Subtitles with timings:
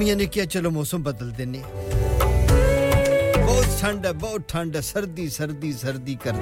[0.00, 1.60] मामिया ने किया, चलो मौसम बदल देने।
[3.36, 6.34] बहुत ठंड है, बहुत ठंड है, सर्दी सर्दी सर्दी कर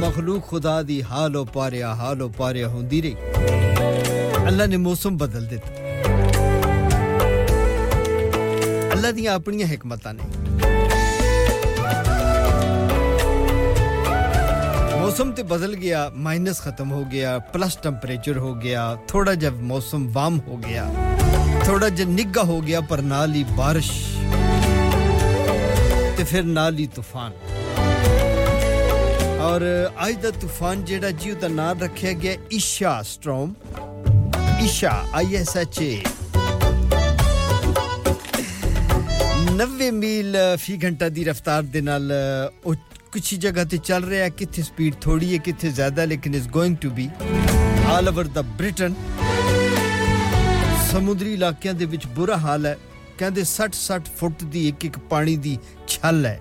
[0.00, 3.14] मखलूक खुदा दी, हालो पारिया हालो पारिया होंदी रही।
[4.48, 5.68] अल्लाह ने मौसम बदल दिता।
[8.88, 10.36] अल्लाह दियाँ अपनी हिकमतां ने।
[14.98, 20.06] मौसम तो बदल गया, माइनस खत्म हो गया, प्लस टेम्परेचर हो गया, थोड़ा जब मौसम
[20.12, 20.84] वार्म हो गया।
[21.68, 23.90] ਥੋੜਾ ਜਿਹਾ ਨਿੱਗਾ ਹੋ ਗਿਆ ਪਰ ਨਾਲ ਹੀ ਬਾਰਿਸ਼
[26.16, 27.32] ਤੇ ਫਿਰ ਨਾਲ ਹੀ ਤੂਫਾਨ
[29.40, 29.64] ਔਰ
[30.06, 33.52] ਅੱਜ ਦਾ ਤੂਫਾਨ ਜਿਹੜਾ ਜੀ ਉਹਦਾ ਨਾਮ ਰੱਖਿਆ ਗਿਆ Isha storm
[34.64, 36.02] Isha I S H A
[39.58, 42.12] 90 ਮੀਲ ਫੀ ਘੰਟਾ ਦੀ ਰਫ਼ਤਾਰ ਦੇ ਨਾਲ
[42.64, 42.74] ਉਹ
[43.12, 46.90] ਕੁਝ ਜਗ੍ਹਾ ਤੇ ਚੱਲ ਰਿਹਾ ਕਿੱਥੇ ਸਪੀਡ ਥੋੜੀ ਹੈ ਕਿੱਥੇ ਜ਼ਿਆਦਾ ਲੇਕਿਨ ਇਸ going to
[46.90, 47.08] be
[47.88, 48.94] all over the Britain
[50.91, 52.77] ਸਮੁੰਦਰੀ ਇਲਾਕਿਆਂ ਦੇ ਵਿੱਚ ਬੁਰਾ ਹਾਲ ਹੈ
[53.17, 56.39] ਕਹਿੰਦੇ 60 60 ਫੁੱਟ ਦੀ ਇੱਕ ਇੱਕ ਪਾਣੀ ਦੀ ਛੱਲ ਹੈ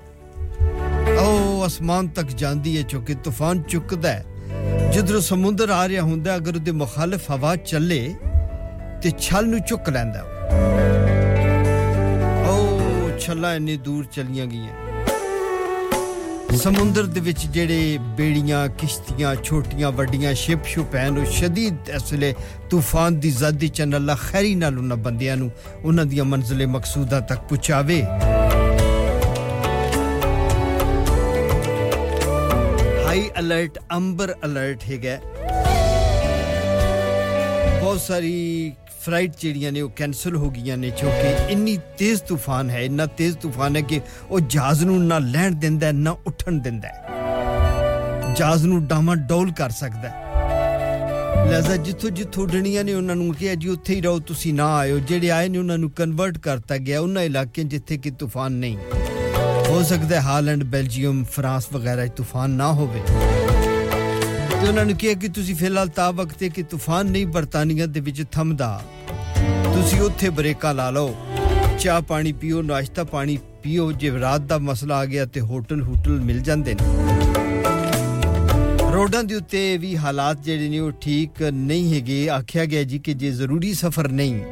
[1.18, 4.24] ਉਹ ਅਸਮਾਨ ਤੱਕ ਜਾਂਦੀ ਹੈ ਕਿਉਂਕਿ ਤੂਫਾਨ ਚੁੱਕਦਾ ਹੈ
[4.92, 8.00] ਜਿੱਧਰੋਂ ਸਮੁੰਦਰ ਆ ਰਿਹਾ ਹੁੰਦਾ ਅਗਰ ਉਹਦੇ ਮੁਖਾਲਫ ਹਵਾ ਚੱਲੇ
[9.02, 10.22] ਤੇ ਛੱਲ ਨੂੰ ਚੁੱਕ ਲੈਂਦਾ
[12.48, 14.85] ਉਹ ਛੱਲਾਂ ਇੰਨੀ ਦੂਰ ਚਲੀਆਂ ਗਈਆਂ
[16.56, 22.34] ਸਮੁੰਦਰ ਦੇ ਵਿੱਚ ਜਿਹੜੇ ਬੇੜੀਆਂ ਕਿਸ਼ਤੀਆਂ ਛੋਟੀਆਂ ਵੱਡੀਆਂ ਸ਼ਿਪ ਸ਼ੁਪ ਹਨ ਉਹ ਸ਼ਦੀਦ ਅਸਲੇ
[22.70, 25.50] ਤੂਫਾਨ ਦੀ ਜ਼ਦੀ ਚਨ ਅੱਲਾ ਖੈਰੀ ਨਾਲ ਉਹਨਾਂ ਬੰਦਿਆਂ ਨੂੰ
[25.84, 28.02] ਉਹਨਾਂ ਦੀਆਂ ਮੰਜ਼ਿਲੇ ਮਕਸੂਦਾ ਤੱਕ ਪਹੁੰਚਾਵੇ
[33.06, 35.18] ਹਾਈ ਅਲਰਟ ਅੰਬਰ ਅਲਰਟ ਹੈਗਾ
[37.80, 38.72] ਬਹੁਤ ਸਾਰੀ
[39.06, 43.36] ਫਲਾਈਟ ਜਿਹੜੀਆਂ ਨੇ ਉਹ ਕੈਨਸਲ ਹੋ ਗਈਆਂ ਨੇ ਕਿਉਂਕਿ ਇੰਨੀ ਤੇਜ਼ ਤੂਫਾਨ ਹੈ ਇੰਨਾ ਤੇਜ਼
[43.36, 44.00] ਤੂਫਾਨ ਹੈ ਕਿ
[44.30, 46.88] ਉਹ ਜਹਾਜ਼ ਨੂੰ ਨਾ ਲੈਣ ਦਿੰਦਾ ਨਾ ਉੱਠਣ ਦਿੰਦਾ
[48.34, 50.12] ਜਹਾਜ਼ ਨੂੰ ਡਾਮਾ ਡੋਲ ਕਰ ਸਕਦਾ
[51.46, 54.98] ਲਿਆਜ਼ਾ ਜਿੱਥੋਂ ਜਿੱਥੋਂ ਉੱਡਣੀਆਂ ਨੇ ਉਹਨਾਂ ਨੂੰ ਕਿਹਾ ਜੀ ਉੱਥੇ ਹੀ ਰਹੋ ਤੁਸੀਂ ਨਾ ਆਇਓ
[54.98, 58.76] ਜਿਹੜੇ ਆਏ ਨੇ ਉਹਨਾਂ ਨੂੰ ਕਨਵਰਟ ਕਰਤਾ ਗਿਆ ਉਹਨਾਂ ਇਲਾਕਿਆਂ ਜਿੱਥੇ ਕਿ ਤੂਫਾਨ ਨਹੀਂ
[59.68, 63.00] ਹੋ ਸਕਦਾ ਹਾਲੈਂਡ ਬੈਲਜੀਅਮ ਫਰਾਂਸ ਵਗੈਰਾ 'ਚ ਤੂਫਾਨ ਨਾ ਹੋਵੇ
[64.56, 68.00] ਤੇ ਉਹਨਾਂ ਨੂੰ ਕਿਹਾ ਕਿ ਤੁਸੀਂ ਫਿਲਹਾਲ ਤਾਂ ਵਕਤ ਹੈ ਕਿ ਤੂਫਾਨ ਨਹੀਂ ਬਰਤਾਨੀਆ ਦੇ
[68.00, 68.82] ਵਿੱਚ ਥੰਮਦਾ
[69.64, 71.14] ਤੁਸੀਂ ਉੱਥੇ ਬ੍ਰੇਕਾਂ ਲਾ ਲਓ
[71.78, 76.20] ਚਾਹ ਪਾਣੀ ਪੀਓ ਨਾਸ਼ਤਾ ਪਾਣੀ ਪੀਓ ਜੇ ਰਾਤ ਦਾ ਮਸਲਾ ਆ ਗਿਆ ਤੇ ਹੋਟਲ ਹੋਟਲ
[76.20, 77.20] ਮਿਲ ਜਾਂਦੇ ਨੇ
[78.92, 83.14] ਰੋਡਾਂ ਦੇ ਉੱਤੇ ਵੀ ਹਾਲਾਤ ਜਿਹੜੇ ਨੇ ਉਹ ਠੀਕ ਨਹੀਂ ਹੈਗੇ ਆਖਿਆ ਗਿਆ ਜੀ ਕਿ
[83.14, 84.42] ਜੇ ਜ਼ਰੂਰੀ ਸਫ਼ਰ ਨਹੀਂ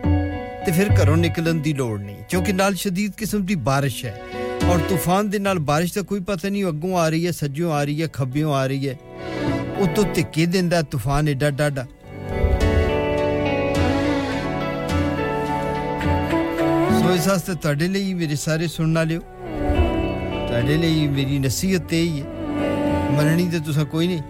[0.66, 4.14] ਤੇ ਫਿਰ ਘਰੋਂ ਨਿਕਲਣ ਦੀ ਲੋੜ ਨਹੀਂ ਕਿਉਂਕਿ ਨਾਲ ਸ਼ਦੀਦ ਕਿਸਮ ਦੀ ਬਾਰਿਸ਼ ਹੈ
[4.64, 7.82] ਔਰ ਤੂਫਾਨ ਦੇ ਨਾਲ ਬਾਰਿਸ਼ ਦਾ ਕੋਈ ਪਤਾ ਨਹੀਂ ਅੱਗੋਂ ਆ ਰਹੀ ਹੈ ਸੱਜੋਂ ਆ
[7.84, 8.96] ਰਹੀ ਹੈ ਖੱਬਿਓਂ ਆ ਰਹੀ ਹੈ
[9.80, 11.86] ਉਤੋਂ ਧਿੱਕੇ ਦਿੰਦਾ ਤੂਫਾਨ ਏਡਾ ਡਾਡਾ
[17.00, 19.20] ਸੋ ਇਸ ਵਾਸਤੇ ਤੁਹਾਡੇ ਲਈ ਮੇਰੇ ਸਾਰੇ ਸੁਣਨ ਵਾਲਿਓ
[20.48, 22.26] ਤੁਹਾਡੇ ਲਈ ਮੇਰੀ ਨਸੀਹਤ ਇਹ ਹੀ ਹੈ
[23.12, 24.22] ਮੰਨਣੀ ਤੇ ਤੁਸੀਂ ਕੋਈ ਨਹੀਂ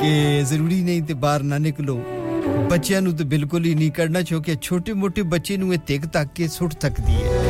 [0.00, 2.00] ਕਿ ਜ਼ਰੂਰੀ ਨਹੀਂ ਤੇ ਬਾਹਰ ਨਾ ਨਿਕਲੋ
[2.70, 6.32] ਬੱਚਿਆਂ ਨੂੰ ਤਾਂ ਬਿਲਕੁਲ ਹੀ ਨਹੀਂ ਕਰਨਾ ਕਿਉਂਕਿ ਛੋਟੇ ਮੋਟੇ ਬੱਚੇ ਨੂੰ ਇਹ ਤਿਕ ਤੱਕ
[6.34, 7.47] ਕੇ ਸੁੱਟ ਸਕਦੀ ਹੈ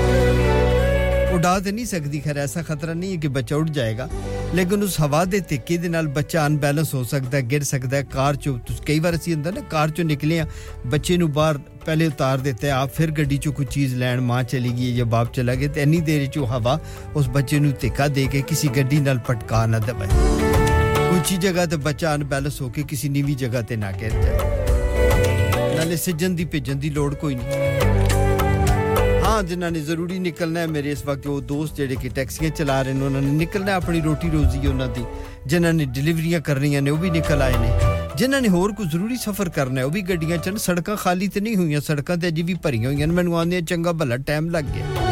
[1.35, 4.09] ਉਡਾ ਤੇ ਨਹੀਂ ਸਕਦੀ ਖੈਰ ਐਸਾ ਖਤਰਾ ਨਹੀਂ ਹੈ ਕਿ ਬੱਚਾ ਉੱਡ ਜਾਏਗਾ
[4.55, 8.03] ਲੇਕਿਨ ਉਸ ਹਵਾ ਦੇ ਤਿੱਕੇ ਦੇ ਨਾਲ ਬੱਚਾ ਅਨਬੈਲੈਂਸ ਹੋ ਸਕਦਾ ਹੈ ਗਿਰ ਸਕਦਾ ਹੈ
[8.03, 10.47] ਕਾਰ ਚੋਂ ਤੁਸੀਂ ਕਈ ਵਾਰ ਅਸੀਂ ਅੰਦਰ ਨਾ ਕਾਰ ਚੋਂ ਨਿਕਲੇ ਆ
[10.87, 14.73] ਬੱਚੇ ਨੂੰ ਬਾਹਰ ਪਹਿਲੇ ਉਤਾਰ ਦਿੱਤੇ ਆਪ ਫਿਰ ਗੱਡੀ ਚੋਂ ਕੋਈ ਚੀਜ਼ ਲੈਣ ਮਾਂ ਚਲੀ
[14.73, 16.79] ਗਈ ਜਾਂ ਬਾਪ ਚਲਾ ਗਿਆ ਤੇ ਇੰਨੀ ਦੇਰ ਚ ਹਵਾ
[17.15, 20.07] ਉਸ ਬੱਚੇ ਨੂੰ ਧਿੱਕਾ ਦੇ ਕੇ ਕਿਸੇ ਗੱਡੀ ਨਾਲ ਪਟਕਾ ਨਾ ਦੇਵੇ
[21.17, 25.97] ਉੱਚੀ ਜਗ੍ਹਾ ਤੇ ਬੱਚਾ ਅਨਬੈਲੈਂਸ ਹੋ ਕੇ ਕਿਸੇ ਨੀਵੀਂ ਜਗ੍ਹਾ ਤੇ ਨਾ ਗਿਰ ਜਾਏ ਨਾਲੇ
[25.97, 27.68] ਸਿੱਜਣ ਦੀ ਭੇਜਣ ਦੀ ਲੋੜ ਕੋਈ ਨਹੀਂ
[29.29, 32.81] ਹਾਂ ਜਿਨ੍ਹਾਂ ਨੇ ਜ਼ਰੂਰੀ ਨਿਕਲਣਾ ਹੈ ਮੇਰੇ ਇਸ ਵਕਤ ਉਹ ਦੋਸਤ ਜਿਹੜੇ ਕਿ ਟੈਕਸੀਆਂ ਚਲਾ
[32.83, 35.05] ਰਹੇ ਨੇ ਉਹਨਾਂ ਨੇ ਨਿਕਲਣਾ ਆਪਣੀ ਰੋਟੀ ਰੋਜ਼ੀ ਉਹਨਾਂ ਦੀ
[35.47, 37.71] ਜਿਨ੍ਹਾਂ ਨੇ ਡਿਲੀਵਰੀਆਂ ਕਰਨੀਆਂ ਨੇ ਉਹ ਵੀ ਨਿਕਲ ਆਏ ਨੇ
[38.17, 41.41] ਜਿਨ੍ਹਾਂ ਨੇ ਹੋਰ ਕੋਈ ਜ਼ਰੂਰੀ ਸਫ਼ਰ ਕਰਨਾ ਹੈ ਉਹ ਵੀ ਗੱਡੀਆਂ ਚੜਨ ਸੜਕਾਂ ਖਾਲੀ ਤੇ
[41.41, 44.65] ਨਹੀਂ ਹੋਈਆਂ ਸੜਕਾਂ ਤੇ ਅਜੇ ਵੀ ਭਰੀਆਂ ਹੋਈਆਂ ਨੇ ਮੈਨੂੰ ਆਉਂਦੇ ਚੰਗਾ ਭਲਾ ਟਾਈਮ ਲੱਗ
[44.75, 45.03] ਗਿਆ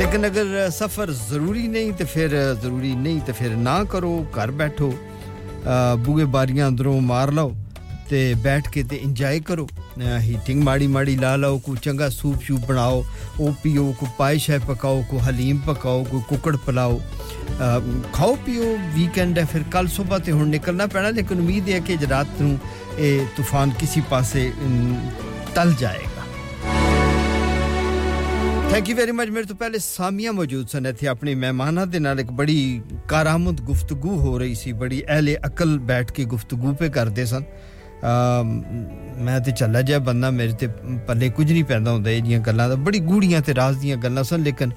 [0.00, 4.92] ਲੇਕਿਨ ਅਗਰ ਸਫ਼ਰ ਜ਼ਰੂਰੀ ਨਹੀਂ ਤੇ ਫਿਰ ਜ਼ਰੂਰੀ ਨਹੀਂ ਤੇ ਫਿਰ ਨਾ ਕਰੋ ਘਰ ਬੈਠੋ
[5.98, 7.52] ਬੂਗੇ ਬਾਰੀਆਂ ਅੰਦਰੋਂ ਮਾਰ ਲਓ
[8.10, 9.66] ਤੇ ਬੈਠ ਕੇ ਤੇ ਇੰਜੋਏ ਕਰੋ
[10.20, 13.04] ਹੀਟਿੰਗ ਮਾੜੀ ਮਾੜੀ ਲਾ ਲਓ ਕੋ ਚੰਗਾ ਸੂਪ ਸ਼ੂਪ ਬਣਾਓ
[13.40, 17.00] ਉਹ ਪੀਓ ਕੋ ਪਾਇਸ਼ ਹੈ ਪਕਾਓ ਕੋ ਹਲੀਮ ਪਕਾਓ ਕੋ ਕੁਕੜ ਪਲਾਓ
[18.12, 21.98] ਖਾਓ ਪੀਓ ਵੀਕਐਂਡ ਹੈ ਫਿਰ ਕੱਲ ਸਵੇਰ ਤੇ ਹੁਣ ਨਿਕਲਣਾ ਪੈਣਾ ਲੇਕਿਨ ਉਮੀਦ ਹੈ ਕਿ
[22.10, 22.58] ਰਾਤ ਨੂੰ
[22.98, 24.50] ਇਹ ਤੂਫਾਨ ਕਿਸੇ ਪਾਸੇ
[25.54, 26.20] ਟਲ ਜਾਏਗਾ
[28.70, 32.20] ਥੈਂਕ ਯੂ ਵੈਰੀ ਮਚ ਮੇਰੇ ਤੋਂ ਪਹਿਲੇ ਸਾਮੀਆਂ ਮੌਜੂਦ ਸਨ ਇੱਥੇ ਆਪਣੇ ਮਹਿਮਾਨਾਂ ਦੇ ਨਾਲ
[32.20, 37.24] ਇੱਕ ਬੜੀ ਕਾਰਾਮਦ ਗੁਫ਼ਤਗੂ ਹੋ ਰਹੀ ਸੀ ਬੜੀ ਅਹਲੇ ਅਕਲ ਬੈਠ ਕੇ ਗੁਫ਼ਤਗੂ ਪੇ ਕਰਦੇ
[37.26, 37.44] ਸਨ
[39.18, 40.66] ਮੈਂ ਤੇ ਚੱਲਾ ਜਾ ਬੰਦਾ ਮੇਰੇ ਤੇ
[41.06, 44.24] ਪੱਲੇ ਕੁਝ ਨਹੀਂ ਪੈਂਦਾ ਹੁੰਦਾ ਇਹ ਜੀਆਂ ਗੱਲਾਂ ਦਾ ਬੜੀ ਗੂੜੀਆਂ ਤੇ ਰਾਜ਼ ਦੀਆਂ ਗੱਲਾਂ
[44.24, 44.70] ਸਨ ਲੇਕਿਨ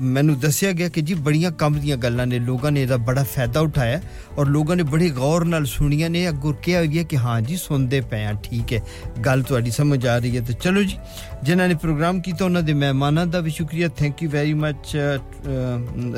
[0.00, 3.60] ਮੈਨੂੰ ਦੱਸਿਆ ਗਿਆ ਕਿ ਜੀ ਬੜੀਆਂ ਕੰਮ ਦੀਆਂ ਗੱਲਾਂ ਨੇ ਲੋਕਾਂ ਨੇ ਇਹਦਾ ਬੜਾ ਫਾਇਦਾ
[3.60, 4.00] ਉਠਾਇਆ
[4.38, 8.00] ਔਰ ਲੋਕਾਂ ਨੇ ਬੜੇ ਗੌਰ ਨਾਲ ਸੁਣੀਆਂ ਨੇ ਅੱਗੋਂ ਕਿਹਾ ਗਿਆ ਕਿ ਹਾਂ ਜੀ ਸੁਣਦੇ
[8.00, 8.80] ਪਏ ਆ ਠੀਕ ਹੈ
[9.26, 10.98] ਗੱਲ ਤੁਹਾਡੀ ਸਮਝ ਆ ਰਹੀ ਹੈ ਤੇ ਚਲੋ ਜੀ
[11.42, 14.96] ਜਿਨ੍ਹਾਂ ਨੇ ਪ੍ਰੋਗਰਾਮ ਕੀਤਾ ਉਹਨਾਂ ਦੇ ਮਹਿਮਾਨਾਂ ਦਾ ਵੀ ਸ਼ੁਕਰੀਆ thank you very much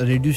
[0.01, 0.33] radio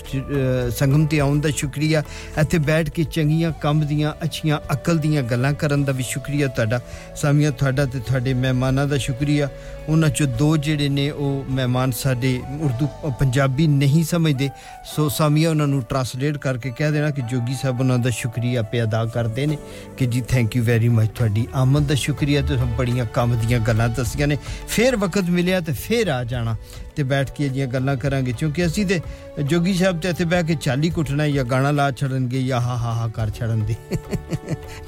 [0.71, 2.03] Sangam ਤੇ ਆਉਣ ਦਾ ਸ਼ੁਕਰੀਆ
[2.41, 6.81] ਇੱਥੇ ਬੈਠ ਕੇ ਚੰਗੀਆਂ ਕੰਮ ਦੀਆਂ ਅੱਛੀਆਂ ਅਕਲ ਦੀਆਂ ਗੱਲਾਂ ਕਰਨ ਦਾ ਵੀ ਸ਼ੁਕਰੀਆ ਤੁਹਾਡਾ
[7.17, 9.49] ਸਾਮੀਆਂ ਤੁਹਾਡਾ ਤੇ ਤੁਹਾਡੇ ਮਹਿਮਾਨਾਂ ਦਾ ਸ਼ੁਕਰੀਆ
[9.89, 14.49] ਉਹਨਾਂ ਚੋਂ ਦੋ ਜਿਹੜੇ ਨੇ ਉਹ ਮਹਿਮਾਨ ਸਾਡੇ ਉਰਦੂ ਪੰਜਾਬੀ ਨਹੀਂ ਸਮਝਦੇ
[14.97, 18.83] ਸੋ ਸਾਮੀਆਂ ਉਹਨਾਂ ਨੂੰ ਟਰਾਂਸਲੇਟ ਕਰਕੇ ਕਹਿ ਦੇਣਾ ਕਿ ਜੋਗੀ ਸਾਹਿਬ ਉਹਨਾਂ ਦਾ ਸ਼ੁਕਰੀਆ ਪੇ
[18.83, 19.59] ਅਦਾ ਕਰਦੇ ਨੇ
[19.99, 23.89] ਕਿ ਜੀ ਥੈਂਕ ਯੂ ਵੈਰੀ ਮਚ ਤੁਹਾਡੀ ਆਮਦ ਦਾ ਸ਼ੁਕਰੀਆ ਤੇ ਬੜੀਆਂ ਕੰਮ ਦੀਆਂ ਗੱਲਾਂ
[23.89, 24.39] ਦੱਸੀਆਂ ਨੇ
[24.69, 26.57] ਫੇਰ ਵਕਤ ਮਿਲਿਆ ਤੇ ਫੇਰ ਆ ਜਾਣਾ
[26.97, 29.01] ਤੇ ਬੈਠ ਕੇ ਜੀਆਂ ਗੱਲਾਂ ਕਰਾਂਗੇ ਕਿਉਂਕਿ ਅਸੀਂ ਤੇ
[29.43, 32.93] ਜੋਗੀ ਸਾਹਿਬ ਤੇ ਇੱਥੇ ਬਹਿ ਕੇ ਚਾਲੀ ਕੁੱਟਣਾ ਜਾਂ ਗਾਣਾ ਲਾ ਛੜਨਗੇ ਜਾਂ ਹਾ ਹਾ
[32.93, 33.75] ਹਾ ਕਰ ਛੜਨ ਦੇ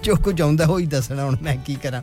[0.03, 2.03] ਜੋ ਕੁਝ ਆਉਂਦਾ ਹੋਈ ਦੱਸਣਾ ਹੁਣ ਮੈਂ ਕੀ ਕਰਾਂ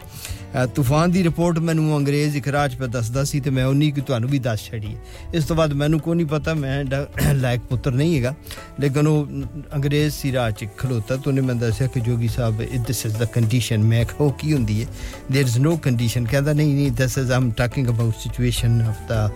[0.68, 4.40] ਤੂਫਾਨ ਦੀ ਰਿਪੋਰਟ ਮੈਨੂੰ ਅੰਗਰੇਜ਼ ਇਕਰਾਜ ਪੇ ਦੱਸਦਾ ਸੀ ਤੇ ਮੈਂ ਉਨੀ ਕਿ ਤੁਹਾਨੂੰ ਵੀ
[4.40, 4.96] ਦੱਸ ਛੜੀ
[5.34, 6.86] ਇਸ ਤੋਂ ਬਾਅਦ ਮੈਨੂੰ ਕੋਈ ਨਹੀਂ ਪਤਾ ਮੈਂ
[7.34, 8.34] ਲਾਇਕ ਪੁੱਤਰ ਨਹੀਂ ਹੈਗਾ
[8.80, 9.28] ਲੇਕਿਨ ਉਹ
[9.76, 13.26] ਅੰਗਰੇਜ਼ ਸੀ ਰਾਹ ਚ ਖਲੋਤਾ ਤੋਂ ਨੇ ਮੈਂ ਦੱਸਿਆ ਕਿ ਜੋਗੀ ਸਾਹਿਬ ਦਿਸ ਇਜ਼ ਦਾ
[13.26, 14.88] ਕੰਡੀਸ਼ਨ ਮੈਂ ਕਹੋ ਕੀ ਹੁੰਦੀ ਹੈ
[15.34, 19.30] देयर इज नो ਕੰਡੀਸ਼ਨ ਕਹਿੰਦਾ ਨਹੀਂ ਨਹੀਂ this is I'm talking about situation of the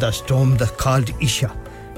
[0.00, 1.48] the storm the called Isha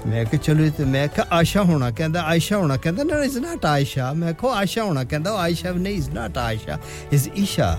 [0.07, 3.67] ਮੈਂ ਕਿ ਚਲੋ ਤੇ ਮੈਂ ਕਿ ਆਸ਼ਾ ਹੋਣਾ ਕਹਿੰਦਾ ਆਇਸ਼ਾ ਹੋਣਾ ਕਹਿੰਦਾ ਨਾ ਇਜ਼ ਨਾਟ
[3.67, 6.79] ਆਇਸ਼ਾ ਮੈਂ ਕੋ ਆਸ਼ਾ ਹੋਣਾ ਕਹਿੰਦਾ ਆਇਸ਼ਾ ਨਹੀਂ is not Aisha
[7.13, 7.79] is Isha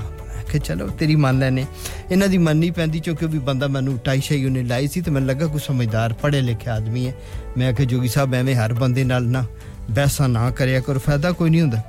[0.54, 1.66] ਕਿ ਚਲੋ ਤੇਰੀ ਮੰਨ ਲੈਨੇ
[2.12, 5.30] ਇਹਨਾਂ ਦੀ ਮੰਨਣੀ ਪੈਂਦੀ ਕਿਉਂਕਿ ਵੀ ਬੰਦਾ ਮੈਨੂੰ ਟਾਈਸ਼ਾ ਹੀ ਉਹਨੇ ਲਾਈ ਸੀ ਤੇ ਮੈਨੂੰ
[5.30, 7.14] ਲੱਗਾ ਕੋਈ ਸਮਝਦਾਰ ਪੜ੍ਹੇ ਲਿਖਿਆ ਆਦਮੀ ਹੈ
[7.58, 9.46] ਮੈਂ ਕਿ ਜੋਗੀ ਸਾਹਿਬ ਐਵੇਂ ਹਰ ਬੰਦੇ ਨਾਲ ਨਾ
[9.92, 11.82] ਬਹਿਸਾ ਨਾ ਕਰਿਆ ਕਰ ਫਾਇਦਾ ਕੋਈ ਨਹੀਂ ਹੁੰਦਾ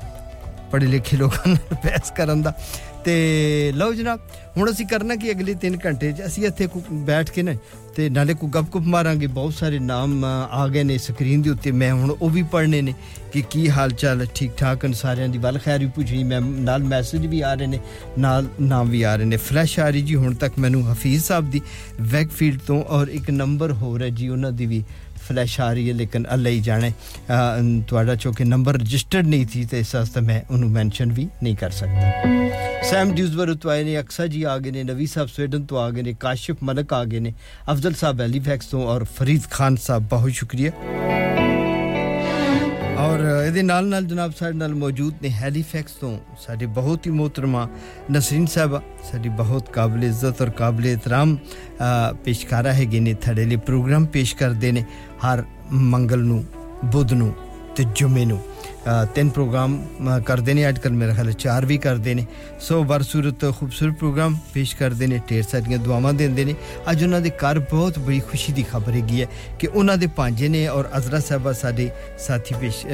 [0.73, 2.53] ਪੜ੍ਹੇ ਲਿਖੇ ਲੋਕਾਂ ਨਾਲ ਬਹਿਸ ਕਰਨ ਦਾ
[3.05, 4.21] ਤੇ ਲਓ ਜਨਾਬ
[4.57, 7.53] ਹੁਣ ਅਸੀਂ ਕਰਨਾ ਕਿ ਅਗਲੇ 3 ਘੰਟੇ 'ਚ ਅਸੀਂ ਇੱਥੇ ਬੈਠ ਕੇ ਨਾ
[7.96, 11.94] ਤੇ ਨਾਲੇ ਕੋ ਗੱਪ-ਗੁਪ ਮਾਰਾਂਗੇ, ਬਹੁਤ ਸਾਰੇ ਨਾਮ ਆ ਗਏ ਨੇ ਸਕਰੀਨ ਦੇ ਉੱਤੇ। ਮੈਂ
[11.94, 12.94] ਹੁਣ ਉਹ ਵੀ ਪੜ੍ਹਨੇ ਨੇ
[13.32, 16.84] ਕਿ ਕੀ ਹਾਲ ਚਾਲ ਠੀਕ ਠਾਕ ਹਨ ਸਾਰਿਆਂ ਦੀ। ਵੱਲ ਖੈਰ ਵੀ ਪੁੱਛਣੀ ਮੈਂ, ਨਾਲ
[16.84, 17.80] ਮੈਸੇਜ ਵੀ ਆ ਰਹੇ ਨੇ,
[18.20, 21.52] ਨਾਲ ਨਾਮ ਵੀ ਆ ਰਹੇ ਨੇ। ਫਲੈਸ਼ ਆ ਰਹੀ ਜੀ, ਹੁਣ ਤੱਕ ਮੈਨੂੰ ਹਫੀਜ਼ ਸਾਹਿਬ
[21.52, 21.62] ਦੀ
[22.02, 24.84] ਵੈਕਫੀਲਡ ਤੋਂ ਔਰ ਇੱਕ ਨੰਬਰ ਹੋ ਰਿਹਾ ਜੀ, ਉਹਨਾਂ ਦੀ ਵੀ
[25.28, 26.92] फ्लैश आ रही है लेकिन अल्लाह ही जाने
[27.92, 31.72] थोड़ा चौके नंबर रजिस्टर्ड नहीं थी तो इस वास्ते मैं उन्होंने मैनशन भी नहीं कर
[31.74, 32.34] सकता
[32.86, 35.90] सैम ड्यूजबर तो आए ने अक्सा जी आ गए ने नवी साहब स्वीडन तो आ
[35.90, 37.34] गए ने काशिफ मलक आ गए ने
[37.68, 41.25] अफजल साहब एलीफैक्स तो और फरीद खान साहब बहुत शुक्रिया
[43.01, 47.67] ਔਰ ਇਹਦੇ ਨਾਲ ਨਾਲ ਜਨਾਬ ਸਾਡੇ ਨਾਲ ਮੌਜੂਦ ਨੇ ਹੈਲੀਫੈਕਸ ਤੋਂ ਸਾਡੇ ਬਹੁਤ ਹੀ ਮੋਹਤਰਮਾ
[48.13, 51.37] ਨਸਰੀਨ ਸਾਹਿਬ ਸਾਡੀ ਬਹੁਤ ਕਾਬਲ ਇੱਜ਼ਤ ਔਰ ਕਾਬਲ ਇਤਰਾਮ
[52.25, 54.85] ਪੇਸ਼ਕਾਰਾ ਹੈਗੇ ਨੇ ਥੜੇ ਲਈ ਪ੍ਰੋਗਰਾਮ ਪੇਸ਼ ਕਰਦੇ ਨੇ
[55.25, 56.45] ਹਰ ਮੰਗਲ ਨੂੰ
[56.85, 57.33] ਬੁੱਧ ਨੂੰ
[57.77, 58.41] ਤੇ ਜੁਮੇ ਨੂੰ
[59.15, 59.79] ਤਿੰਨ ਪ੍ਰੋਗਰਾਮ
[60.27, 62.25] ਕਰਦੇ ਨੇ ਅੱਜ ਕੱਲ ਮੇਰੇ ਖਿਆਲ ਚਾਰ ਵੀ ਕਰਦੇ ਨੇ
[62.61, 66.55] ਸੋ ਬਰਸੂਰਤ ਖੂਬਸੂਰਤ ਪ੍ਰੋਗਰਾਮ ਪੇਸ਼ ਕਰਦੇ ਨੇ ਢੇਰ ਸਾਰੀਆਂ ਦੁਆਵਾਂ ਦਿੰਦੇ ਨੇ
[66.91, 69.27] ਅੱਜ ਉਹਨਾਂ ਦੇ ਘਰ ਬਹੁਤ ਬੜੀ ਖੁਸ਼ੀ ਦੀ ਖਬਰ ਹੈਗੀ ਹੈ
[69.59, 71.89] ਕਿ ਉਹਨਾਂ ਦੇ ਭਾਂਜੇ ਨੇ ਔਰ ਅਜ਼ਰਾ ਸਾਹਿਬਾ ਸਾਡੇ
[72.27, 72.85] ਸਾਥੀ ਪੇਸ਼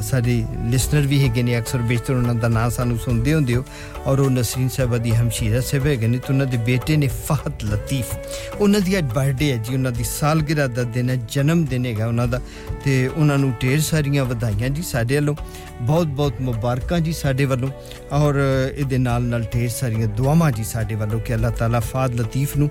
[0.00, 3.64] ਸਾਡੇ ਲਿਸਨਰ ਵੀ ਹੈਗੇ ਨੇ ਅਕਸਰ ਬੇਸ਼ਤਰ ਉਹਨਾਂ ਦਾ ਨਾਮ ਸਾਨੂੰ ਸੁਣਦੇ ਹੁੰਦੇ ਹੋ
[4.06, 7.64] ਔਰ ਉਹ ਨਸਰੀਨ ਸਾਹਿਬਾ ਦੀ ਹਮਸ਼ੀਰਾ ਸਾਹਿਬ ਹੈਗੇ ਨੇ ਤੇ ਉਹਨਾਂ ਦੇ ਬੇਟੇ ਨੇ ਫਹਦ
[7.64, 8.14] ਲਤੀਫ
[8.60, 12.06] ਉਹਨਾਂ ਦੀ ਅੱਜ ਬਰਥਡੇ ਹੈ ਜੀ ਉਹਨਾਂ ਦੀ ਸਾਲਗਿਰਾ ਦਾ ਦਿਨ ਹੈ ਜਨਮ ਦਿਨ ਹੈਗਾ
[12.06, 12.40] ਉਹਨਾਂ ਦਾ
[12.84, 15.34] ਤੇ ਉਹਨਾਂ ਨੂੰ ਢੇਰ ਸਾਰੀਆਂ ਵਧਾਈਆਂ ਜੀ ਸਾਡੇ ਵੱਲੋਂ
[15.80, 17.68] ਬਹੁਤ ਬਹੁਤ ਮੁਬਾਰਕਾਂ ਜੀ ਸਾਡੇ ਵੱਲੋਂ
[18.12, 18.34] ਔਰ
[18.76, 22.70] ਇਹਦੇ ਨਾਲ ਨਾਲ ਢੇਰ ਸਾਰੀਆਂ ਦੁਆਵਾਂ ਜੀ ਸਾਡੇ ਵੱਲੋਂ ਕਿ ਅੱਲਾਹ ਤਾਲਾ ਫਾਦ ਲਤੀਫ ਨੂੰ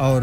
[0.00, 0.22] ਔਰ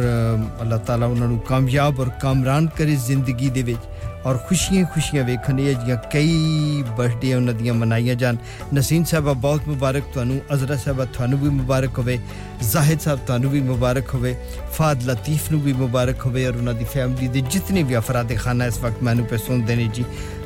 [0.61, 3.79] ਅੱਲਾਹ ਤਾਲਾ ਉਹਨਾਂ ਨੂੰ ਕਾਮਯਾਬ ਔਰ ਕਾਮਰਾਨ ਕਰੇ ਜ਼ਿੰਦਗੀ ਦੇ ਵਿੱਚ
[4.25, 8.35] ਔਰ ਖੁਸ਼ੀਆਂ ਖੁਸ਼ੀਆਂ ਵੇਖਣ ਇਹ ਜੀਆਂ ਕਈ ਬਰਥਡੇ ਉਹਨਾਂ ਦੀਆਂ ਮਨਾਈਆਂ ਜਾਣ
[8.73, 12.19] ਨਸੀਨ ਸਾਹਿਬਾ ਬਹੁਤ ਮੁਬਾਰਕ ਤੁਹਾਨੂੰ ਅਜ਼ਰਾ ਸਾਹਿਬਾ ਤੁਹਾਨੂੰ ਵੀ ਮੁਬਾਰਕ ਹੋਵੇ
[12.63, 14.35] ਜ਼ਾਹਿਦ ਸਾਹਿਬ ਤੁਹਾਨੂੰ ਵੀ ਮੁਬਾਰਕ ਹੋਵੇ
[14.77, 18.65] ਫਾਦ ਲਤੀਫ ਨੂੰ ਵੀ ਮੁਬਾਰਕ ਹੋਵੇ ਔਰ ਉਹਨਾਂ ਦੀ ਫੈਮਿਲੀ ਦੇ ਜਿੰਨੇ ਵੀ ਅਫਰਾਦ ਖਾਨਾ
[18.65, 20.05] ਇਸ ਵਕਤ ਮੈਨੂੰ ਪੇ ਸੁਣਦੇ ਨੇ ਜੀ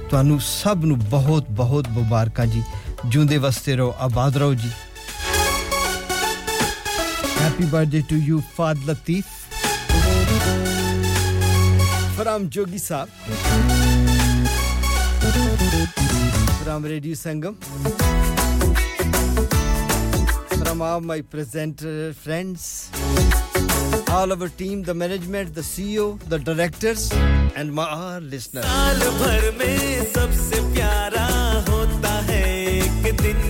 [0.10, 2.64] ਤੁਹਾਨੂੰ ਸਭ ਨੂੰ ਬਹੁਤ ਬਹੁਤ ਮੁਬਾਰਕਾਂ ਜੀ
[3.06, 4.70] ਜੂੰਦੇ ਵਸਤੇ ਰਹੋ ਆਬਾਦ ਰਹੋ ਜੀ
[7.42, 9.26] happy birthday to you Fahad Latif
[12.27, 13.09] from Jogi Saab
[16.65, 17.55] from Radio Sangam
[20.63, 22.91] from all my presenter friends
[24.11, 27.05] all our team the management the CEO the directors
[27.55, 29.79] and my listeners साल भर में
[30.17, 31.27] सबसे प्यारा
[31.71, 32.43] होता है
[32.75, 33.41] एक दिन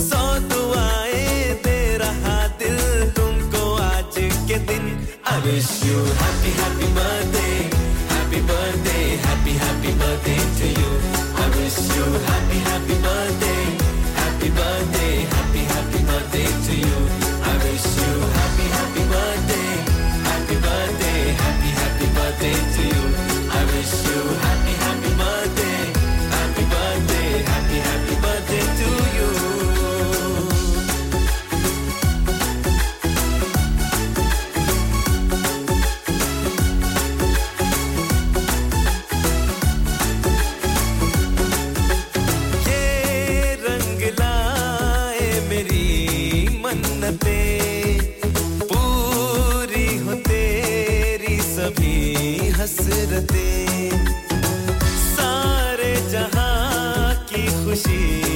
[0.00, 2.80] सौ दुआएँ दे रहा दिल
[3.20, 4.16] तुमको आज
[4.48, 4.86] के दिन
[5.30, 6.88] I wish you happy happy
[10.24, 10.90] to you.
[11.36, 12.57] I wish you happy,
[53.08, 54.06] हसरतें
[55.16, 58.27] सारे जहाँ की खुशी।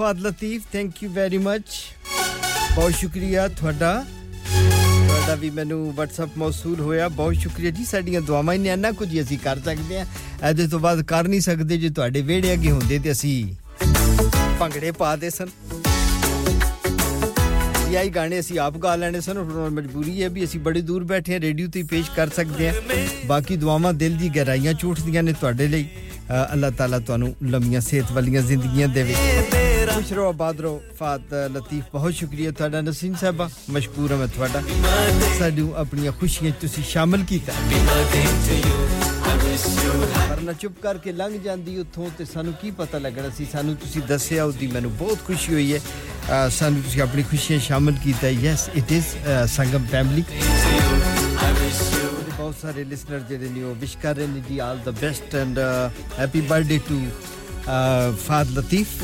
[0.00, 1.64] Fahad Latif thank you very much
[2.74, 3.90] ਬਹੁਤ ਸ਼ੁਕਰੀਆ ਤੁਹਾਡਾ
[4.46, 9.20] ਤੁਹਾਡਾ ਵੀ ਮੈਨੂੰ WhatsApp ਮੌਸੂਲ ਹੋਇਆ ਬਹੁਤ ਸ਼ੁਕਰੀਆ ਜੀ ਸਾਡੀਆਂ ਦੁਆਵਾਂ ਨੇ ਇੰਨਾ ਕੁਝ ਹੀ
[9.22, 10.04] ਅਸੀਂ ਕਰ ਸਕਦੇ ਆ
[10.42, 13.36] ਇਹਦੇ ਤੋਂ ਬਾਅਦ ਕਰ ਨਹੀਂ ਸਕਦੇ ਜੇ ਤੁਹਾਡੇ ਵਿਹੜੇ ਅੱਗੇ ਹੁੰਦੇ ਤੇ ਅਸੀਂ
[14.60, 15.48] ਭੰਗੜੇ ਪਾ ਦੇ ਸਨ
[17.88, 21.04] ਇਹ ਆਈ ਗਾਣੇ ਅਸੀਂ ਆਪ ਗਾ ਲੈਣੇ ਸਨ ਹੁਣ ਮਜਬੂਰੀ ਹੈ ਵੀ ਅਸੀਂ ਬੜੀ ਦੂਰ
[21.04, 22.74] ਬੈਠੇ ਹਾਂ ਰੇਡੀਓ ਤੇ ਹੀ ਪੇਸ਼ ਕਰ ਸਕਦੇ ਹਾਂ
[23.26, 25.86] ਬਾਕੀ ਦੁਆਵਾਂ ਦਿਲ ਦੀ ਗਹਿਰਾਈਆਂ ਝੂਠਦੀਆਂ ਨੇ ਤੁਹਾਡੇ ਲਈ
[26.30, 29.14] ਅ, ਅੱਲਾਹ ਤਾਲਾ ਤੁਹਾਨੂੰ ਲੰਮੀਆਂ ਸਿਹਤ ਵਾਲੀਆਂ ਜ਼ਿੰਦਗੀਆਂ ਦੇਵੇ
[29.90, 34.62] ਖੁਸ਼ ਰਹੋ ਆਬਾਦ ਰਹੋ ਫਾਤ ਲਤੀਫ ਬਹੁਤ ਸ਼ੁਕਰੀਆ ਤੁਹਾਡਾ ਨਸੀਨ ਸਾਹਿਬਾ ਮਸ਼ਕੂਰ ਹਾਂ ਮੈਂ ਤੁਹਾਡਾ
[35.38, 37.52] ਸਾਨੂੰ ਆਪਣੀਆਂ ਖੁਸ਼ੀਆਂ 'ਚ ਤੁਸੀਂ ਸ਼ਾਮਲ ਕੀਤਾ
[40.28, 44.44] ਵਰਨਾ ਚੁੱਪ ਕਰਕੇ ਲੰਘ ਜਾਂਦੀ ਉੱਥੋਂ ਤੇ ਸਾਨੂੰ ਕੀ ਪਤਾ ਲੱਗਣਾ ਸੀ ਸਾਨੂੰ ਤੁਸੀਂ ਦੱਸਿਆ
[44.44, 48.92] ਉਹਦੀ ਮੈਨੂੰ ਬਹੁਤ ਖੁਸ਼ੀ ਹੋਈ ਹੈ ਅ, ਸਾਨੂੰ ਤੁਸੀਂ ਆਪਣੀ ਖੁਸ਼ੀਆਂ ਸ਼ਾਮਲ ਕੀਤਾ yes it
[48.92, 49.04] is
[49.48, 50.24] Sangam family
[52.30, 55.58] ਬਹੁਤ ਸਾਰੇ ਲਿਸਨਰ ਜਿਹੜੇ ਨੇ ਉਹ ਵਿਸ਼ ਕਰ ਰਹੇ ਨੇ ਜੀ all the best and
[56.18, 57.00] happy birthday to
[58.18, 59.02] Fahad Latif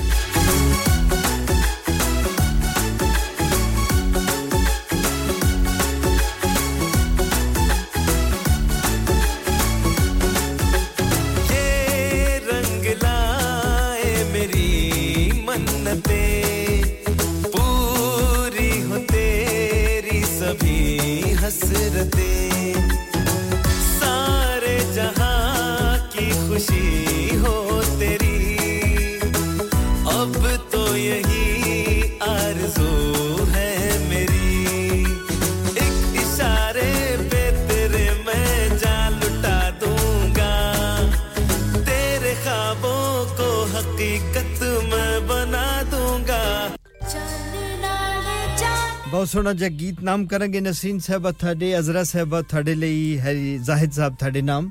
[49.17, 53.93] ਬਹੁਤ ਸੋਹਣਾ ਜਿਹਾ ਗੀਤ ਨਾਮ ਕਰਾਂਗੇ ਨਸੀਨ ਸਾਹਿਬਾ ਤੁਹਾਡੇ ਅਜ਼ਰਾ ਸਾਹਿਬਾ ਤੁਹਾਡੇ ਲਈ ਹੈ ਜ਼ਾਹਿਦ
[53.93, 54.71] ਸਾਹਿਬ ਤੁਹਾਡੇ ਨਾਮ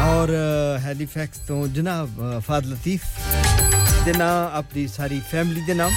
[0.00, 3.02] ਔਰ ਅ, ਹੈਲੀਫੈਕਸ ਤੋਂ ਜਨਾਬ ਅ, ਫਾਦ ਲਤੀਫ
[4.04, 5.92] ਦੇ ਨਾਮ ਆਪਣੀ ਸਾਰੀ ਫੈਮਿਲੀ ਦੇ ਨਾਮ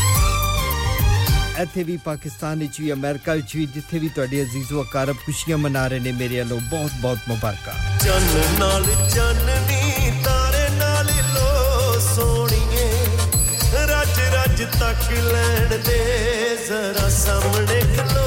[1.61, 5.87] ਇੱਥੇ ਵੀ ਪਾਕਿਸਤਾਨ ਵਿੱਚ ਵੀ ਅਮਰੀਕਾ ਵਿੱਚ ਵੀ ਜਿੱਥੇ ਵੀ ਤੁਹਾਡੇ ਅਜ਼ੀਜ਼ੋ ਅਕਾਰਬ ਖੁਸ਼ੀਆਂ ਮਨਾ
[5.87, 9.90] ਰਹੇ ਨੇ ਮੇਰੇ ਵੱਲੋਂ ਬਹੁਤ ਬਹੁਤ ਮੁਬਾਰਕਾਂ ਚੰਨ ਨਾਲ ਚੰਨਨੀ
[14.91, 15.99] ਤੱਕ ਲੈਣ ਦੇ
[16.67, 18.20] ਜ਼ਰਾ ਸਾਹਮਣੇ ਖਲੋ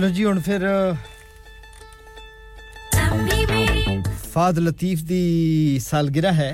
[0.00, 0.62] ਚਲੋ ਜੀ ਹੁਣ ਫਿਰ
[4.32, 6.50] ਫਾਦ ਲਤੀਫ ਦੀ ਸਾਲਗਿਰਾ ਹੈ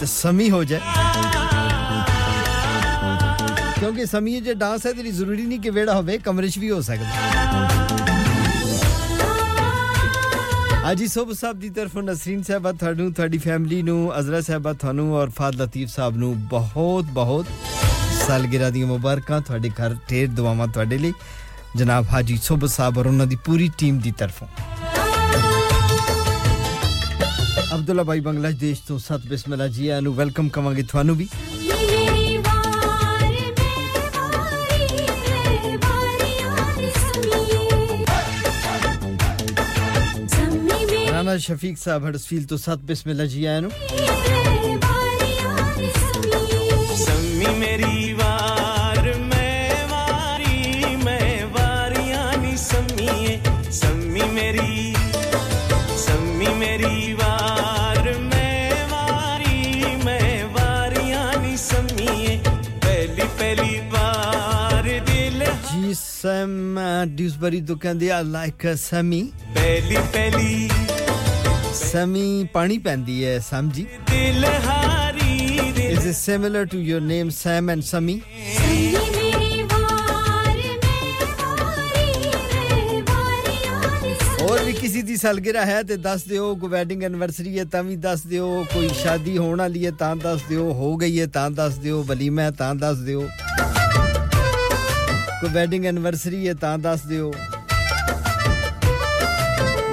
[0.00, 0.80] ਤੇ ਸਮੀ ਹੋ ਜਾਏ
[3.78, 6.80] ਕਿਉਂਕਿ ਸਮੀ ਜੇ ਡਾਂਸ ਹੈ ਤੇ ਜ਼ਰੂਰੀ ਨਹੀਂ ਕਿ ਵੇੜਾ ਹੋਵੇ ਕਮਰੇ 'ਚ ਵੀ ਹੋ
[6.80, 7.06] ਸਕਦਾ
[10.90, 15.30] ਅਜੀ ਸੋਬ ਸਾਹਿਬ ਦੀ ਤਰਫੋਂ ਨਸਰੀਨ ਸਾਹਿਬਾ ਤੁਹਾਨੂੰ ਤੁਹਾਡੀ ਫੈਮਿਲੀ ਨੂੰ ਅਜ਼ਰਾ ਸਾਹਿਬਾ ਤੁਹਾਨੂੰ ਔਰ
[15.30, 17.46] ਫਾਦ ਲਤੀਫ ਸਾਹਿਬ ਨੂੰ ਬਹੁਤ ਬਹੁਤ
[18.26, 21.12] ਸਾਲਗਿਰਾ ਦੀਆਂ ਮੁਬਾਰਕਾਂ ਤੁਹਾਡੇ ਘਰ ਢੇਰ ਦੁਆਵਾਂ ਤੁਹਾਡੇ ਲਈ
[21.76, 24.48] ਜਨਾਬ ਹਾਜੀ ਸੁਬ ਸਾਹਿਬ ਔਰ ਉਹਨਾਂ ਦੀ ਪੂਰੀ ਟੀਮ ਦੀ ਤਰਫੋਂ
[27.74, 31.28] ਅਬਦੁੱਲਾ ਭਾਈ ਬੰਗਲਾਦੇਸ਼ ਤੋਂ ਸਤ ਬਿਸਮਿਲ੍ਲਾ ਜੀ ਆਨੂੰ ਨੂੰ ਵੈਲਕਮ ਕਵਾਂਗੇ ਤੁਹਾਨੂੰ ਵੀ
[41.10, 44.39] ਰਾਣਾ ਸ਼ਫੀਕ ਸਾਹਿਬ ਹਡਸਫੀਲ ਤੋਂ ਸਤ ਬਿਸਮਿਲ੍ਲਾ ਜੀ ਆਨੂੰ ਨੂੰ
[67.20, 69.20] ਸਮ ਡਿਊਸਬਰੀ ਤੋਂ ਕਹਿੰਦੇ ਆ ਲਾਈਕ ਸਮੀ
[69.54, 70.68] ਪਹਿਲੀ ਪਹਿਲੀ
[71.74, 75.24] ਸਮੀ ਪਾਣੀ ਪੈਂਦੀ ਹੈ ਸਮਝੀ ਦਿਲ ਹਾਰੀ
[75.88, 78.16] Is it similar to your name Sam and Sami?
[84.40, 87.96] ਹੋਰ ਵੀ ਕਿਸੇ ਦੀ ਸਲਗਿਰਾ ਹੈ ਤੇ ਦੱਸ ਦਿਓ ਕੋਈ ਵੈਡਿੰਗ ਐਨਵਰਸਰੀ ਹੈ ਤਾਂ ਵੀ
[87.96, 91.78] ਦੱਸ ਦਿਓ ਕੋਈ ਸ਼ਾਦੀ ਹੋਣ ਵਾਲੀ ਹੈ ਤਾਂ ਦੱਸ ਦਿਓ ਹੋ ਗਈ ਹੈ ਤਾਂ ਦੱਸ
[91.78, 93.26] ਦਿਓ ਵਲੀਮਾ ਹੈ ਤਾਂ ਦੱਸ ਦਿਓ
[95.40, 97.32] ਕੋਈ ਵੈਡਿੰਗ ਐਨਵਰਸਰੀ ਹੈ ਤਾਂ ਦੱਸ ਦਿਓ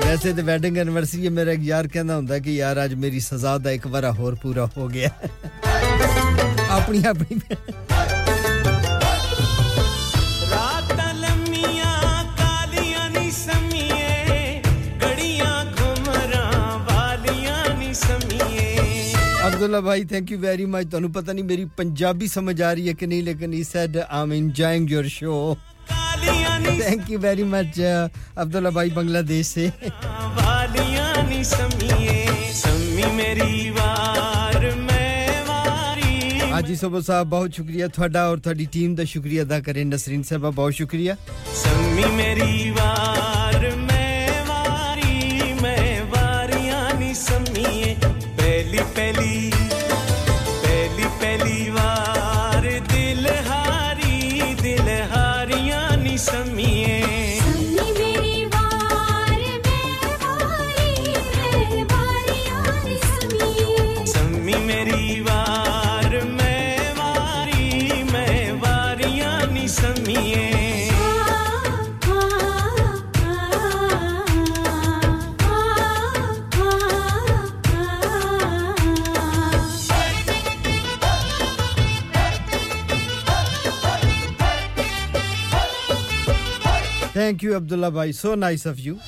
[0.05, 3.57] ਵੈਸੇ ਤੇ ਵੈਡਿੰਗ ਐਨਵਰਸਰੀ ਹੈ ਮੇਰਾ ਇੱਕ ਯਾਰ ਕਹਿੰਦਾ ਹੁੰਦਾ ਕਿ ਯਾਰ ਅੱਜ ਮੇਰੀ ਸਜ਼ਾ
[3.57, 5.09] ਦਾ ਇੱਕ ਵਾਰ ਹੋਰ ਪੂਰਾ ਹੋ ਗਿਆ
[6.69, 7.39] ਆਪਣੀ ਆਪਣੀ
[19.57, 22.93] ਅਬਦੁੱਲਾ ਭਾਈ ਥੈਂਕ ਯੂ ਵੈਰੀ ਮਚ ਤੁਹਾਨੂੰ ਪਤਾ ਨਹੀਂ ਮੇਰੀ ਪੰਜਾਬੀ ਸਮਝ ਆ ਰਹੀ ਹੈ
[22.99, 25.55] ਕਿ ਨਹੀਂ ਲੇਕਿਨ he said I'm enjoying your show
[25.89, 27.79] ਕਾਲੀਆਂ ਨੀ thank you very much
[28.43, 29.65] Abdullah भाई बांग्लादेश से
[30.37, 38.41] ਵਾਲੀਆਂ ਨੀ ਸਮੀਏ ਸੰਮੀ ਮੇਰੀ ਵਾਰ ਮੈਂ ਵਾਰੀ हाजी सोबो साहब बहुत शुक्रिया थोड़ा और
[38.47, 41.15] थोड़ी टीम का शुक्रिया अदा करें नसरीन साहब बहुत शुक्रिया
[41.63, 43.69] ਸੰਮੀ ਮੇਰੀ ਵਾਰ
[87.28, 88.12] Thank you, Abdullah Bhai.
[88.12, 88.98] So nice of you.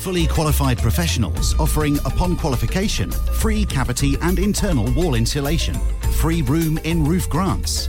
[0.00, 5.74] fully qualified professionals offering upon qualification free cavity and internal wall insulation
[6.20, 7.88] free room in roof grants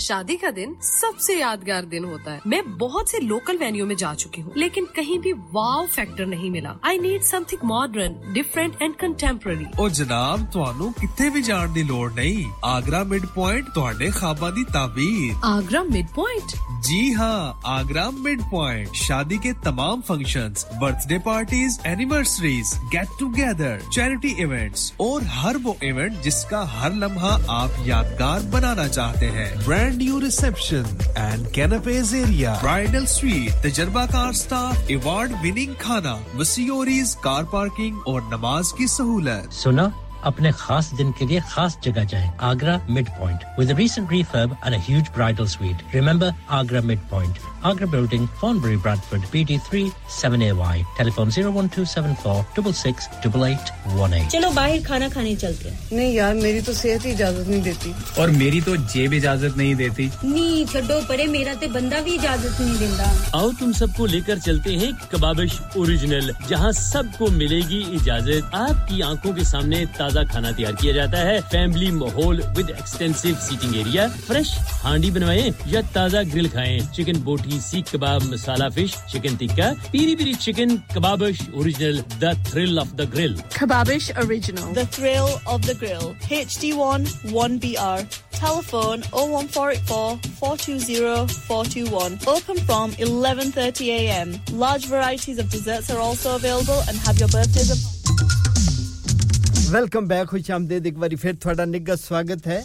[0.00, 4.12] शादी का दिन सबसे यादगार दिन होता है मैं बहुत से लोकल वेन्यू में जा
[4.14, 8.94] चुकी हूँ लेकिन कहीं भी वाव फैक्टर नहीं मिला I need something modern different and
[9.02, 14.52] contemporary ਉਹ ਜਨਾਬ ਤੁਹਾਨੂੰ ਕਿੱਥੇ ਵੀ ਜਾਣ ਦੀ ਲੋੜ ਨਹੀਂ ਆਗਰਾ ਮਿਡ ਪੁਆਇੰਟ ਤੁਹਾਡੇ ਖਾਬਾਂ
[14.52, 16.54] ਦੀ ਤਾਬੀਰ आगरा मिड पॉइंट
[16.86, 17.36] जी हाँ
[17.68, 25.24] आगरा मिड पॉइंट शादी के तमाम functions, birthday parties anniversaries get together charity events और
[25.36, 30.85] हर वो इवेंट जिसका हर लम्हा आप यादगार बनाना चाहते हैं brand new reception
[31.17, 38.73] and canopy area bridal suite तजर्बाकार staff award winning खाना वसीओरीज कार पार्किंग और नमाज़
[38.77, 39.91] की सहूलत सुना
[40.25, 44.75] अपने खास दिन के लिए खास जगह जाएँ Agra mid point with recent refurb and
[44.75, 45.81] a huge bridal suite.
[45.93, 54.81] Remember agra mid point agra building Thornbury bradford bt3 7ay telephone 01274 668818 चलो बाहर
[54.83, 58.61] खाना खाने चलते हैं। नहीं यार मेरी तो सेहत ही इजाज़त नहीं देती। और मेरी
[58.61, 63.05] तो जेब इजाज़त नहीं देती। नी छो परे मेरा ते बंदा भी इजाज़त नहीं देता
[63.37, 69.43] आओ तुम सबको लेकर चलते हैं कबाबिश ओरिजिनल जहाँ सबको मिलेगी इजाज़त। आपकी आँखों के
[69.45, 74.49] सामने ताज़ा खाना तैयार किया जाता है। फैमिली माहौल with extensive seating area fresh
[74.83, 80.15] handi बनवाएँ या ताज़ा ग्रिल खाएँ। चिकन बोटी PC kebab masala fish chicken tikka peri
[80.15, 85.77] peri chicken Kababish original the thrill of the grill Kababish original the thrill of the
[85.79, 88.05] grill H D one one B R
[88.41, 92.15] telephone 01484 420 421.
[92.31, 94.31] Open from 11:30 a.m.
[94.63, 97.71] Large varieties of desserts are also available and have your birthdays.
[99.71, 102.59] Welcome back खुश आमदेद एक बार फिर थोड़ा निघा स्वागत है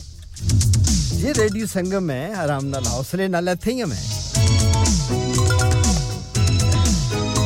[1.24, 4.00] ये radio संगम है आराम नाल हौसले नाल इतें ही मैं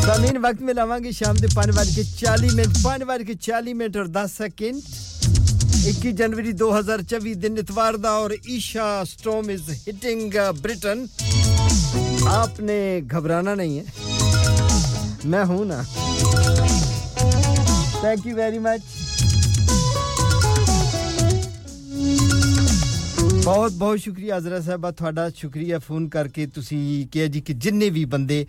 [0.01, 3.75] सामीन वक्त में लावांगे शाम के पाँच बज के चाली मिनट, पाँच बज के चाली
[3.75, 4.77] मिनट और दस सेकेंड।
[5.89, 10.33] 21 जनवरी 2024 दिन इतवार दा और Isha storm is hitting
[10.63, 11.09] Britain.
[12.29, 13.85] आपने घबराना नहीं है।
[15.27, 15.83] मैं हूँ ना।
[18.03, 18.83] थैंक यू वेरी मच
[23.50, 28.06] ਬਹੁਤ ਬਹੁਤ ਸ਼ੁਕਰੀਆ ਅਜ਼ਰਾ ਸਾਹਿਬਾ ਤੁਹਾਡਾ ਸ਼ੁਕਰੀਆ ਫੋਨ ਕਰਕੇ ਤੁਸੀਂ ਕਿਹਾ ਜੀ ਕਿ ਜਿੰਨੇ ਵੀ
[28.06, 28.46] ਬੰਦੇ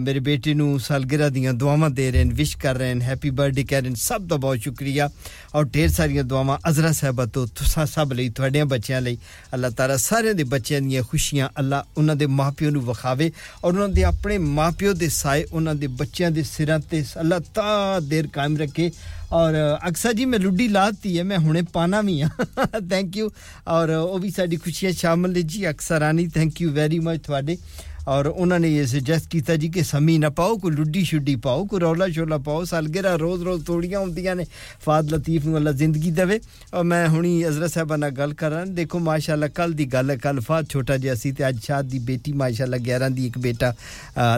[0.00, 3.64] ਮੇਰੇ ਬੇਟੇ ਨੂੰ ਸਾਲਗਿਰਾ ਦੀਆਂ ਦੁਆਵਾਂ ਦੇ ਰਹੇ ਨੇ ਵਿਸ਼ ਕਰ ਰਹੇ ਨੇ ਹੈਪੀ ਬਰਥਡੇ
[3.64, 5.10] ਕਹਿ ਰਹੇ ਨੇ ਸਭ ਦਾ ਬਹੁਤ ਸ਼ੁਕਰੀਆ
[5.54, 9.18] ਔਰ ਢੇਰ ਸਾਰੀਆਂ ਦੁਆਵਾਂ ਅਜ਼ਰਾ ਸਾਹਿਬਾ ਤੋਂ ਤੁਸੀਂ ਸਭ ਲਈ ਤੁਹਾਡਿਆਂ ਬੱਚਿਆਂ ਲਈ
[9.54, 13.32] ਅੱਲਾਹ ਤਾਲਾ ਸਾਰਿਆਂ ਦੇ ਬੱਚਿਆਂ ਦੀਆਂ ਖੁਸ਼ੀਆਂ ਅੱਲਾਹ ਉਹਨਾਂ ਦੇ ਮਾਪਿਓ ਨੂੰ ਵਿਖਾਵੇ
[13.64, 18.00] ਔਰ ਉਹਨਾਂ ਦੇ ਆਪਣੇ ਮਾਪਿਓ ਦੇ ਸਾਏ ਉਹਨਾਂ ਦੇ ਬੱਚਿਆਂ ਦੇ ਸਿਰਾਂ ਤੇ ਅੱਲਾਹ ਤਾ
[18.00, 18.90] ਦੇਰ ਕਾਇਮ ਰੱਖੇ
[19.33, 19.53] ਔਰ
[19.87, 22.29] ਅਕਸਰ ਜੀ ਮੈਂ ਲੁੱਡੀ ਲਾਤੀ ਹੈ, ਮੈਂ ਹੁਣੇ ਪਾਣਾ ਵੀ ਆ
[22.89, 23.31] ਥੈਂਕ ਯੂ
[23.67, 27.57] ਔਰ, ਉਹ ਵੀ ਸਾਡੀ ਖੁਸ਼ੀਆਂ ਸ਼ਾਮਲ ਨੇ ਜੀ। ਅਕਸਰਾਨੀ ਥੈਂਕ ਯੂ ਵੈਰੀ ਮਚ ਤੁਹਾਡੇ।
[28.08, 31.64] ਔਰ ਉਹਨਾਂ ਨੇ ਇਹ ਸੁਜੈਸਟ ਕੀਤਾ ਜੀ ਕਿ ਸਮੀ ਨਾ ਪਾਓ ਕੋਈ ਲੁੱਡੀ ਸ਼ੁੱਡੀ ਪਾਓ
[31.64, 34.46] ਕੋਈ ਰੌਲਾ ਸ਼ੋਲਾ ਪਾਓ ਸਾਲਗਿਰਾ ਰੋਜ਼ ਰੋਜ਼ ਤੋੜੀਆਂ ਹੁੰਦੀਆਂ ਨੇ
[34.84, 36.38] ਫਾਦ ਲਤੀਫ ਨੂੰ ਅੱਲਾ ਜ਼ਿੰਦਗੀ ਦੇਵੇ
[36.74, 40.40] ਔਰ ਮੈਂ ਹੁਣੀ ਅਜ਼ਰਾ ਸਾਹਿਬਾ ਨਾਲ ਗੱਲ ਕਰਾਂ ਦੇਖੋ ਮਾਸ਼ਾਅੱਲਾ ਕੱਲ ਦੀ ਗੱਲ ਹੈ ਕੱਲ
[40.40, 43.72] ਫਾਦ ਛੋਟਾ ਜਿਹਾ ਸੀ ਤੇ ਅੱਜ ਸ਼ਾਦ ਦੀ ਬੇਟੀ ਮਾਸ਼ਾਅੱਲਾ 11 ਦੀ ਇੱਕ ਬੇਟਾ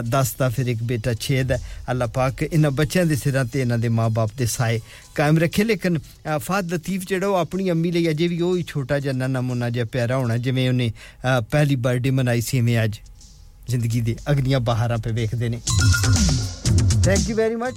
[0.09, 1.57] 10 ਦਾ ਫਿਰ ਇੱਕ ਬੇਟਾ 6 ਦਾ
[1.91, 4.79] ਅੱਲਾ ਪਾਕ ਇਹਨਾਂ ਬੱਚਿਆਂ ਦੇ ਸਿਰਾਂ ਤੇ ਇਹਨਾਂ ਦੇ ਮਾਪੇ ਦੇ ਸਾਏ
[5.15, 5.99] ਕਾਇਮ ਰੱਖੇ ਲੇਕਿਨ
[6.39, 9.69] ਫਾਦ ਲਤੀਫ ਜਿਹੜਾ ਉਹ ਆਪਣੀ ਅੰਮੀ ਲਈ ਅਜੇ ਵੀ ਉਹ ਹੀ ਛੋਟਾ ਜਿਹਾ ਨੰਨਾ ਮੁੰਨਾ
[9.69, 10.91] ਜਿਹਾ ਪਿਆਰਾ ਹੋਣਾ ਜਿਵੇਂ ਉਹਨੇ
[11.23, 12.99] ਪਹਿਲੀ ਬਰਥਡੇ ਮਨਾਈ ਸੀ ਮੈਂ ਅੱਜ
[13.70, 15.60] ਜ਼ਿੰਦਗੀ ਦੇ ਅਗਲੀਆਂ ਬਹਾਰਾਂ ਤੇ ਵੇਖਦੇ ਨੇ।
[17.04, 17.74] Thank you very much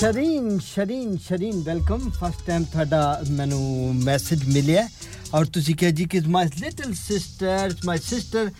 [0.00, 4.88] Shireen Shireen Shireen welcome first time ਤੁਹਾਡਾ ਮੈਨੂੰ ਮੈਸੇਜ ਮਿਲਿਆ।
[5.34, 8.50] ਔਰ ਤੁਸੀਂ ਕਿਹਾ ਜੀ ਕਿ my little sister my sister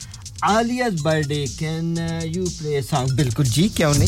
[0.46, 4.08] Aliya's birthday can you play song ਬਿਲਕੁਲ ਜੀ ਕਿਉਂ ਨਹੀਂ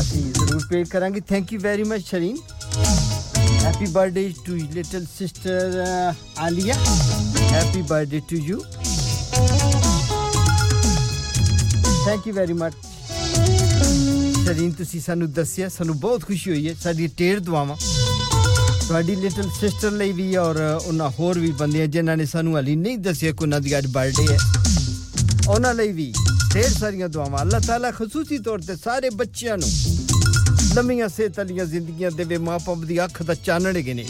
[0.00, 2.36] ਅਸੀਂ ਜ਼ਰੂਰ ਪਲੇ ਕਰਾਂਗੇ thank you very much Shireen
[3.64, 5.84] happy birthday to little sister
[6.38, 6.74] Aliya
[7.52, 8.60] happy birthday to you
[12.06, 12.74] thank you very much
[14.44, 17.76] Shireen ਤੁਸੀਂ ਸਾਨੂੰ ਦੱਸਿਆ ਸਾਨੂੰ ਬਹੁਤ ਖੁਸ਼ੀ ਹੋਈ ਹੈ ਸਾਡੀ ਟੇਰ ਦੁਆਵਾਂ
[18.86, 22.98] ਤੁਹਾਡੀ ਲਿਟਲ ਸਿਸਟਰ ਲਈ ਵੀ ਔਰ ਉਹਨਾਂ ਹੋਰ ਵੀ ਬੰਦੇ ਜਿਨ੍ਹਾਂ ਨੇ ਸਾਨੂੰ ਹਲੀ ਨਹੀਂ
[22.98, 24.38] ਦੱਸਿਆ ਕਿ ਉਹਨਾਂ ਦੀ ਅੱਜ ਬਰਥਡੇ ਹੈ
[25.48, 26.12] ਉਹਨਾਂ ਲਈ ਵੀ
[26.54, 29.68] ਢੇਰ ਸਾਰੀਆਂ ਦੁਆਵਾਂ ਅੱਲਾਹ ਤਾਲਾ ਖਸੂਸੀ ਤੌਰ ਤੇ ਸਾਰੇ ਬੱਚਿਆਂ ਨੂੰ
[30.76, 34.06] ਲੰਮੀਆਂ ਸਿਹਤ ਵਾਲੀਆਂ ਜ਼ਿੰਦਗੀਆਂ ਦੇਵੇ ਮਾਪੇ ਦੀ ਅੱਖ ਦਾ ਚਾਨਣ ਹੈਗੇ ਨੇ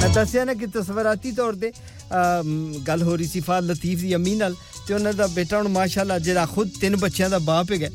[0.00, 1.72] ਮੈਂ ਦੱਸਿਆ ਨਾ ਕਿ ਤਸਵਰਾਤੀ ਤੌਰ ਤੇ
[2.88, 4.54] ਗੱਲ ਹੋ ਰਹੀ ਸੀ ਫਾਲ ਲਤੀਫ ਦੀ ਅਮੀ ਨਾਲ
[4.88, 7.88] ਤੇ ਉਹਨਾਂ ਦਾ ਬੇਟਾ ਹੁਣ ਮਾਸ਼ਾਅੱਲਾ ਜਿਹੜਾ ਖੁਦ ਤਿੰਨ ਬੱਚਿਆਂ ਦਾ ਬਾਪ ਹੈਗਾ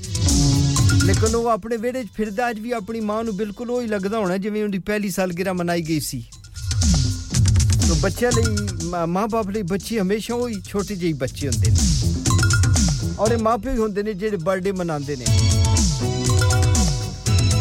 [1.05, 4.17] ਲੇਕਿਨ ਉਹ ਆਪਣੇ ਵਿਹੜੇ 'ਚ ਫਿਰਦਾ ਅੱਜ ਵੀ ਆਪਣੀ ਮਾਂ ਨੂੰ ਬਿਲਕੁਲ ਉਹ ਹੀ ਲੱਗਦਾ
[4.17, 6.40] ਹੋਣਾ ਜਿਵੇਂ ਉਹਦੀ ਪਹਿਲੀ ਸਾਲਗਿਰਾ ਮਨਾਈ ਗਈ ਸੀ ਤੋ
[8.01, 13.38] ਬੱਚਿਆਂ ਲਈ ਮਾਂ-ਬਾਪ ਲਈ ਬੱਚੇ ਹਮੇਸ਼ਾ ਉਹ ਹੀ ਛੋਟੇ ਜਿਹੇ ਬੱਚੇ ਹੁੰਦੇ ਨੇ ਔਰ ਇਹ
[13.39, 15.25] ਮਾਪੇ ਹੀ ਹੁੰਦੇ ਨੇ ਜਿਹੜੇ ਬਰਥਡੇ ਮਨਾਉਂਦੇ ਨੇ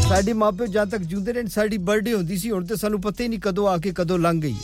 [0.09, 3.29] ਸਾਡੀ ਮਾਪੇ ਜਦ ਤੱਕ ਜਿਉਂਦੇ ਰਹੇ ਸਾਡੀ ਬਰਥਡੇ ਹੁੰਦੀ ਸੀ ਹੁਣ ਤੇ ਸਾਨੂੰ ਪਤਾ ਹੀ
[3.29, 4.55] ਨਹੀਂ ਕਦੋਂ ਆ ਕੇ ਕਦੋਂ ਲੰਘ ਗਈ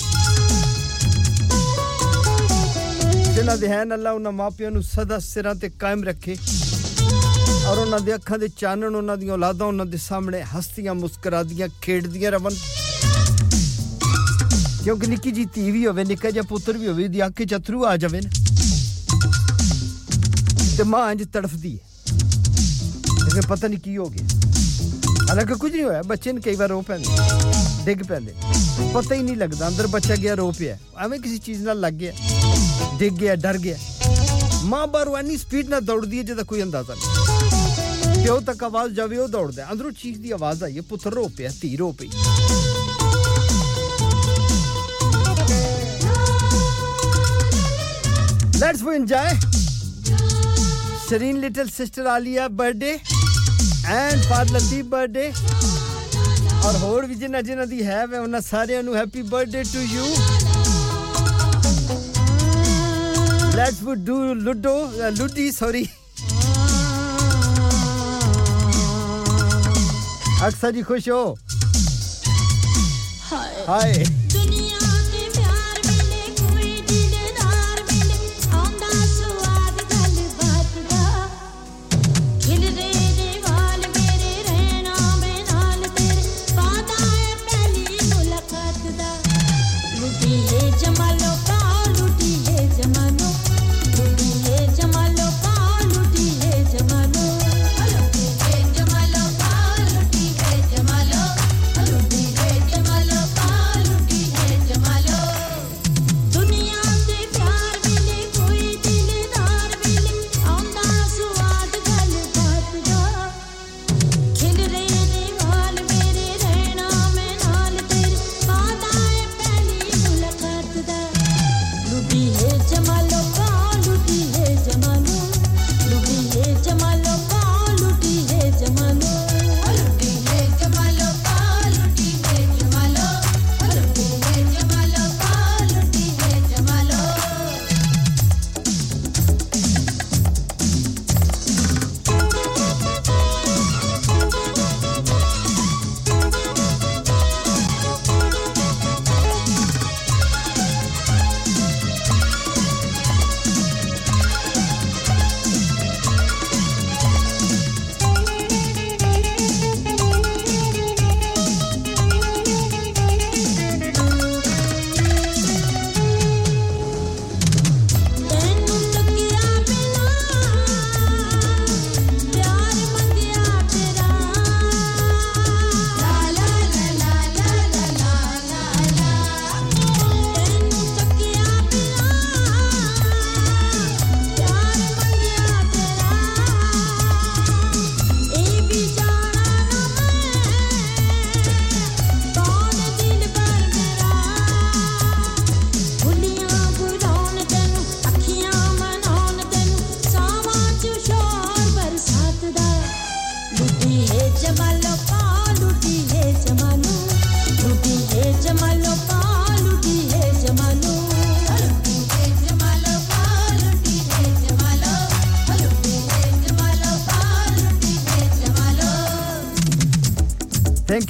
[3.35, 6.37] ਜਿਨ੍ਹਾਂ ਦੇ ਹਨ ਅੱਲਾ ਉਹਨਾਂ ਮਾਪਿਆਂ ਨੂੰ ਸਦਾ ਸਿਰਾਂ ਤੇ ਕਾਇਮ ਰੱਖੇ
[7.67, 12.31] ਔਰ ਉਹਨਾਂ ਦੇ ਅੱਖਾਂ ਦੇ ਚਾਨਣ ਉਹਨਾਂ ਦੀਆਂ ਔਲਾਦਾਂ ਉਹਨਾਂ ਦੇ ਸਾਹਮਣੇ ਹਸਤੀਆਂ ਮੁਸਕਰਾਦੀਆਂ ਖੇਡਦੀਆਂ
[12.31, 12.55] ਰਵਨ
[14.87, 17.85] ਕਿਉਂਕਿ ਨਿੱਕੀ ਜੀ ਧੀ ਵੀ ਹੋਵੇ ਨਿੱਕਾ ਜਿਹਾ ਪੁੱਤਰ ਵੀ ਹੋਵੇ ਦੀ ਅੱਖ 'ਚ ਅਥਰੂ
[17.87, 18.31] ਆ ਜਾਵੇ ਨਾ
[20.77, 21.91] ਤੇ ਮਾਂ ਇੰਜ ਤੜਫਦੀ ਹੈ
[23.25, 24.27] ਲੇਕਿਨ ਪਤਾ ਨਹੀਂ ਕੀ ਹੋ ਗਿਆ
[25.29, 27.05] ਹਾਲਾਂਕਿ ਕੁਝ ਨਹੀਂ ਹੋਇਆ ਬੱਚੇ ਨੇ ਕਈ ਵਾਰ ਰੋ ਪੈਂਦੇ
[27.85, 28.35] ਡਿੱਗ ਪੈਂਦੇ
[28.95, 32.13] ਪਤਾ ਹੀ ਨਹੀਂ ਲੱਗਦਾ ਅੰਦਰ ਬੱਚਾ ਗਿਆ ਰੋ ਪਿਆ ਐਵੇਂ ਕਿਸੇ ਚੀਜ਼ ਨਾਲ ਲੱਗ ਗਿਆ
[32.99, 33.77] ਡਿੱਗ ਗਿਆ ਡਰ ਗਿਆ
[34.65, 39.17] ਮਾਂ ਬਾਹਰੋਂ ਇੰਨੀ ਸਪੀਡ ਨਾਲ ਦੌੜਦੀ ਹੈ ਜਿਹਦਾ ਕੋਈ ਅੰਦਾਜ਼ਾ ਨਹੀਂ ਪਿਓ ਤੱਕ ਆਵਾਜ਼ ਜਾਵੇ
[39.17, 42.11] ਉਹ ਦੌੜਦਾ ਅੰਦਰੋਂ ਚੀਜ਼ ਦੀ ਆਵਾਜ਼ ਆਈ ਹੈ ਪੁੱਤਰ ਰੋ ਪਿਆ ਧੀ ਰੋ ਪਈ
[48.57, 49.29] Let's enjoy
[51.07, 52.95] Shireen little sister Alia birthday
[53.91, 55.33] and Father Latif birthday
[56.65, 60.05] ਔਰ ਹੋਰ ਵੀ ਜਿਨ੍ਹਾਂ ਜਿਨ੍ਹਾਂ ਦੀ ਹੈ ਵੇ ਉਹਨਾਂ ਸਾਰਿਆਂ ਨੂੰ happy birthday to you
[63.57, 64.75] let's we do ludo
[65.19, 65.85] ਲੁੱਡੀ ਸੌਰੀ
[70.47, 71.25] ਅਕਸਰ ਜੀ ਖੁਸ਼ ਹੋ
[73.33, 74.86] ਹਾਏ ਹਾਏ ਥੈਂਕ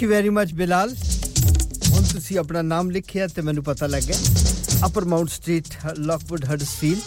[0.07, 0.91] ਯੂ ਵੈਰੀ ਮੱਚ ਬਿਲਾਲ
[1.89, 4.17] ਹੁਣ ਤੁਸੀਂ ਆਪਣਾ ਨਾਮ ਲਿਖਿਆ ਤੇ ਮੈਨੂੰ ਪਤਾ ਲੱਗ ਗਿਆ
[4.87, 5.67] Upper Mount Street
[5.99, 7.01] Lockwood Huddersfield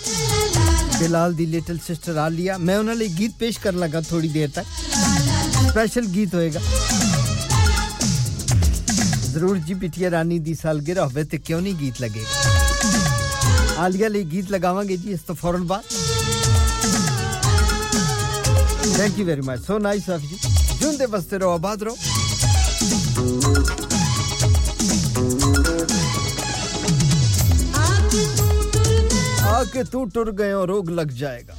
[1.00, 4.68] Bilal ਦੀ ਲਿਟਲ ਸਿਸਟਰ ਆਲੀਆ ਮੈਂ ਉਹਨਾਂ ਲਈ ਗੀਤ ਪੇਸ਼ ਕਰਨ ਲੱਗਾ ਥੋੜੀ ਦੇਰ ਤੱਕ
[5.62, 6.60] ਸਪੈਸ਼ਲ ਗੀਤ ਹੋਏਗਾ
[9.26, 14.52] ਜ਼ਰੂਰ ਜੀ ਬਿਟਿਆ ਰਾਨੀ ਦੀ ਸਾਲਗਿਰਾ ਹੋਵੇ ਤੇ ਕਿਉਂ ਨਹੀਂ ਗੀਤ ਲੱਗੇਗਾ ਆਲੀਆ ਲਈ ਗੀਤ
[14.52, 15.84] ਲਗਾਵਾਂਗੇ ਜੀ ਇਸ ਤੋਂ ਫੌਰਨ ਬਾਅਦ
[18.98, 20.38] thank you very much so nice of you
[20.82, 21.96] ਜੁੰਦੇ ਬਸਤੇ ਰਹੋ ਆਬਾਦ ਰਹੋ
[29.51, 31.55] आके तू टुर गए और रोग लग जाएगा।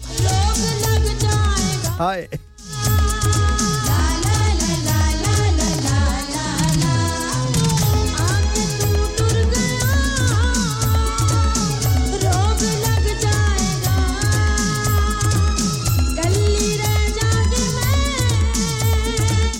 [1.97, 2.27] हाय।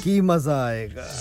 [0.04, 1.21] की मज़ा आएगा।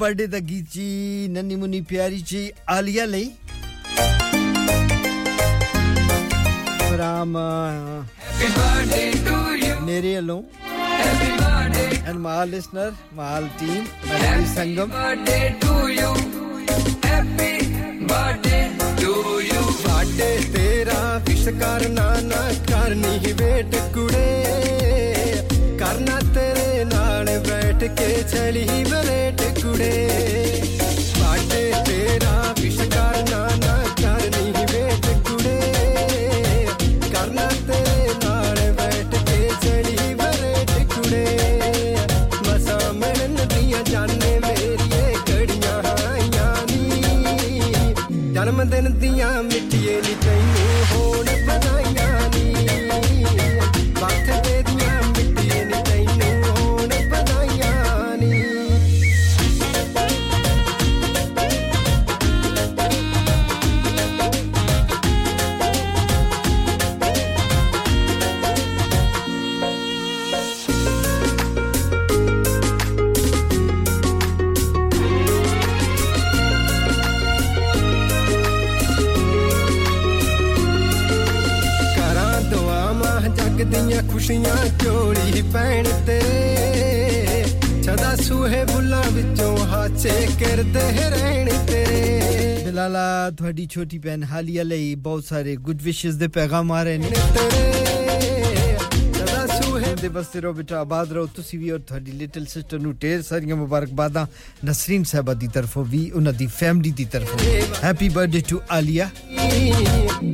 [0.00, 0.86] बर्थडे दा गीत जी
[1.36, 2.42] नन्नी मुन्नी प्यारी जी
[2.76, 3.26] आलिया लई
[6.88, 7.36] फ्रॉम
[9.90, 10.42] मेरे अलों
[12.52, 12.86] listener
[13.18, 16.10] my team my name is Sangam birthday to you
[17.04, 17.52] happy
[18.12, 18.62] birthday
[19.02, 19.12] to
[19.50, 19.60] you
[25.89, 29.41] birthday ਤੇਰਾ ਵਿਸ਼ ਕਰਨਾ ਨਾ ਕਰਨੀ ਵੇਟ ਕੁੜੇ ਕਰਨਾ ਤੇਰੇ ਨਾਲ ਬੈਠ ਕੇ ਚਲੀ ਬਲੇਟ
[29.63, 29.93] ਕੁੜੇ
[31.19, 35.59] ਬਾਟੇ ਤੇਰਾ ਵਿਸ਼ ਕਰਨਾ ਨਾ ਕਰਨੀ ਵੇਟ ਕੁੜੇ
[37.13, 41.25] ਕਰਨਾ ਤੇਰੇ ਨਾਲ ਬੈਠ ਕੇ ਚਲੀ ਬਲੇਟ ਕੁੜੇ
[42.47, 47.93] ਮਸਾ ਮਿਲਣ ਦੀਆਂ ਜਾਣੇ ਮੇਰੀਏ ਕੜੀਆਂ ਆਈਆਂ ਨੀ
[48.33, 50.15] ਜਨਮ ਦਿਨ ਦੀਆਂ ਮਿੱਠੀਏ ਨੀ
[84.29, 87.43] ਦੀਆਂ ਖੁਸ਼ੀਆਂ ਝੋਲੀ ਪੈਣ ਤੇਰੇ
[87.81, 95.25] ਸਦਾ ਸੂਹੇ ਬੁੱਲਾਂ ਵਿੱਚੋਂ ਹਾਸੇ ਕਰਦੇ ਰਹਿਣ ਤੇਰੇ ਬਿਲਾਲਾ ਤੁਹਾਡੀ ਛੋਟੀ ਭੈਣ ਹਾਲੀਆ ਲਈ ਬਹੁਤ
[95.25, 97.09] ਸਾਰੇ ਗੁੱਡ ਵਿਸ਼ੇਸ ਦੇ ਪੈਗਾਮ ਆ ਰਹੇ ਨੇ
[99.13, 102.95] ਸਦਾ ਸੂਹੇ ਦੇ ਬਸਤੇ ਰਹੋ ਬੇਟਾ ਆਬਾਦ ਰਹੋ ਤੁਸੀਂ ਵੀ ਔਰ ਤੁਹਾਡੀ ਲਿਟਲ ਸਿਸਟਰ ਨੂੰ
[103.01, 104.25] ਢੇਰ ਸਾਰੀਆਂ ਮੁਬਾਰਕਬਾਦਾਂ
[104.65, 107.39] ਨਸਰੀਨ ਸਾਹਿਬਾ ਦੀ ਤਰਫੋਂ ਵੀ ਉਹਨਾਂ ਦੀ ਫੈਮਿਲੀ ਦੀ ਤਰਫੋਂ
[107.83, 109.09] ਹੈਪੀ ਬਰਥਡੇ ਟੂ ਆਲੀਆ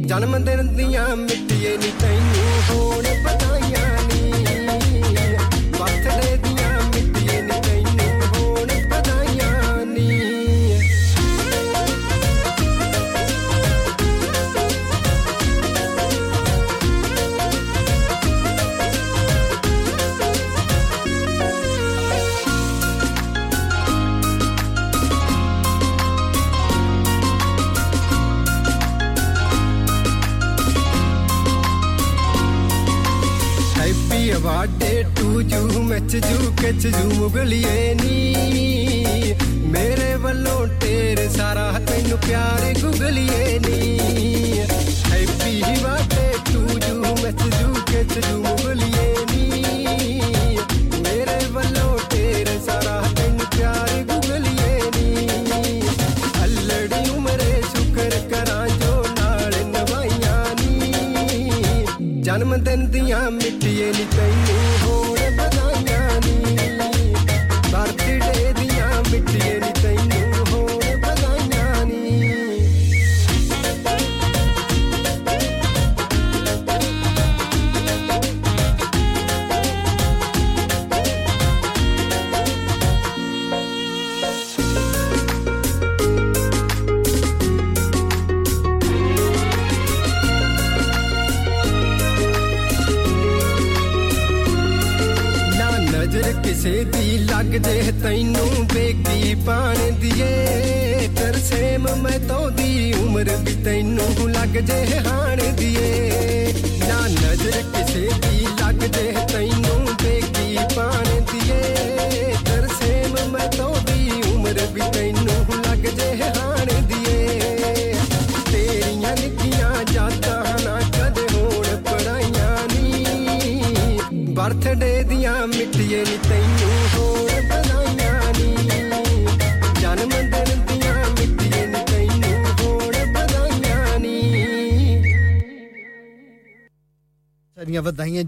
[0.01, 3.04] ਜਨਮ ਦਿਨ ਦੀਆਂ ਮਿੱਟੀਏ ਨੀ ਤੈਨੂੰ ਹੋਣ
[36.65, 43.44] ਮੈਚ ਜੂ ਕਿਚ ਜੂ ਮੁਗਲੀਏ ਨੀ ਮੇਰੇ ਵੱਲੋਂ ਢੇਰ ਸਾਰਾ ਤੈਨੂੰ ਪਿਆਰ ਗੁਗਲੀਏ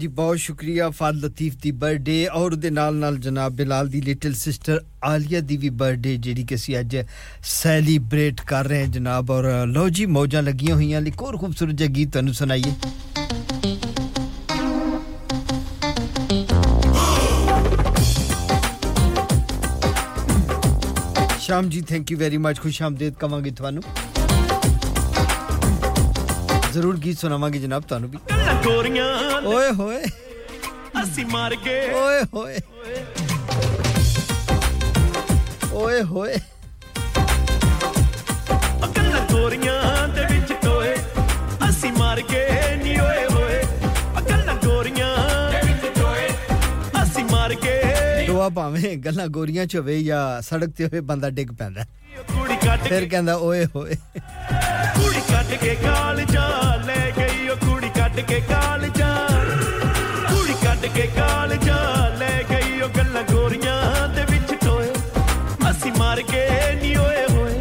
[0.08, 4.80] ਬਹੁਤ ਸ਼ੁਕਰੀਆ ਫਾਦ ਲਤੀਫ ਦੀ ਬਰਥਡੇ ਔਰ ਉਹਦੇ ਨਾਲ ਨਾਲ ਜਨਾਬ ਬਿਲਾਲ ਦੀ ਲਿਟਲ ਸਿਸਟਰ
[5.04, 6.96] ਆਲੀਆ ਦੀ ਵੀ ਬਰਥਡੇ ਜਿਹੜੀ ਕਿ ਅਸੀਂ ਅੱਜ
[7.44, 11.88] ਸੈਲੀਬ੍ਰੇਟ ਕਰ ਰਹੇ ਹਾਂ ਜਨਾਬ ਔਰ ਲੋ ਜੀ ਮੌਜਾਂ ਲੱਗੀਆਂ ਹੋਈਆਂ ਲਈ ਹੋਰ ਖੂਬਸੂਰਤ ਜਿਹਾ
[11.88, 12.72] ਗੀਤ ਤੁਹਾਨੂੰ ਸੁਣਾਈਏ
[21.40, 23.82] ਸ਼ਾਮ ਜੀ ਥੈਂਕ ਯੂ ਵੈਰੀ ਮਚ ਖੁਸ਼ ਆਮਦੇਦ ਕਵਾਂਗੇ ਤੁਹਾਨੂੰ
[26.72, 28.18] ਜ਼ਰੂਰ ਗੀਤ ਸੁਣਾਵਾਂਗੇ ਜਨਾਬ ਤੁਹਾਨੂੰ ਵੀ
[28.64, 29.06] ਗੋਰੀਆਂ
[29.46, 30.02] ਓਏ ਹੋਏ
[31.02, 32.60] ਅਸੀਂ ਮਰ ਗਏ ਓਏ ਹੋਏ
[35.74, 36.34] ਓਏ ਹੋਏ
[38.84, 39.97] ਅਕਲਾਂ ਗੋਰੀਆਂ
[48.38, 51.84] ਗਏ ਦੁਆ ਭਾਵੇਂ ਗੱਲਾਂ ਗੋਰੀਆਂ ਚ ਹੋਵੇ ਜਾਂ ਸੜਕ ਤੇ ਹੋਵੇ ਬੰਦਾ ਡਿੱਗ ਪੈਂਦਾ
[52.28, 53.96] ਕੁੜੀ ਕੱਟ ਫਿਰ ਕਹਿੰਦਾ ਓਏ ਹੋਏ
[54.96, 56.48] ਕੁੜੀ ਕੱਟ ਕੇ ਕਾਲ ਜਾ
[56.86, 59.08] ਲੈ ਗਈ ਉਹ ਕੁੜੀ ਕੱਟ ਕੇ ਕਾਲ ਜਾ
[60.28, 61.78] ਕੁੜੀ ਕੱਟ ਕੇ ਕਾਲ ਜਾ
[62.18, 64.92] ਲੈ ਗਈ ਉਹ ਗੱਲਾਂ ਗੋਰੀਆਂ ਦੇ ਵਿੱਚ ਟੋਏ
[65.70, 67.58] ਅਸੀਂ ਮਰ ਗਏ ਨੀ ਓਏ ਹੋਏ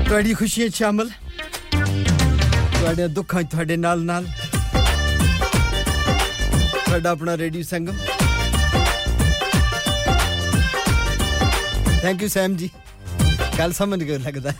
[0.00, 1.10] ਤੁਹਾਡੀ ਖੁਸ਼ੀਆਂ 'ਚ ਸ਼ਾਮਲ
[2.72, 4.26] ਤੁਹਾਡੇ ਦੁੱਖਾਂ 'ਚ ਤੁਹਾਡੇ ਨਾਲ ਨਾਲ
[6.90, 7.96] ਸਾਡਾ ਆਪਣਾ radio Sangam
[12.02, 12.70] thank you Sam ji
[13.58, 14.52] ਗੱਲ ਸਮਝ ਗਏ ਲੱਗਦਾ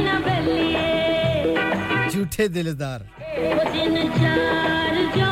[0.00, 3.04] ਨਾ ਬੱਲੀਏ ਝੂਠੇ ਦਿਲਦਾਰ
[3.38, 5.28] ਉਹ ਦਿਨ ਚਾਰ ਜੋ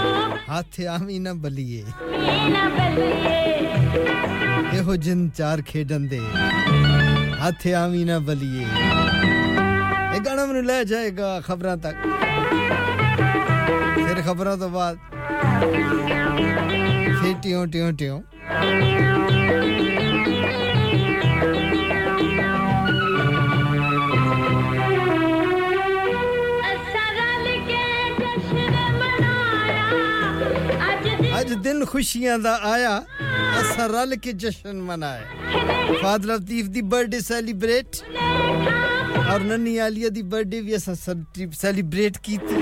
[0.51, 3.41] ਹੱਥ ਆਵੀ ਨਾ ਬਲੀਏ ਵੀ ਨਾ ਬੱਲੀਏ
[4.79, 6.21] ਇਹੋ ਜਿੰਨ ਚਾਰ ਖੇਡਣ ਦੇ
[7.43, 8.67] ਹੱਥ ਆਵੀ ਨਾ ਬਲੀਏ
[10.15, 11.97] ਇਹ ਗਾਣਾ ਮੈਨੂੰ ਲੈ ਜਾਏਗਾ ਖਬਰਾਂ ਤੱਕ
[13.97, 14.99] ਫਿਰ ਖਬਰਾਂ ਤੋਂ ਬਾਅਦ
[17.23, 18.21] ਫਿਰ ਟਿਉ ਟਿਉ ਟਿਉ
[26.63, 27.83] ਅਸਾਂ ਰਲ ਕੇ
[28.21, 29.91] ਜਸ਼ਨ ਮਨਾਇਆ
[30.91, 32.99] ਅੱਜ ਦਿਨ ਅੱਜ ਦਿਨ ਖੁਸ਼ੀਆਂ ਦਾ ਆਇਆ
[33.61, 37.97] ਅਸਾਂ ਰਲ ਕੇ ਜਸ਼ਨ ਮਨਾਏ ਫਾਦ ਲਤੀਫ ਦੀ ਬਰਥਡੇ ਸੈਲੀਬ੍ਰੇਟ
[39.29, 40.95] ਔਰ ਨੰਨੀ ਆਲੀਆ ਦੀ ਬਰਥਡੇ ਵੀ ਅਸਾਂ
[41.53, 42.57] ਸੈਲੀਬ੍ਰੇਟ ਕੀਤੀ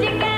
[0.00, 0.31] chica.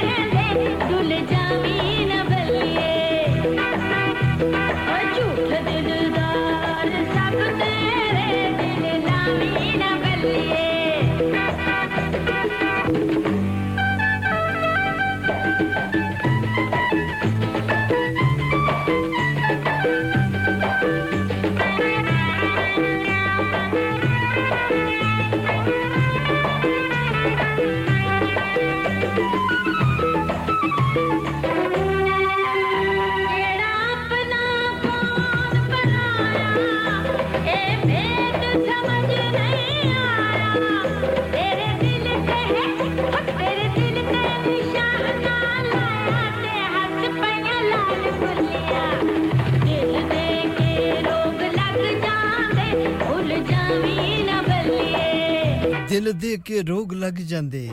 [56.34, 57.70] बलिए के रोग लग जाते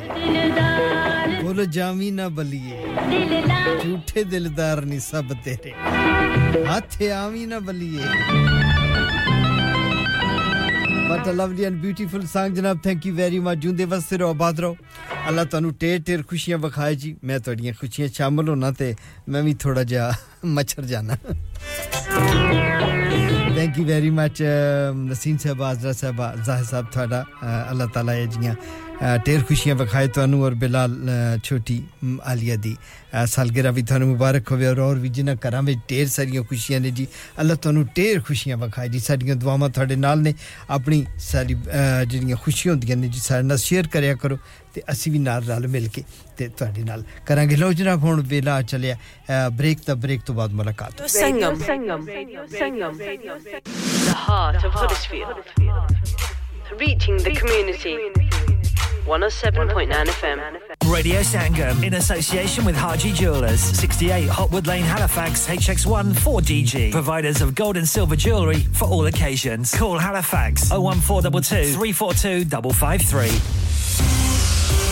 [1.41, 2.78] बोल जामी ना बलिए।
[3.82, 5.72] झूठे दिलदार नहीं सब तेरे।
[6.66, 8.05] हाथे आवी ना बलिए।
[11.09, 14.59] But a lovely and beautiful song जनाब। थैंक यू वेरी मच जूंदे वस्ते रहो, आबाद
[14.59, 14.78] रहो।
[15.28, 18.95] अल्लाह तुहानू ढेर ढेर खुशियाँ बखाए जी। मैं तुहाडियाँ खुशियाँ शामिल होना ते
[19.30, 20.14] मैं भी थोड़ा जा
[20.45, 21.18] मच्छर जाना।
[23.61, 24.43] thank you very much
[25.05, 29.75] Naseem sahib Azra sahib Zahir sahib ਤੁਹਾਡਾ ਅ, ਅੱਲਾਹ ਤਾਲਾ ਇਹ ਜੀਆਂ ਅ, ਢੇਰ ਖੁਸ਼ੀਆਂ
[29.75, 32.75] ਵਿਖਾਏ ਤੁਹਾਨੂੰ ਔਰ ਬਿਲਾਲ ਅ, ਛੋਟੀ ਮ, ਆਲੀਆ ਦੀ
[33.14, 36.81] ਅ, ਸਾਲਗਿਰਾ ਵੀ ਤੁਹਾਨੂੰ ਮੁਬਾਰਕ ਹੋਵੇ ਔਰ ਹੋਰ ਵੀ ਜਿਨ੍ਹਾਂ ਘਰਾਂ ਵਿੱਚ ਢੇਰ ਸਾਰੀਆਂ ਖੁਸ਼ੀਆਂ
[36.81, 37.07] ਨੇ ਜੀ
[37.41, 40.35] ਅੱਲਾਹ ਤੁਹਾਨੂੰ ਢੇਰ ਖੁਸ਼ੀਆਂ ਵਿਖਾਏ ਜੀ ਸਾਡੀਆਂ ਦੁਆਵਾਂ ਤੁਹਾਡੇ ਨਾਲ ਨੇ
[40.71, 43.09] ਆਪਣੀ ਸਾਰੀ ਅ, ਜਿਹੜੀਆਂ ਖੁਸ਼ੀਆਂ ਹੁੰਦੀਆਂ ਨੇ
[44.71, 46.03] ਜੀ ਸਾਡੇ ਨਾਲ ਸ਼ੇਅਰ ਕਰਿਆ ਕਰੋ ਤੇ ਅਸੀਂ ਵੀ ਨਾਲ ਰਲ ਮਿਲ ਕੇ
[46.37, 48.97] ਤੇ ਤੁਹਾਡੇ ਨਾਲ ਕਰਾਂਗੇ ਲੋ ਜਨਾਬ ਹੁਣ ਵੇਲਾ ਚੱਲਿਆ
[49.53, 51.55] ਬ੍ਰੇਕ ਤਾਂ ਬ੍ਰੇਕ ਤੋਂ ਬਾਅਦ ਮੁਲਾਕਾਤ Sangam.
[51.62, 52.01] Sangam.
[52.59, 52.99] Sangam.
[52.99, 55.37] The heart of Huddersfield.
[56.81, 57.95] Reaching the community.
[59.07, 60.41] 107.9 FM.
[60.85, 66.91] Radio Sangam in association with Haji Jewelers, 68 Hotwood Lane, Halifax, HX1 4DG.
[66.91, 69.75] Providers of gold and silver jewellery for all occasions.
[69.75, 74.30] Call Halifax 01422 342 553.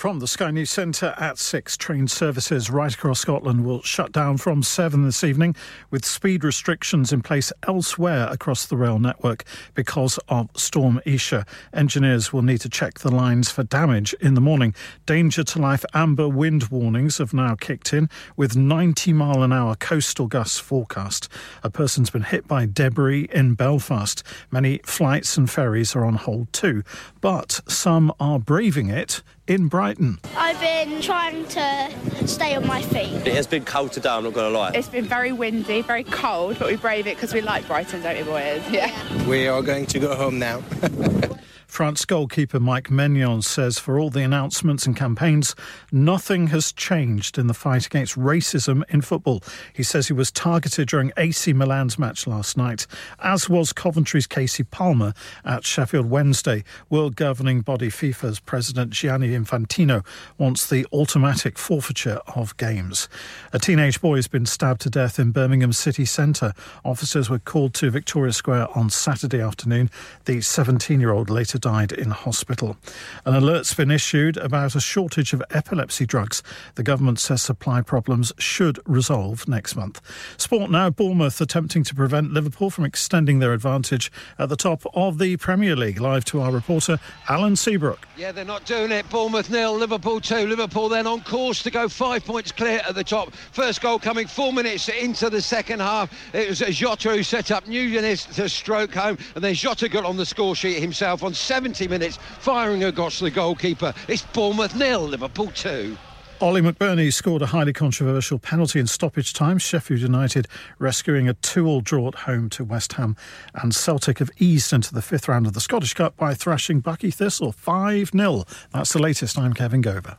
[0.00, 4.38] From the Sky News Centre at 6, train services right across Scotland will shut down
[4.38, 5.54] from 7 this evening
[5.90, 9.44] with speed restrictions in place elsewhere across the rail network
[9.74, 11.44] because of Storm Isha.
[11.74, 14.74] Engineers will need to check the lines for damage in the morning.
[15.04, 19.74] Danger to life amber wind warnings have now kicked in with 90 mile an hour
[19.74, 21.28] coastal gusts forecast.
[21.62, 24.22] A person's been hit by debris in Belfast.
[24.50, 26.84] Many flights and ferries are on hold too,
[27.20, 30.20] but some are braving it in Brighton.
[30.36, 31.90] I've been trying to
[32.28, 33.26] stay on my feet.
[33.26, 34.70] It has been cold today, I'm not going to lie.
[34.74, 38.16] It's been very windy, very cold, but we brave it because we like Brighton, don't
[38.16, 38.62] we, boys?
[38.70, 39.26] Yeah.
[39.26, 40.62] We are going to go home now.
[41.70, 45.54] France goalkeeper Mike Maignan says for all the announcements and campaigns,
[45.92, 49.40] nothing has changed in the fight against racism in football.
[49.72, 52.88] He says he was targeted during AC Milan's match last night,
[53.20, 55.14] as was Coventry's Casey Palmer
[55.44, 56.64] at Sheffield Wednesday.
[56.90, 60.04] World governing body FIFA's president Gianni Infantino
[60.38, 63.08] wants the automatic forfeiture of games.
[63.52, 66.52] A teenage boy has been stabbed to death in Birmingham city centre.
[66.84, 69.88] Officers were called to Victoria Square on Saturday afternoon.
[70.24, 72.76] The 17 year old later died in hospital.
[73.24, 76.42] An alert's been issued about a shortage of epilepsy drugs.
[76.74, 80.00] The government says supply problems should resolve next month.
[80.36, 85.18] Sport now, Bournemouth attempting to prevent Liverpool from extending their advantage at the top of
[85.18, 86.00] the Premier League.
[86.00, 86.98] Live to our reporter,
[87.28, 88.06] Alan Seabrook.
[88.16, 89.08] Yeah, they're not doing it.
[89.10, 90.46] Bournemouth nil, Liverpool two.
[90.46, 93.32] Liverpool then on course to go five points clear at the top.
[93.52, 96.12] First goal coming four minutes into the second half.
[96.34, 100.16] It was Jota who set up Nunez to stroke home, and then Jota got on
[100.16, 103.92] the score sheet himself on 70 minutes, firing across the goalkeeper.
[104.06, 105.96] It's Bournemouth nil, Liverpool two.
[106.40, 109.58] Ollie McBurney scored a highly controversial penalty in stoppage time.
[109.58, 110.46] Sheffield United
[110.78, 113.16] rescuing a two-all draw at home to West Ham,
[113.52, 117.10] and Celtic have eased into the fifth round of the Scottish Cup by thrashing Bucky
[117.10, 119.36] Thistle five 0 That's the latest.
[119.36, 120.18] I'm Kevin Gover.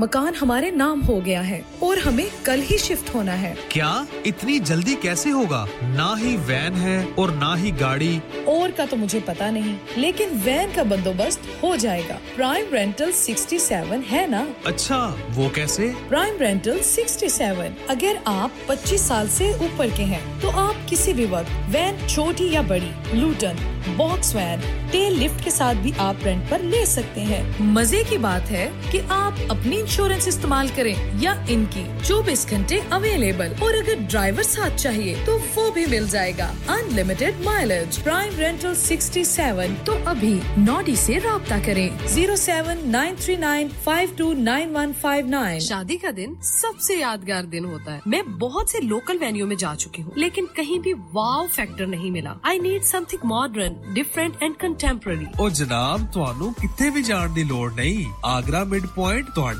[0.00, 4.58] मकान हमारे नाम हो गया है और हमें कल ही shift होना है। क्या इतनी
[4.60, 5.64] जल्दी कैसे होगा?
[5.84, 10.38] ना ही वैन है और ना ही गाड़ी। और का तो मुझे पता नहीं लेकिन
[10.40, 14.46] वैन का बंदोबस्त हो जाएगा। प्राइम रेंटल 67 है ना?
[14.66, 14.98] अच्छा
[15.30, 15.88] वो कैसे?
[16.08, 21.26] प्राइम रेंटल 67 अगर आप 25 साल से ऊपर के हैं तो आप किसी भी
[21.26, 24.60] वक्त वैन छोटी या बड़ी Luton box van
[24.92, 28.66] tail lift के साथ भी आप रेंट पर ले सकते हैं। मज़े की बात है
[28.92, 34.74] कि आप अपनी इंश्योरेंस इस्तेमाल करें या इनकी 24 घंटे अवेलेबल और अगर ड्राइवर साथ
[34.78, 41.18] चाहिए तो वो भी मिल जाएगा। अनलिमिटेड माइलेज प्राइम रेंटल 67 तो अभी नोडी से
[41.18, 46.10] रहा करें। Zero seven nine three nine five two nine one five nine शादी का
[46.10, 50.12] दिन सबसे यादगार दिन होता है। मैं बहुत से लोकल वेन्यू में जा चुकी हूँ
[50.18, 55.50] लेकिन कहीं भी वाव फैक्टर नहीं मिला। I need something modern different and contemporary और
[55.52, 59.34] जनाब तुम कितने भी जान की लड़ नहीं। आगरा मिड पॉइंट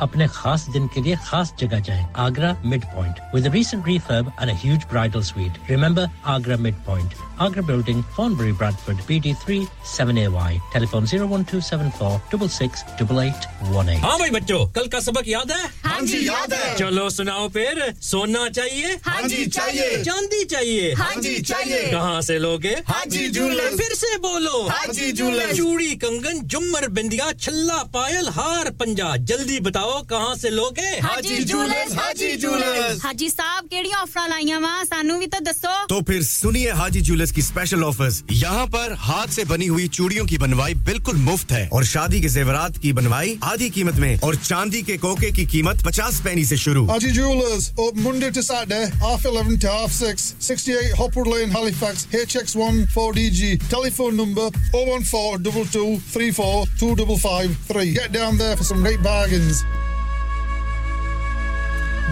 [0.00, 4.54] अपने खास दिन के लिए खास जगह जाएं Agra mid point with recent refurb and
[4.54, 6.04] a huge bridal suite remember
[6.36, 14.65] agra mid point Agra building Thornbury bradford bt3 7ay telephone 01274 668818 हाँ भाई बच्चों
[14.75, 19.21] कल का सबक याद है हाँ जी, याद है। चलो सुनाओ फिर सोना चाहिए हाँ
[19.27, 24.61] जी, चाहिए। चांदी चाहिए हाँ जी, चाहिए। कहाँ से लोगे हाजी जूलर्स। फिर से बोलो
[24.69, 30.89] हाजी जूलर्स। चूड़ी कंगन जुमर बिंदिया छल्ला पायल हार पंजा जल्दी बताओ कहाँ से लोगे
[31.07, 36.01] हाजी जूलर्स, हाजी जूलर्स। हाजी साहब केड़ी ऑफ़र लाइया वा सानू भी तो दसो तो
[36.07, 40.38] फिर सुनिए हाजी ज्वेलर्स की स्पेशल ऑफर्स यहाँ पर हाथ से बनी हुई चूड़ियों की
[40.38, 44.82] बनवाई बिल्कुल मुफ्त है और शादी के जेवरात की बनवाई आधी कीमत में और चांदी
[44.82, 49.24] के कोके की कीमत पचास पैनी से शुरू Haji Jewelers, open Monday to Saturday, half
[49.26, 53.50] 11 to half 6, 68 Hopwood Lane, Halifax, HX1 4DG.
[53.68, 57.92] Telephone number 014 34 2553.
[57.94, 59.64] Get down there for some great bargains.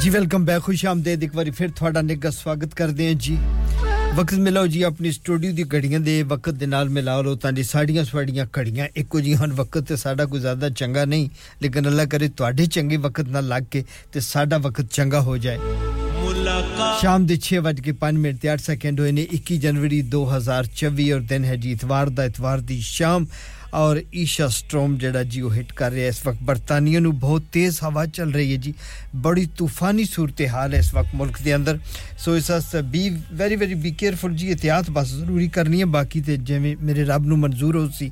[0.00, 3.36] ਜੀ ਵੈਲਕਮ ਬੈਕ ਖੁਸ਼ ਆਮਦੇਦ ਇੱਕ ਵਾਰੀ ਫਿਰ ਤੁਹਾਡਾ ਨਿੱਘਾ ਸਵਾਗਤ ਕਰਦੇ ਹਾਂ ਜੀ
[4.16, 7.62] ਵਕਤ ਮਿਲਾਓ ਜੀ ਆਪਣੀ ਸਟੂਡੀਓ ਦੀ ਘੜੀਆਂ ਦੇ ਵਕਤ ਦੇ ਨਾਲ ਮਿਲਾਓ ਲੋ ਤਾਂ ਜੀ
[7.62, 11.28] ਸਾਡੀਆਂ ਸਵਾਡੀਆਂ ਘੜੀਆਂ ਇੱਕੋ ਜੀ ਹਨ ਵਕਤ ਤੇ ਸਾਡਾ ਕੋਈ ਜ਼ਿਆਦਾ ਚੰਗਾ ਨਹੀਂ
[11.62, 15.58] ਲੇਕਿਨ ਅੱਲਾ ਕਰੇ ਤੁਹਾਡੇ ਚੰਗੇ ਵਕਤ ਨਾਲ ਲੱਗ ਕੇ ਤੇ ਸਾਡਾ ਵਕਤ ਚੰਗਾ ਹੋ ਜਾਏ
[17.00, 21.56] ਸ਼ਾਮ ਦੇ 6:05 ਮਿੰਟ ਤੇ 8 ਸੈਕਿੰਡ ਹੋਏ ਨੇ 21 ਜਨਵਰੀ 2024 ਔਰ ਦਿਨ ਹੈ
[21.56, 23.26] ਜੀ ਇਤਵਾਰ ਦਾ ਇਤਵਾਰ ਦੀ ਸ਼ਾਮ
[23.73, 27.77] ਔਰ ਈਸ਼ਾ ਸਟ੍ਰੋਮ ਜਿਹੜਾ ਜੀ ਉਹ ਹਿੱਟ ਕਰ ਰਿਹਾ ਇਸ ਵਕਤ ਬਰਤਾਨੀਆ ਨੂੰ ਬਹੁਤ ਤੇਜ਼
[27.83, 28.73] ਹਵਾ ਚੱਲ ਰਹੀ ਹੈ ਜੀ।
[29.15, 31.79] ਬੜੀ ਤੂਫਾਨੀ ਸੂਰਤ ਹਾਲ ਹੈ ਇਸ ਵਕਤ ਮੁਲਕ ਦੇ ਅੰਦਰ।
[32.19, 36.21] ਸੋ ਇਸ ਵਾਸਤੇ be very very be careful ਜੀ ਇhtiyat ਬਸ ਜ਼ਰੂਰੀ ਕਰਨੀ ਹੈ। ਬਾਕੀ
[36.21, 38.11] ਤੇ ਜਿਵੇਂ ਮੇਰੇ ਰੱਬ ਨੂੰ ਮਨਜ਼ੂਰ ਹੋ ਸੀ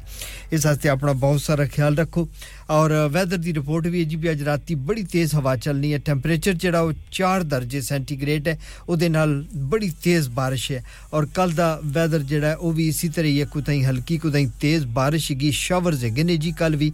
[0.52, 2.30] ਇਸ ਵਾਸਤੇ ਆਪਣਾ ਬਹੁਤ ਸਾਰਾ ਖਿਆਲ ਰੱਖੋ।
[2.71, 5.99] ਔਰ ਵੈਦਰ ਦੀ ਰਿਪੋਰਟ ਵੀ ਹੈ ਜੀ ਵੀ ਅੱਜ ਰਾਤੀ ਬੜੀ ਤੇਜ਼ ਹਵਾ ਚੱਲਣੀ ਹੈ
[5.99, 8.59] ਟੈਂਪਰੇਚਰ ਜਿਹੜਾ ਉਹ 4 ਦਰਜੇ ਸੈਂਟੀਗ੍ਰੇਡ ਹੈ
[8.89, 13.31] ਉਹਦੇ ਨਾਲ ਬੜੀ ਤੇਜ਼ ਬਾਰਿਸ਼ ਹੈ ਔਰ ਕੱਲ ਦਾ ਵੈਦਰ ਜਿਹੜਾ ਉਹ ਵੀ ਇਸੇ ਤਰ੍ਹਾਂ
[13.31, 16.93] ਹੀ ਹੈ ਕੁਤਾਈ ਹਲਕੀ ਕੁਤਾਈ ਤੇਜ਼ ਬਾਰਿਸ਼ ਹੈਗੀ ਸ਼ਾਵਰਸ ਹੈਗੇ ਨੇ ਜੀ ਕੱਲ ਵੀ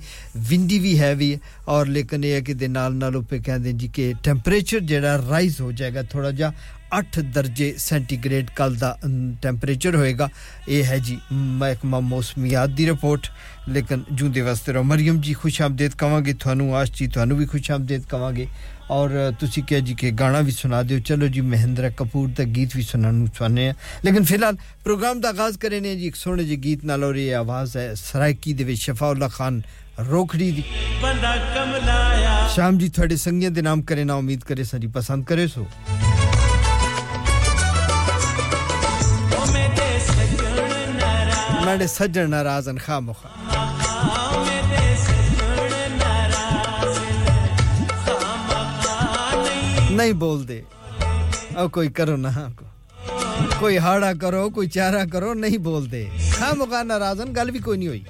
[0.49, 1.37] ਵਿੰਡੀ ਵੀ ਹੈ ਵੀ
[1.69, 5.61] ਔਰ ਲੇਕਿਨ ਇਹ ਹੈ ਕਿ ਦੇ ਨਾਲ ਨਾਲ ਉਪੇ ਕਹਿੰਦੇ ਜੀ ਕਿ ਟੈਂਪਰੇਚਰ ਜਿਹੜਾ ਰਾਈਜ਼
[5.61, 6.53] ਹੋ ਜਾਏਗਾ ਥੋੜਾ ਜਿਹਾ
[6.94, 8.98] 8 ਦਰਜੇ ਸੈਂਟੀਗ੍ਰੇਡ ਕੱਲ ਦਾ
[9.42, 10.30] ਟੈਂਪਰੇਚਰ ਹੋਏਗਾ
[10.68, 13.28] ਇਹ ਹੈ ਜੀ ਮਹਿਕਮਾ ਮੌਸਮੀਆਤ ਦੀ ਰਿਪੋਰਟ
[13.70, 17.72] ਲੇਕਿਨ ਜੂੰਦੇ ਵਾਸਤੇ ਰੋ ਮਰੀਮ ਜੀ ਖੁਸ਼ ਆਮਦੀਦ ਕਵਾਂਗੇ ਤੁਹਾਨੂੰ ਆਸ਼ ਜੀ ਤੁਹਾਨੂੰ ਵੀ ਖੁਸ਼
[17.72, 18.48] ਆਮਦੀਦ ਕਵਾਂਗੇ
[18.92, 22.76] ਔਰ ਤੁਸੀਂ ਕਿਹਾ ਜੀ ਕਿ ਗਾਣਾ ਵੀ ਸੁਣਾ ਦਿਓ ਚਲੋ ਜੀ ਮਹਿੰਦਰਾ ਕਪੂਰ ਦਾ ਗੀਤ
[22.76, 23.74] ਵੀ ਸੁਣਨ ਨੂੰ ਸੁਣਨੇ ਆ
[24.06, 27.78] ਲੇਕਿਨ ਫਿਲਹਾਲ ਪ੍ਰੋਗਰਾਮ ਦਾ ਆਗਾਜ਼ ਕਰਨੇ ਜੀ ਇੱਕ ਸੋਹਣੇ ਜਿਹੇ ਗੀਤ ਨਾਲ ਔਰ ਇਹ ਆਵਾਜ਼
[27.78, 29.62] ਹੈ ਸਰਾਇਕੀ ਦੇ ਵਿੱਚ ਸ਼ਫਾਉਲਾ ਖਾਨ
[30.00, 30.64] ਰੋਖੜੀ ਦੀ
[31.02, 35.48] ਬੰਦਾ ਕਮਲਾਇਆ ਸ਼ਾਮ ਜੀ ਤੁਹਾਡੇ ਸੰਗੀਆਂ ਦੇ ਨਾਮ ਕਰੇ ਨਾ ਉਮੀਦ ਕਰੇ ਸਾਡੀ ਪਸੰਦ ਕਰੇ
[35.48, 35.66] ਸੋ
[41.66, 43.30] मेरे सज्जन नाराजन खामोखा
[49.98, 50.64] नहीं बोल दे
[51.58, 52.66] और कोई करो ना को
[53.60, 56.04] कोई हाड़ा करो कोई चारा करो नहीं बोल दे
[56.36, 58.02] खामोखा नाराजन गल भी कोई नहीं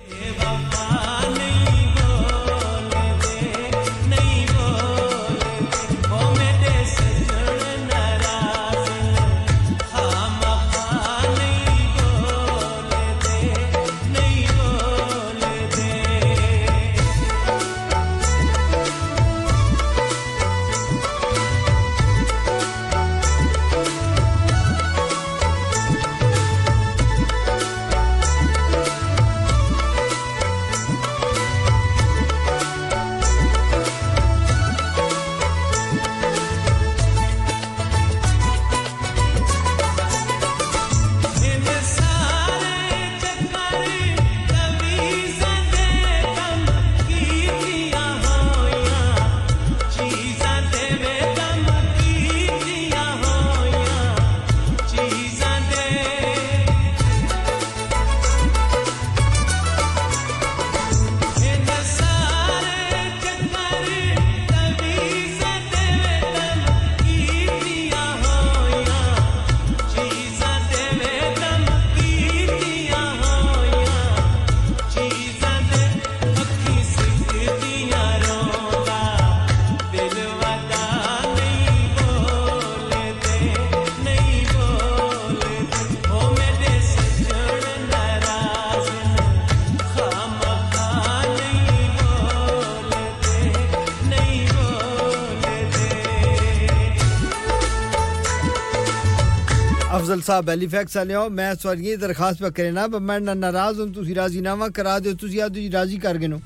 [100.24, 104.14] ਸਾਹਿਬ ਹੈਲੀਫੈਕਸ ਵਾਲਿਓ ਮੈਂ ਸਵਾਰੀ ਇਹ ਦਰਖਾਸਤ ਪਾ ਕਰੇ ਨਾ ਮੈਂ ਨਾ ਨਾਰਾਜ਼ ਹਾਂ ਤੁਸੀਂ
[104.14, 106.40] ਰਾਜ਼ੀਨਾਮਾ ਕਰਾ ਦਿਓ ਤੁਸੀਂ ਆ ਤੁਸੀਂ ਰਾਜ਼ੀ ਕਰ ਗਏ ਨੋ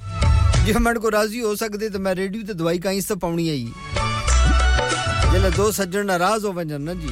[0.66, 3.66] ਜੇ ਮੈਂ ਕੋ ਰਾਜ਼ੀ ਹੋ ਸਕਦੇ ਤਾਂ ਮੈਂ ਰੇਡੀਓ ਤੇ ਦਵਾਈ ਕਾਈ ਸ ਪਾਉਣੀ ਆਈ
[5.32, 7.08] ਜਿਹੜੇ ਦੋ ਸੱਜਣ ਨਾਰਾਜ਼ ਹੋ ਵੰਜਨ ਨਾ ਜੀ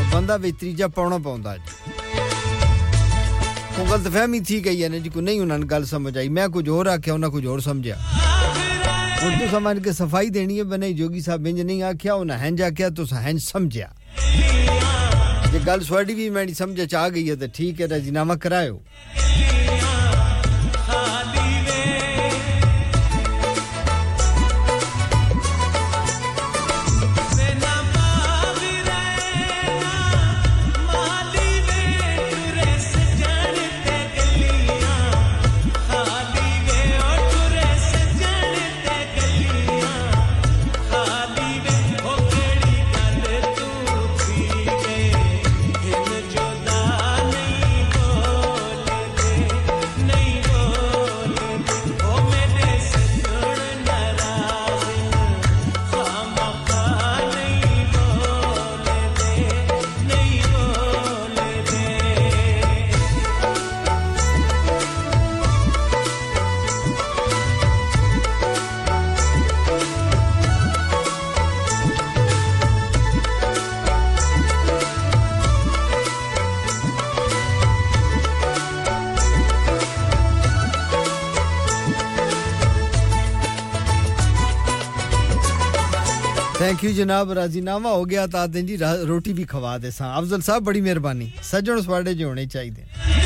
[0.00, 1.92] ਉਹ ਬੰਦਾ ਵੀ ਤੀਜਾ ਪਾਉਣਾ ਪਾਉਂਦਾ ਜੀ
[3.76, 6.48] ਕੋ ਗਲਤਫਹਿਮੀ ਥੀ ਗਈ ਹੈ ਨਾ ਜੀ ਕੋ ਨਹੀਂ ਉਹਨਾਂ ਨੂੰ ਗੱਲ ਸਮਝ ਆਈ ਮੈਂ
[6.48, 7.98] ਕੁਝ ਹੋਰ ਆਖਿਆ ਉਹਨਾਂ ਕੁਝ ਹੋਰ ਸਮਝਿਆ
[9.22, 12.62] ਹੁਣ ਤੂੰ ਸਮਝ ਕੇ ਸਫਾਈ ਦੇਣੀ ਹੈ ਬਨੇ ਜੋਗੀ ਸਾਹਿਬ ਇੰਜ ਨਹੀਂ ਆਖਿਆ ਉਹਨਾਂ ਹੰਜ
[12.62, 13.90] ਆਖਿਆ ਤੂੰ ਹੰਜ ਸਮਝਿਆ
[15.65, 18.81] गल सोडी भी मैंने समझ आ गई है तो ठीक है राजीनामा करायो।
[86.79, 90.81] देखियो जनाब, राजीनामा हो गया ताते जी रोटी भी खवा दे सा। अफजल साहब, बड़ी
[90.81, 93.18] मेहरबानी। सजन सवाड़े जो होने चाहिए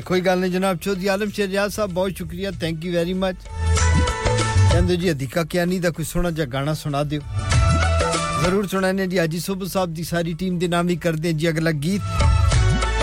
[0.00, 5.08] गल नहीं जनाब। चौधरी आलम शहजाद साहब, बहुत शुक्रिया थैंक यू वेरी मच कहते जी,
[5.08, 7.20] अधिका क्या नहीं था कोई सोना जा गाना सुना दियो।
[8.42, 11.46] ज़रूर सुनाने जी, हाजी सुबह साहब की सारी टीम के नाम ही कर दें जी
[11.46, 12.02] अगला गीत।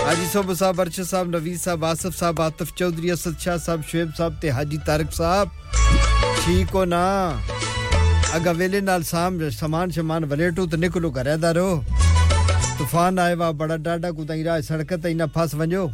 [0.04, 4.12] हाजी सुबह साहब, अरशद साहब, नवीद साहब, आसफ साहब, आतफ चौधरी, असद शाह साहब, शुएब
[4.12, 5.50] साहब ते हाजी तारक साहब।
[6.44, 7.02] ठीक हो ना?
[8.34, 11.84] अगा वेले नाल साम सामान शमान वलेटो तो निकलो, घरे दा रहो।
[12.78, 15.86] तूफ़ान आए वा, बड़ा डाडा कुताई राह सड़क ते इना फस वंजो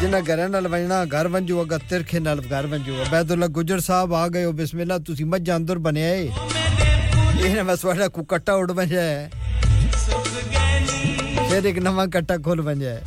[0.00, 4.26] जिन्ना घर नाल वजना घर वंजो अगा तिरखे नाल घर वंजो अबैदुल्ला गुजर साहब आ
[4.34, 6.24] गए हो बिस्मिल्लाह तुसी मज्जा अंदर बने आए
[7.34, 9.30] ਇਹਨੇ ਬਸ ਵਾੜਾ ਕੋ ਕੱਟਾ ਉੜ ਵੰਜਾ ਹੈ
[11.48, 13.02] ਫਿਰ ਇੱਕ ਨਵਾਂ ਕੱਟਾ ਖੋਲ ਵੰਜਾ ਹੈ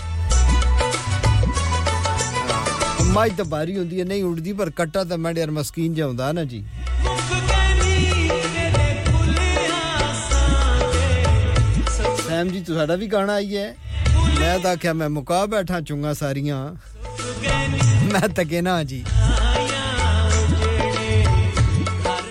[3.08, 6.32] ਮਾਈ ਤਾਂ ਬਾਰੀ ਹੁੰਦੀ ਹੈ ਨਹੀਂ ਉੜਦੀ ਪਰ ਕੱਟਾ ਤਾਂ ਮੈਂ ਯਾਰ ਮਸਕੀਨ ਜਿਹਾ ਹੁੰਦਾ
[6.32, 6.64] ਨਾ ਜੀ
[12.28, 13.76] ਸੈਮ ਜੀ ਤੁਹਾਡਾ ਵੀ ਗਾਣਾ ਆਈ ਹੈ
[14.40, 16.58] ਮੈਂ ਤਾਂ ਆਖਿਆ ਮੈਂ ਮੁਕਾ ਬੈਠਾ ਚੁੰਗਾ ਸਾਰੀਆਂ
[18.12, 19.04] ਮੈਂ ਤੱਕੇ ਨਾ ਜੀ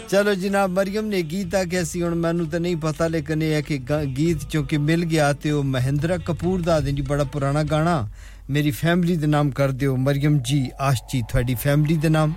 [0.08, 3.54] ਚਲੋ ਜਨਾਬ ਮਰੀਮ ਨੇ ਗੀਤ ਆ ਕਿ ਅਸੀਂ ਹੁਣ ਮੈਨੂੰ ਤਾਂ ਨਹੀਂ ਪਤਾ ਲੇਕਿਨ ਇਹ
[3.54, 3.78] ਹੈ ਕਿ
[4.18, 8.06] ਗੀਤ ਚੋਂ ਮਿਲ ਗਿਆ ਤੇ ਉਹ ਮਹਿੰਦਰਾ ਕਪੂਰ ਦਾ ਜੀ ਬੜਾ ਪੁਰਾਣਾ ਗਾਣਾ
[8.50, 12.34] ਮੇਰੀ ਫੈਮਿਲੀ ਦੇ ਨਾਮ ਕਰ ਦਿਓ ਮਰੀਮ ਜੀ ਆਸ਼ ਜੀ ਤੁਹਾਡੀ ਫੈਮਿਲੀ ਦੇ ਨਾਮ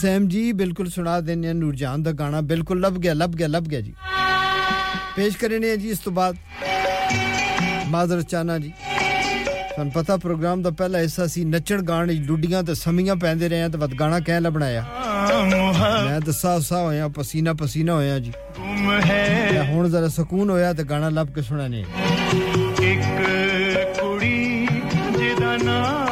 [0.00, 3.64] ਸੈਮ ਜੀ ਬਿਲਕੁਲ ਸੁਣਾ ਦਿੰਨੇ ਆ ਨੂਰਜਾਨ ਦਾ ਗਾਣਾ ਬਿਲਕੁਲ ਲੱਭ ਗਿਆ ਲੱਭ ਗਿਆ ਲੱਭ
[3.64, 3.94] ਗਿਆ ਜੀ
[5.16, 6.36] ਪੇਸ਼ ਕਰਨੇ ਜੀ ਇਸ ਤੋਂ ਬਾਅਦ
[7.88, 8.72] ਮਾਦਰ ਚਾਨਾ ਜੀ
[9.70, 13.68] ਤੁਹਾਨੂੰ ਪਤਾ ਪ੍ਰੋਗਰਾਮ ਦਾ ਪਹਿਲਾ ਹਿੱਸਾ ਸੀ ਨੱਚਣ ਗਾਣ ਡੁੱਡੀਆਂ ਤੇ ਸਮੀਆਂ ਪੈਂਦੇ ਰਹੇ ਆ
[13.68, 14.84] ਤੇ ਵਦ ਗਾਣਾ ਕਹਿ ਲੱਭਣਾਇਆ
[16.04, 18.32] ਮੈਂ ਤਾਂ ਸਾਹ ਸਾਹ ਹੋਇਆ ਪਸੀਨਾ ਪਸੀਨਾ ਹੋਇਆ ਜੀ
[19.70, 21.84] ਹੁਣ ਜ਼ਰਾ ਸਕੂਨ ਹੋਇਆ ਤੇ ਗਾਣਾ ਲੱਭ ਕੇ ਸੁਣਾਣੇ
[22.82, 23.04] ਇੱਕ
[24.00, 24.66] ਕੁੜੀ
[25.18, 26.09] ਜਿਹਦਾ ਨਾਮ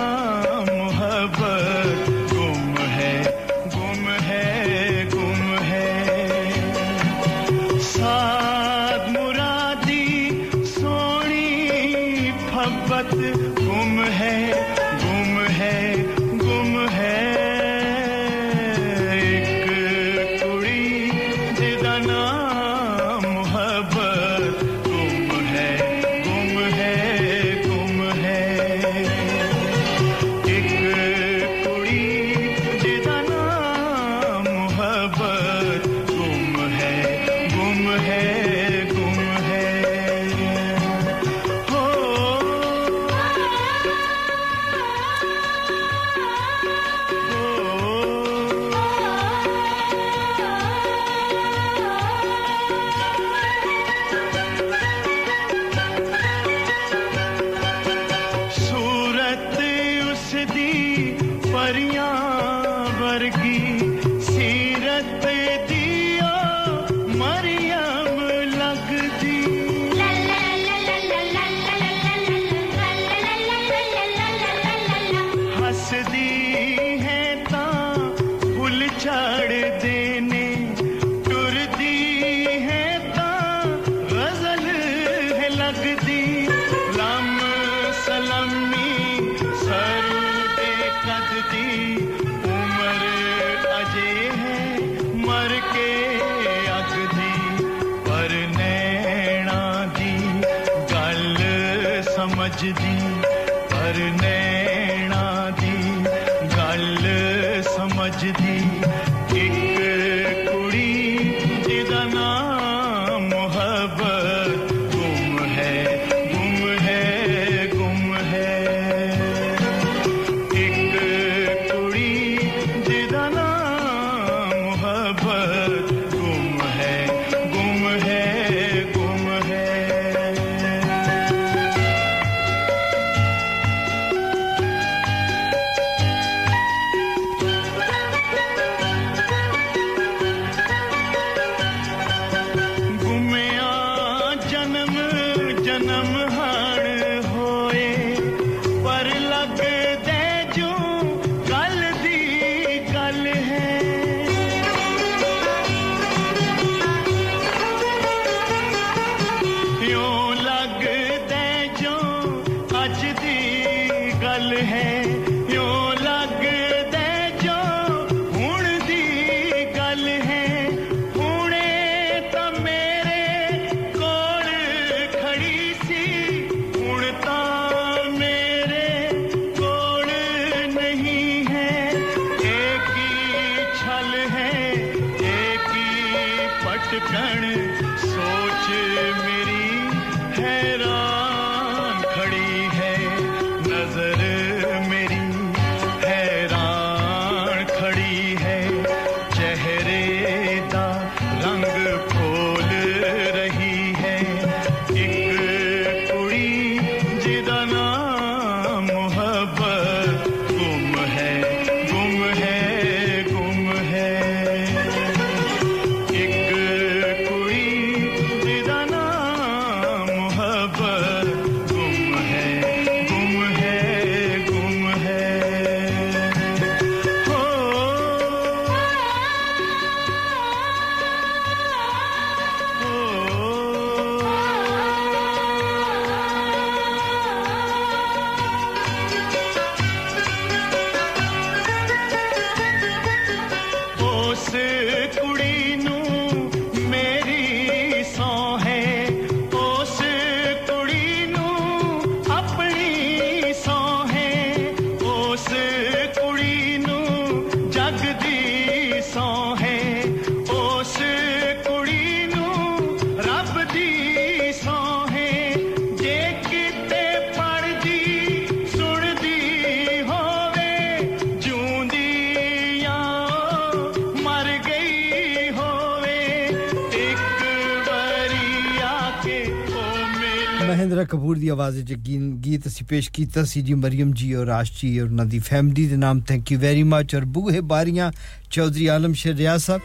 [282.78, 285.38] ਗੀ- ਗੀਤ ਅਸੀਂ ਪੇਸ਼ ਕੀਤਾ ਸੀ ਜੀ ਮਰੀਮ ਜੀ ਔਰ ਆਸ਼ ਜੀ ਔਰ ਉਹਨਾਂ ਦੀ
[285.38, 288.10] ਫੈਮਿਲੀ ਦੇ ਨਾਮ ਥੈਂਕ ਯੂ ਵੈਰੀ ਮੱਚ ਔਰ ਬੂਹੇ ਬਾਰੀਆਂ
[288.50, 289.80] ਚੌਧਰੀ ਆਲਮ ਸ਼ੇਰ ਰਿਆਜ਼ ਸਾਹਿਬ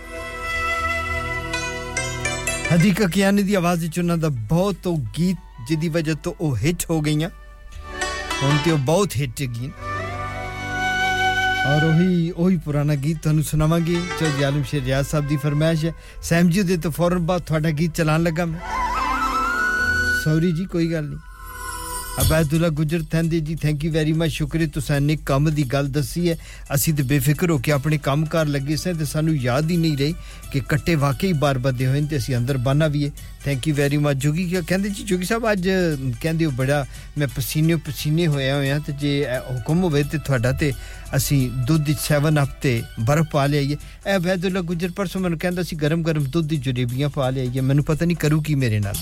[2.73, 5.38] ਹਦੀਕਾ ਕਿਆਨੀ ਦੀ ਆਵਾਜ਼ ਵਿੱਚ ਉਹਨਾਂ ਦਾ ਬਹੁਤ ਉਹ ਗੀਤ
[5.69, 7.30] ਜਿਹਦੀ ਵਜ੍ਹਾ ਤੋਂ ਉਹ ਹਿੱਟ ਹੋ ਗਈਆਂ
[8.43, 9.71] ਹੁਣ ਤੇ ਉਹ ਬਹੁਤ ਹਿੱਟ ਗਈ
[11.67, 15.93] ਔਰ ਉਹੀ ਉਹੀ ਪੁਰਾਣਾ ਗੀਤ ਤੁਹਾਨੂੰ ਸੁਣਾਵਾਂਗੇ ਚੌਧਰੀ ਆਲਮ ਸ਼ੇਰ ਰਿਆਜ਼ ਸਾਹਿਬ ਦੀ ਫਰਮਾਇਸ਼ ਹੈ
[16.23, 18.59] ਸੈਮ ਜੀ ਦੇ ਤੋਂ ਫੌਰਨ ਬਾਅਦ ਤੁਹਾਡਾ ਗੀਤ ਚਲਾਉਣ ਲੱਗਾ ਮੈਂ
[20.23, 21.19] ਸੌਰੀ ਜੀ ਕੋਈ ਗੱਲ ਨਹੀਂ
[22.21, 26.30] ਅਬੈਦੁੱਲਾ ਗੁਜਰ ਥੈਂਦੀ ਜੀ ਥੈਂਕ ਯੂ ਵੈਰੀ ਮਚ ਸ਼ੁਕਰੀਆ ਤੁਸੀਂ ਨੇ ਕੰਮ ਦੀ ਗੱਲ ਦੱਸੀ
[26.30, 26.36] ਹੈ
[26.75, 29.97] ਅਸੀਂ ਤੇ ਬੇਫਿਕਰ ਹੋ ਕੇ ਆਪਣੇ ਕੰਮ ਕਾਰ ਲੱਗੇ ਸੇ ਤੇ ਸਾਨੂੰ ਯਾਦ ਹੀ ਨਹੀਂ
[29.97, 30.13] ਰਹੀ
[30.51, 33.11] ਕਿ ਕੱਟੇ ਵਾਕਈ ਬਾਰ ਬੱਦੇ ਹੋਏ ਨੇ ਤੇ ਅਸੀਂ ਅੰਦਰ ਬਾਨਾ ਵੀ ਹੈ
[33.45, 35.69] ਥੈਂਕ ਯੂ ਵੈਰੀ ਮਚ ਜੋਗੀ ਕੀ ਕਹਿੰਦੇ ਜੀ ਜੋਗੀ ਸਾਹਿਬ ਅੱਜ
[36.21, 36.86] ਕਹਿੰਦੇ ਹੋ ਬੜਾ
[37.17, 40.71] ਮੈਂ ਪਸੀਨੇ ਪਸੀਨੇ ਹੋਇਆ ਹੋਇਆ ਤੇ ਜੇ ਇਹ ਹੁਕਮ ਹੋਵੇ ਤੇ ਤੁਹਾਡਾ ਤੇ
[41.15, 43.77] ਅਸੀਂ ਦੁੱਧ ਵਿੱਚ 7 ਹਫਤੇ ਬਰਫ਼ ਪਾ ਲਿਆਈਏ
[44.07, 47.86] ਇਹ ਅਬੈਦੁੱਲਾ ਗੁਜਰ ਪਰਸੋਂ ਮੈਨੂੰ ਕਹਿੰਦਾ ਸੀ ਗਰਮ ਗਰਮ ਦੁੱਧ ਦੀ ਜਲੇਬੀਆਂ ਪਾ ਲਿਆਈਏ ਮੈਨੂੰ
[47.86, 48.95] ਪਤਾ ਨਹੀਂ ਕਰੂ ਕੀ ਮੇਰੇ ਨਾਲ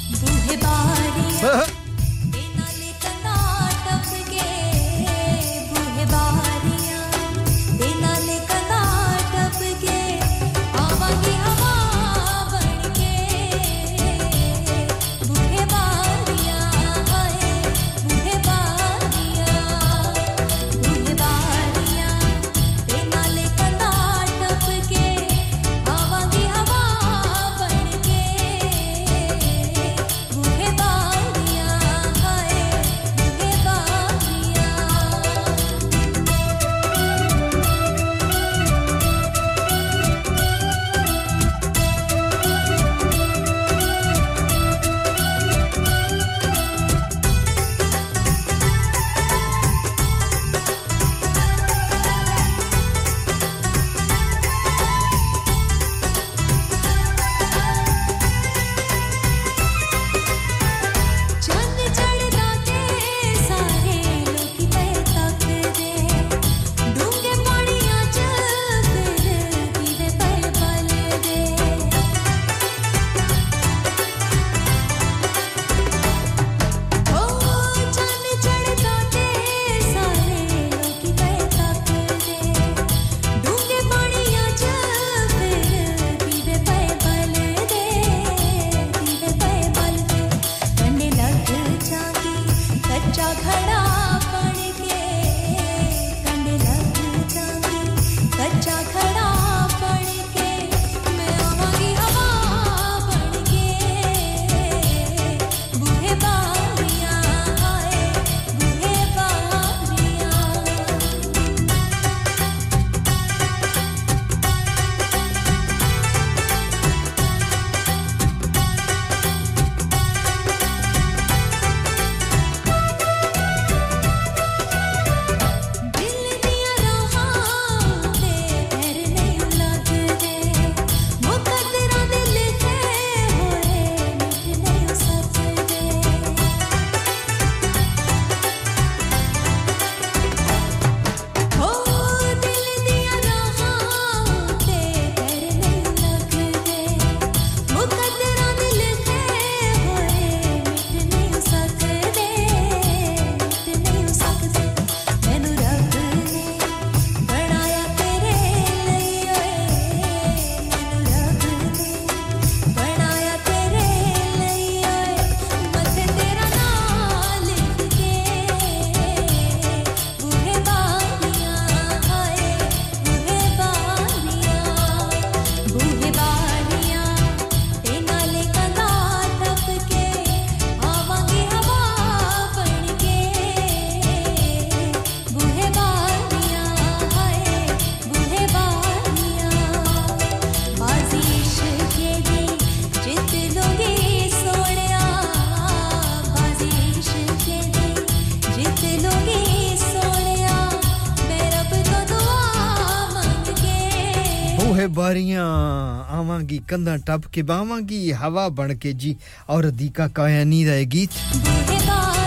[206.51, 209.15] ਆਵਾਂਗੀ ਕੰਧਾਂ ਟੱਪ ਕੇ ਬਾਵਾਂਗੀ ਹਵਾ ਬਣ ਕੇ ਜੀ
[209.49, 211.11] ਔਰ ਅਦੀਕਾ ਕਾਇਆਨੀ ਦਾ ਇਹ ਗੀਤ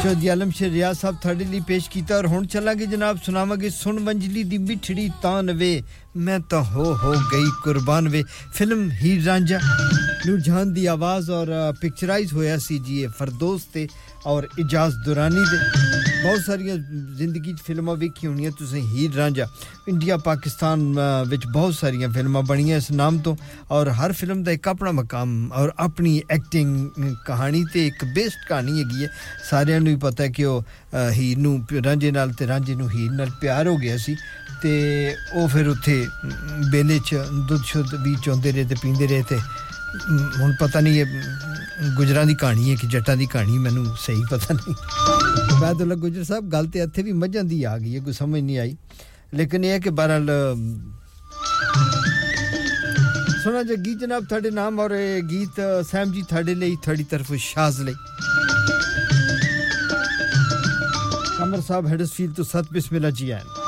[0.03, 3.99] ਚੌਧਰੀ ਆਲਮ ਸ਼ੇਰ ਰਿਆਜ਼ ਸਾਹਿਬ ਤੁਹਾਡੇ ਲਈ ਪੇਸ਼ ਕੀਤਾ ਔਰ ਹੁਣ ਚੱਲਾਂਗੇ ਜਨਾਬ ਸੁਣਾਵਾਂਗੇ ਸੁਣ
[4.01, 5.83] ਮੰਜਲੀ ਦੀ ਮਿੱਠੜੀ ਤਾਨ ਵੇ
[6.19, 8.23] ਮੈਂ ਤਾਂ ਹੋ ਹੋ ਗਈ ਕੁਰਬਾਨ ਵੇ
[8.55, 9.59] ਫਿਲਮ ਹੀਰ ਰਾਂਝਾ
[10.27, 13.87] ਨੂਰ ਜਹਾਨ ਦੀ ਆਵਾਜ਼ ਔਰ ਪਿਕਚਰਾਈਜ਼ ਹੋਇਆ ਸੀ ਜੀ ਇਹ ਫਰਦੋਸ ਤੇ
[14.27, 15.59] ਔਰ ਇਜਾਜ਼ ਦੁਰਾਨੀ ਦੇ
[16.25, 16.77] ਬਹੁਤ ਸਾਰੀਆਂ
[17.17, 19.47] ਜ਼ਿੰਦਗੀ 'ਚ ਫਿਲਮਾਂ ਵੇਖੀ ਹੋਣੀਆਂ ਤੁਸੀਂ ਹੀਰ ਰਾਂਝਾ
[19.89, 20.83] ਇੰਡੀਆ ਪਾਕਿਸਤਾਨ
[21.29, 23.37] ਵਿੱਚ ਬਹੁਤ ਸਾਰੀਆਂ ਫਿਲਮਾਂ ਬਣੀਆਂ ਇਸ ਨਾਮ ਤੋਂ
[23.71, 28.79] ਔਰ ਹਰ ਫਿਲਮ ਦਾ ਇੱਕ ਆਪਣਾ ਮਕਾਮ ਔਰ ਆਪਣੀ ਐਕਟਿੰਗ ਕਹਾਣੀ ਤੇ ਇੱਕ ਬੇਸਟ ਕਹਾਣੀ
[28.81, 29.11] ਹੈਗੀ ਹੈ
[29.51, 30.63] ਸਾਰਿਆਂ ਨੂੰ ਹੀ ਪਤਾ ਹੈ ਕਿ ਉਹ
[31.13, 34.17] ਹੀਰ ਨੂੰ ਰਾਂਝੇ ਨਾਲ ਤੇ ਰਾਂਝੇ ਨੂੰ ਹੀਰ ਨਾਲ ਪਿਆਰ ਹੋ ਗਿਆ ਸੀ
[34.63, 36.05] ਤੇ ਉਹ ਫਿਰ ਉੱਥੇ
[36.71, 39.39] ਬੇਲੇ 'ਚ ਦੁੱਧ ਸ਼ੁੱਧ ਵੀ ਚੋਂਦੇ ਰਹੇ ਤੇ ਪੀਂਦੇ ਰਹੇ ਤੇ
[40.41, 44.55] ਹੁਣ ਪਤਾ ਨਹੀਂ ਇਹ ਗੁਜਰਾਂ ਦੀ ਕਹਾਣੀ ਹੈ ਕਿ ਜੱਟਾਂ ਦੀ ਕਹਾਣੀ ਮੈਨੂੰ ਸਹੀ ਪਤਾ
[44.55, 44.75] ਨਹੀਂ
[45.61, 48.59] ਬਾਦੁੱਲਾ ਗੁਜਰ ਸਾਹਿਬ ਗੱਲ ਤੇ ਇੱਥੇ ਵੀ ਮੱਝਾਂ ਦੀ ਆ ਗਈ ਹੈ ਕੋਈ ਸਮਝ ਨਹੀਂ
[48.59, 48.77] ਆਈ
[49.35, 50.31] ਲੇਕਿਨ ਇਹ ਹੈ ਕਿ ਬਹਰਲ
[53.43, 55.61] ਸੁਣਾ ਜੇ ਗੀਤ ਜਨਾਬ ਤੁਹਾਡੇ ਨਾਮ ਔਰ ਇਹ ਗੀਤ
[55.91, 57.95] ਸੈਮ ਜੀ ਤੁਹਾਡੇ ਲਈ ਤੁਹਾਡੀ ਤਰਫ ਸ਼ਾਜ਼ ਲਈ
[61.39, 63.64] ਕਮਰ ਸਾਹਿਬ ਹੈਡਸਫੀਲਡ ਤੋਂ ਸਤ ਬਿਸਮਿਲ੍ਲਾ ਜੀ ਆਨ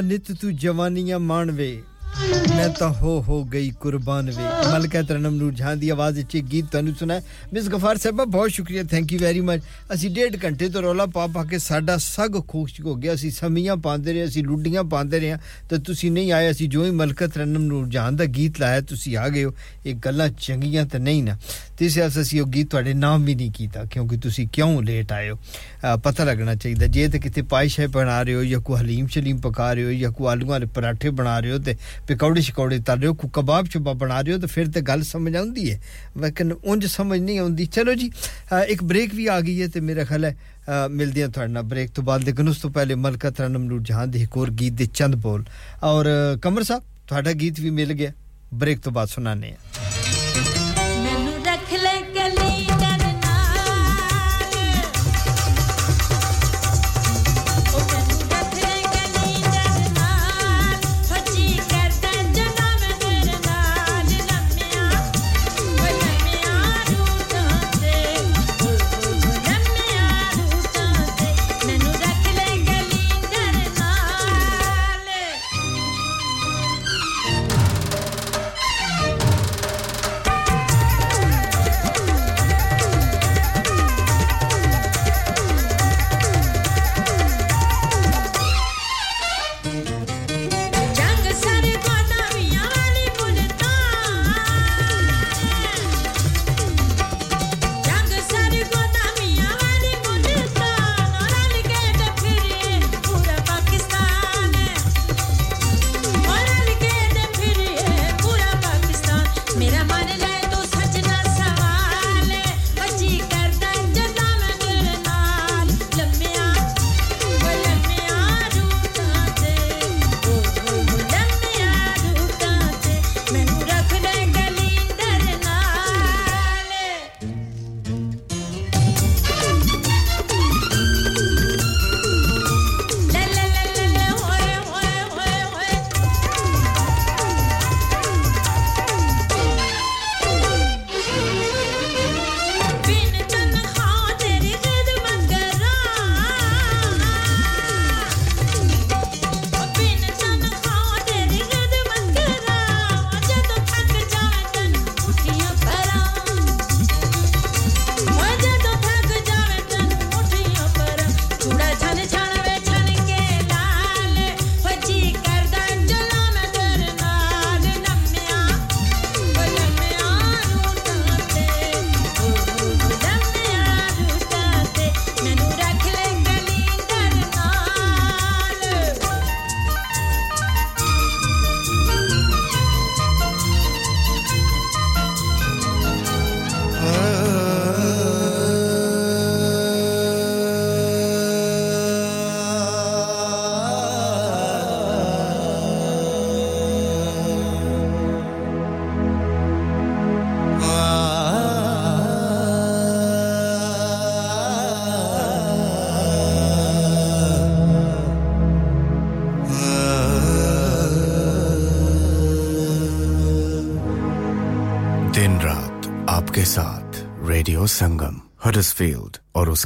[0.00, 1.82] ਨਿਤ ਤੂੰ ਜਵਾਨੀਆਂ ਮਾਣਵੇ।
[2.20, 6.42] ਮੈਂ ਤਾਂ ਹੋ ਹੋ ਗਈ ਕੁਰਬਾਨ ਵੇ। ਮਲਕਾ ਤਰਨਮ ਨੂਰ ਜਹਾਂ ਦੀ ਆਵਾਜ਼ ਵਿੱਚ ਇਹ
[6.42, 7.20] ਗੀਤ ਤੁਹਾਨੂੰ ਸੁਣਾ
[7.52, 9.60] ਮਿਸ ਗਫਾਰ ਸਾਹਿਬਾ, ਬਹੁਤ ਸ਼ੁਕਰੀਆ। ਥੈਂਕ ਯੂ ਵੈਰੀ ਮਚ
[9.94, 13.76] ਅਸੀਂ ਡੇਢ ਘੰਟੇ ਤੋਂ ਰੌਲਾ ਪਾ ਪਾ ਕੇ ਸਾਡਾ ਸਗ ਖੋਸ਼ ਹੋ ਗਿਆ। ਅਸੀਂ ਸਮੀਆਂ
[13.76, 15.36] ਪਾਉਂਦੇ ਰਹੇ, ਅਸੀਂ ਲੁੱਡੀਆਂ ਪਾਉਂਦੇ ਰਹੇ।
[15.70, 19.16] ਤੇ ਤੁਸੀਂ ਨਹੀਂ ਆਏ, ਅਸੀਂ ਜੋ ਹੀ ਮਲਕਾ ਤਰਨਮ ਨੂਰ ਜਹਾਂ ਦਾ ਗੀਤ ਲਾਇਆ, ਤੁਸੀਂ
[19.16, 19.54] ਆ ਗਏ ਹੋ।
[19.86, 21.38] ਇਹ ਗੱਲਾਂ ਚੰਗੀਆਂ ਤਾਂ ਨਹੀਂ ਨਾ।
[21.78, 25.12] ਤੇ ਇਸ ਵਾਸਤੇ ਅਸੀਂ ਉਹ ਗੀਤ ਤੁਹਾਡੇ ਨਾਮ ਵੀ ਨਹੀਂ ਕੀਤਾ, ਕਿਉਂਕਿ ਤੁਸੀਂ ਕਿਉਂ ਲੇਟ
[25.12, 25.38] ਆਏ ਹੋ?
[26.04, 29.72] ਪਤਾ ਲੱਗਣਾ ਚਾਹੀਦਾ। ਜੇ ਤੇ ਕਿਤੇ ਪਾਇਸ਼ ਬਣਾ ਰਹੇ ਹੋ ਜਾਂ ਕੋ ਹਲੀਮ ਸ਼ਲੀਮ ਪਕਾ
[29.72, 31.76] ਰਹੇ ਹੋ ਜਾਂ ਕੋ ਆਲੂਆਂ ਦੇ ਪਰਾਠੇ ਬਣਾ ਰਹੇ ਹੋ ਤੇ
[32.09, 35.03] ਪਕੌੜੇ ਸ਼ਕੌੜੇ ਤਲ ਰਹੇ ਹੋ ਕੋ ਕਬਾਬ ਚੁਬਾ ਬਣਾ ਰਹੇ ਹੋ ਤਾਂ ਫਿਰ ਤੇ ਗੱਲ
[35.03, 35.79] ਸਮਝ ਆਉਂਦੀ ਹੈ
[36.21, 38.11] ਲੇਕਿਨ ਉਂਝ ਸਮਝ ਨਹੀਂ ਆਉਂਦੀ ਚਲੋ ਜੀ
[38.67, 40.35] ਇੱਕ ਬ੍ਰੇਕ ਵੀ ਆ ਗਈ ਹੈ ਤੇ ਮੇਰਾ ਖਿਆਲ ਹੈ
[40.91, 44.07] ਮਿਲਦੇ ਹਾਂ ਤੁਹਾਡੇ ਨਾਲ ਬ੍ਰੇਕ ਤੋਂ ਬਾਅਦ ਲੇਕਿਨ ਉਸ ਤੋਂ ਪਹਿਲੇ ਮਲਕਾ ਤਰਨਮ ਨੂਰ ਜਹਾਂ
[44.07, 45.43] ਦੇ ਇੱਕ ਹੋਰ ਗੀਤ ਦੇ ਚੰਦ ਬੋਲ
[45.83, 46.09] ਔਰ
[46.41, 48.11] ਕਮਰ ਸਾਹਿਬ ਤੁਹਾਡਾ ਗੀਤ ਵੀ ਮਿਲ ਗਿਆ
[48.53, 49.88] ਬ੍ਰੇਕ ਤੋਂ ਬਾਅਦ ਸੁਣਾਣੇ ਆ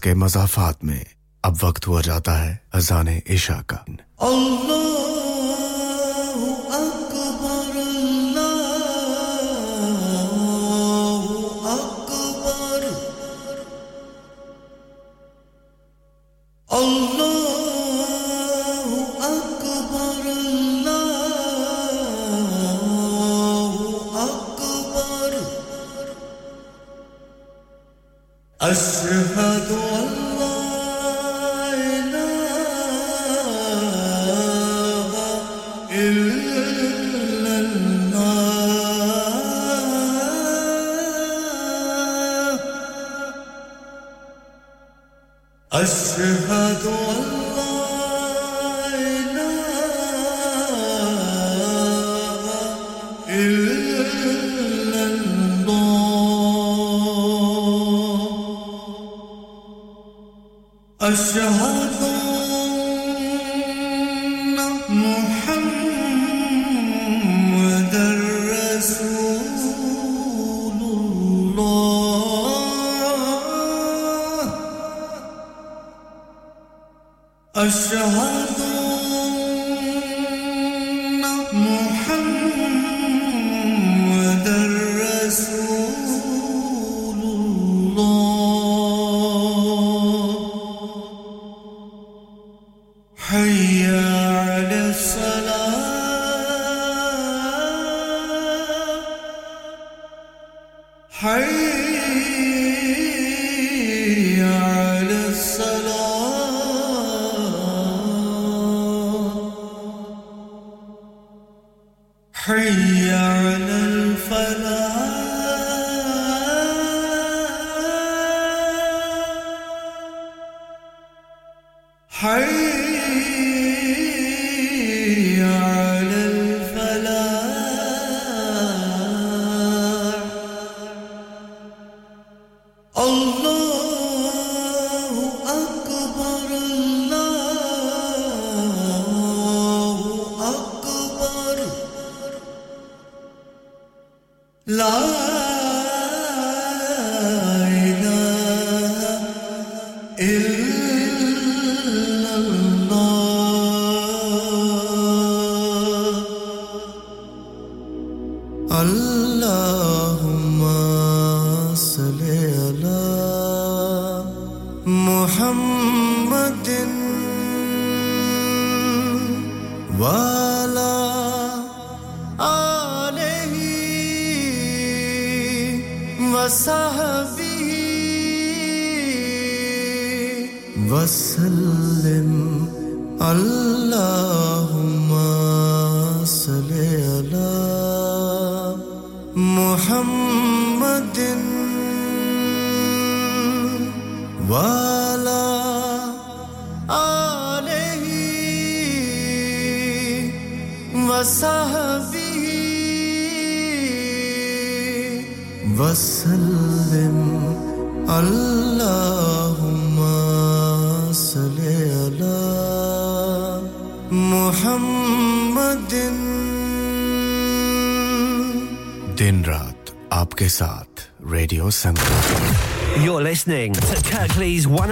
[0.04, 1.04] उसके मजाफात में
[1.44, 3.84] अब वक्त हुआ जाता है अजान ईशा का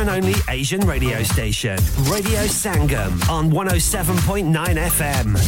[0.03, 1.77] and only Asian radio station,
[2.11, 5.39] Radio Sangam on 107.9 FM.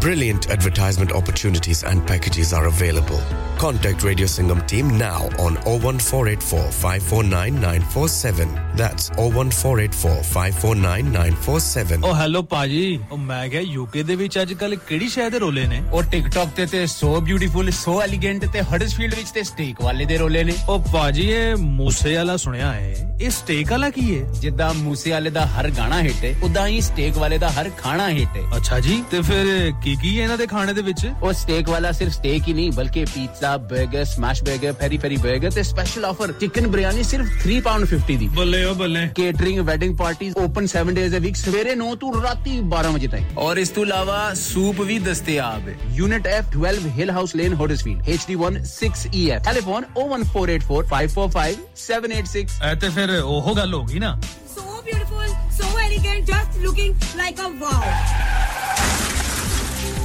[0.00, 3.20] Brilliant advertisement opportunities and packages are available.
[3.58, 8.48] Contact Radio Singham team now on 01484 549947.
[8.76, 12.04] That's 01484549947.
[12.04, 15.66] ਓ ਹੈਲੋ ਪਾਜੀ ਓ ਮੈਂ ਕਿਹਾ ਯੂਕੇ ਦੇ ਵਿੱਚ ਅੱਜ ਕੱਲ ਕਿਹੜੀ ਸ਼ਹਿਰ ਦੇ ਰੋਲੇ
[15.66, 20.04] ਨੇ ਉਹ ਟਿਕਟੌਕ ਤੇ ਤੇ ਸੋ ਬਿਊਟੀਫੁਲ ਸੋ ਐਲੀਗੈਂਟ ਤੇ ਹਡਸਫੀਲਡ ਵਿੱਚ ਤੇ ਸਟੇਕ ਵਾਲੇ
[20.04, 24.20] ਦੇ ਰੋਲੇ ਨੇ ਓ ਪਾਜੀ ਇਹ ਮੂਸੇ ਵਾਲਾ ਸੁਣਿਆ ਹੈ ਇਹ ਸਟੇਕ ਵਾਲਾ ਕੀ ਹੈ
[24.40, 28.08] ਜਿੱਦਾਂ ਮੂਸੇ ਵਾਲੇ ਦਾ ਹਰ ਗਾਣਾ ਹਿੱਟ ਹੈ ਉਦਾਂ ਹੀ ਸਟੇਕ ਵਾਲੇ ਦਾ ਹਰ ਖਾਣਾ
[28.08, 31.32] ਹਿੱਟ ਹੈ ਅੱਛਾ ਜੀ ਤੇ ਫਿਰ ਕੀ ਕੀ ਹੈ ਇਹਨਾਂ ਦੇ ਖਾਣੇ ਦੇ ਵਿੱਚ ਉਹ
[31.32, 35.62] ਸਟੇਕ ਵਾਲਾ ਸਿਰਫ ਸਟੇਕ ਹੀ ਨਹੀਂ ਬਲਕਿ ਪੀਜ਼ਾ 버ਗਰ ਸਮੈਸ਼ 버ਗਰ ਪੈਰੀ ਪੈਰੀ 버ਗਰ ਤੇ
[35.62, 40.32] ਸਪੈਸ਼ਲ ਆਫਰ ਚਿਕਨ ਬਿਰਿਆਨੀ ਸਿਰਫ 3 ਪਾਉਂਡ 50 ਦੀ ਬੱਲੇ ਓ ਬੱਲੇ ਕੇਟਰਿੰਗ ਵੈਡਿੰਗ ਪਾਰਟੀਆਂ
[40.42, 43.84] ਓਪਨ 7 ਡੇਜ਼ ਅ ਵੀਕ ਸਵੇਰੇ 9 ਤੋਂ ਰਾਤੀ 12 ਵਜੇ ਤੱਕ ਔਰ ਇਸ ਤੋਂ
[43.84, 49.82] ਇਲਾਵਾ ਸੂਪ ਵੀ ਦਸਤਿਆਬ ਹੈ unit F 12 Hill House Lane Huddersfield HD1 6EF telephone
[49.96, 54.12] 01484545786 ਐ ਤੇ ਫਿਰ ਉਹ ਗੱਲ ਹੋ ਗਈ ਨਾ
[54.52, 59.07] so beautiful so elegant just looking like a wow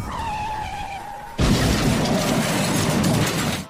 [0.00, 0.47] Amen.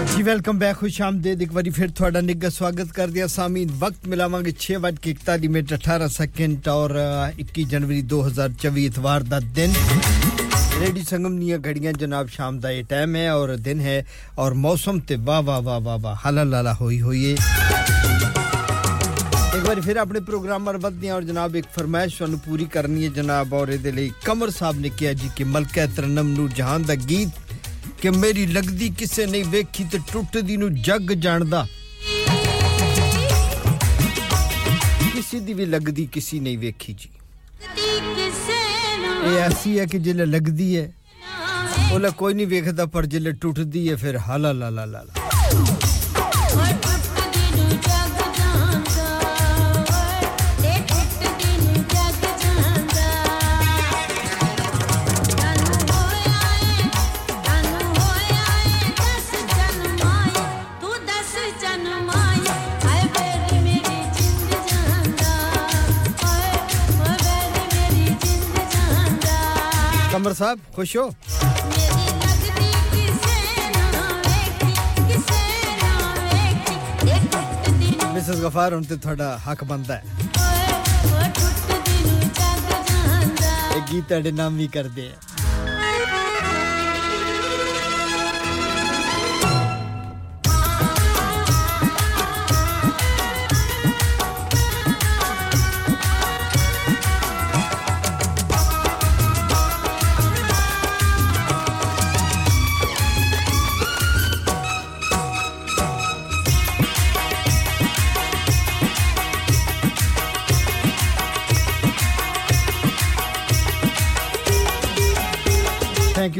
[0.00, 4.06] ਜੀ ਵੈਲਕਮ ਬੈਕ ਖੁਸ਼ ਆਮਦੇਦ ਇੱਕ ਵਾਰੀ ਫਿਰ ਤੁਹਾਡਾ ਨਿੱਘਾ ਸਵਾਗਤ ਕਰਦੇ ਹਾਂ ਸਾਮੀਨ ਵਕਤ
[4.08, 6.94] ਮਿਲਾਵਾਂਗੇ 6:41 ਮਿੰਟ 18 ਸੈਕਿੰਡ ਔਰ
[7.42, 9.76] 21 ਜਨਵਰੀ 2024 ਇਤਵਾਰ ਦਾ ਦਿਨ
[10.76, 13.96] रेडियो संगम ਦੀਆਂ ਘੜੀਆਂ ਜਨਾਬ ਸ਼ਾਮ ਦਾ ਇਹ ਟਾਈਮ ਹੈ ਔਰ ਦਿਨ ਹੈ
[14.38, 17.34] ਔਰ ਮੌਸਮ ਤੇ ਵਾਹ ਵਾਹ ਵਾਹ ਵਾਹ ਵਾਹ ਹਲਾ ਲਾਲਾ ਹੋਈ ਹੋਈ ਹੈ
[19.56, 23.04] ਇੱਕ ਵਾਰੀ ਫਿਰ ਆਪਣੇ ਪ੍ਰੋਗਰਾਮ ਵੱਲ ਵਧਦੇ ਹਾਂ ਔਰ ਜਨਾਬ ਇੱਕ ਫਰਮਾਇਸ਼ ਤੁਹਾਨੂੰ ਪੂਰੀ ਕਰਨੀ
[23.04, 26.82] ਹੈ ਜਨਾਬ ਔਰ ਇਹਦੇ ਲਈ ਕਮਰ ਸਾਹਿਬ ਨੇ ਕਿਹਾ ਜੀ ਕਿ ਮਲਕਾ ਤਰਨਮ ਨੂਰ ਜਹਾਨ
[26.82, 27.49] ਦਾ ਗੀਤ
[28.02, 31.66] ਕਿ ਮੇਰੀ ਲੱਗਦੀ ਕਿਸੇ ਨਹੀਂ ਵੇਖੀ ਤੇ ਟੁੱਟਦੀ ਨੂੰ ਜੱਗ ਜਾਣਦਾ
[35.12, 37.08] ਕਿਸੇ ਦੀ ਵੀ ਲੱਗਦੀ ਕਿਸੇ ਨਹੀਂ ਵੇਖੀ ਜੀ
[39.24, 40.90] ਇਹ ਐਸੀ ਹੈ ਕਿ ਜਿਲੇ ਲੱਗਦੀ ਹੈ
[41.92, 45.04] ਉਹਲਾ ਕੋਈ ਨਹੀਂ ਵੇਖਦਾ ਪਰ ਜਿਲੇ ਟੁੱਟਦੀ ਹੈ ਫਿਰ ਹਾਲਾ ਲਾ ਲਾ ਲਾ
[70.11, 71.03] कमर साहब, खुश हो?
[78.13, 80.03] मिसेस गफार उनते थोड़ा हक बनता है।
[83.91, 85.05] गीत नाम ही कर दे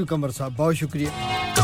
[0.06, 1.61] कमर साहब बहुत शुक्रिया।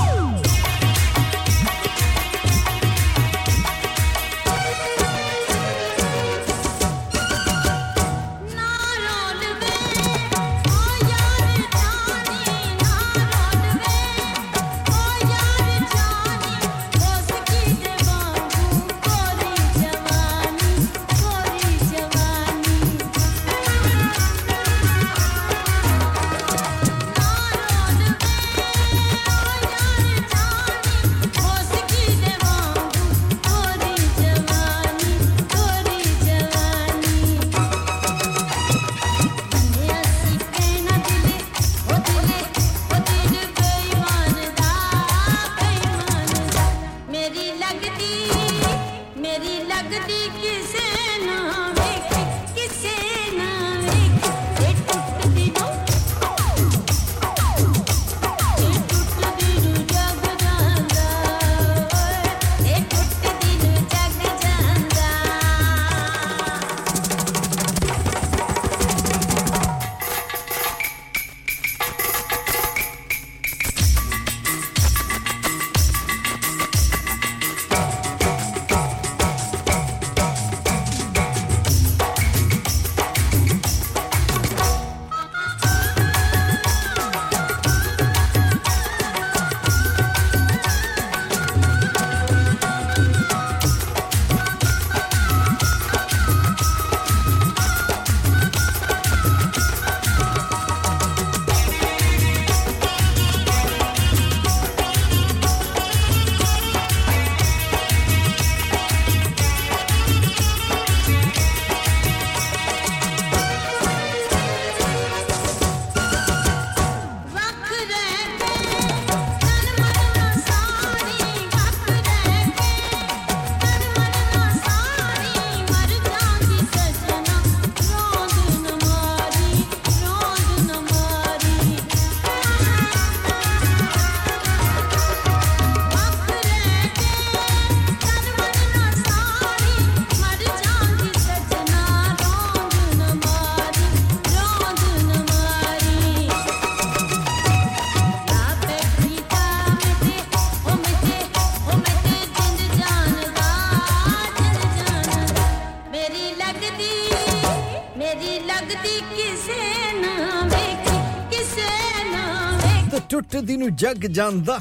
[163.46, 164.58] ਟੁੱਟਦੀ ਨੂੰ ਜੱਗ ਜਾਂਦਾ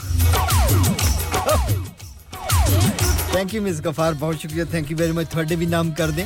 [3.34, 6.26] ਥੈਂਕ ਯੂ ਮਿਸ ਗਫਾਰ ਬਹੁਤ ਸ਼ੁਕਰੀਆ ਥੈਂਕ ਯੂ ਵੈਰੀ ਮਚ ਤੁਹਾਡੇ ਵੀ ਨਾਮ ਕਰ ਦੇ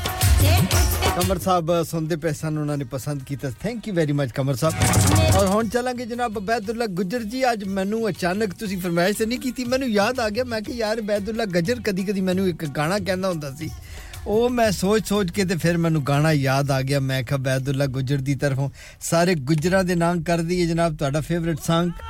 [1.22, 5.36] ਕਮਰ ਸਾਹਿਬ ਸੁਣਦੇ ਪਏ ਸਨ ਉਹਨਾਂ ਨੇ ਪਸੰਦ ਕੀਤਾ thank you very much Qamar sahib
[5.36, 9.66] ਔਰ ਹੁਣ ਚਲਾਂਗੇ ਜਨਾਬ ਬੈਦੁੱਲਾ ਗੁਜਰ ਜੀ ਅੱਜ ਮੈਨੂੰ ਅਚਾਨਕ ਤੁਸੀਂ ਫਰਮਾਇਸ਼ ਤੇ ਨਹੀਂ ਕੀਤੀ
[9.66, 13.30] ਮੈਨੂੰ ਯਾਦ ਆ ਗਿਆ ਮੈਂ ਕਿ ਯਾਰ ਬੈਦੁੱਲਾ ਗਜਰ ਕਦੀ ਕਦੀ ਮੈਨੂੰ ਇੱਕ ਗਾਣਾ ਕਹਿੰਦਾ
[13.30, 13.70] ਹੁੰਦਾ ਸੀ
[14.28, 17.86] ਉਹ ਮੈਂ ਸੋਚ ਸੋਚ ਕੇ ਤੇ ਫਿਰ ਮੈਨੂੰ ਗਾਣਾ ਯਾਦ ਆ ਗਿਆ ਮੈਂ ਕਿਹਾ ਬੈਦੁੱਲਾ
[17.86, 18.70] ਗੁਜਰ ਦੀ ਤਰਫੋਂ
[19.02, 22.09] ਸਾਰੇ ਗੁਜਰਾਂ ਦੇ ਨਾਮ ਕਰ ਦਈਏ ਜਨਾਬ ਤੁਹਾਡਾ ਫੇਵਰਿਟ Song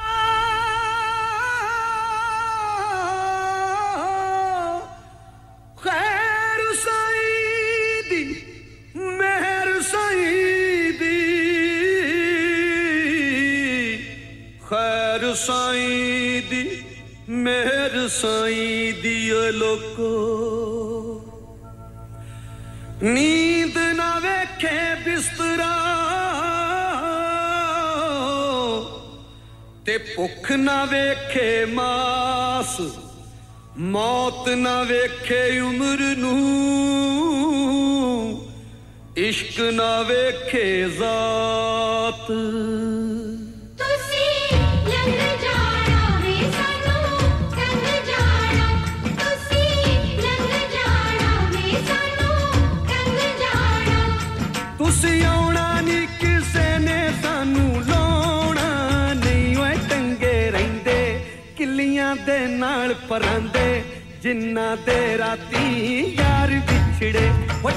[30.50, 32.70] ਭੁੱਖ ਨਾ ਵੇਖੇ ਮਾਸ
[33.86, 36.40] ਮੌਤ ਨਾ ਵੇਖੇ ਉਮਰ ਨੂੰ
[39.18, 42.32] ਇਸ਼ਕ ਨਾ ਵੇਖੇ ਜ਼ਾਤ
[62.50, 63.84] ਨਾਲ ਪਰਾਂਦੇ
[64.22, 67.30] ਜਿੰਨਾ ਦੇ ਰਾਤੀ ਯਾਰ ਵਿਛੜੇ
[67.66, 67.72] ਉਹ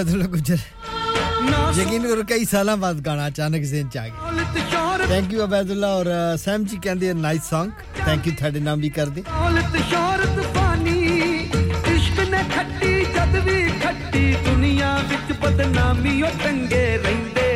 [0.00, 0.60] अबैदुल्ला गुजर
[1.78, 6.08] यकीन करो कई साल बाद गाना अचानक जेन च आ गया थैंक यू अबैदुल्ला और
[6.08, 10.96] अ, सैम जी कहते नाइस सॉन्ग थैंक यू ਤੁਹਾਡੇ ਨਾਮ ਵੀ ਕਰਦੇ ਦੌਲਤ ਸ਼ੋਹਰਤ ਫਾਨੀ
[11.94, 17.48] ਇਸ਼ਕ ਨੇ ਖੱਟੀ ਜਦ ਵੀ ਖੱਟੀ ਦੁਨੀਆ ਵਿੱਚ ਬਦਨਾਮੀ ਉਹ ਟੰਗੇ ਰਹਿੰਦੇ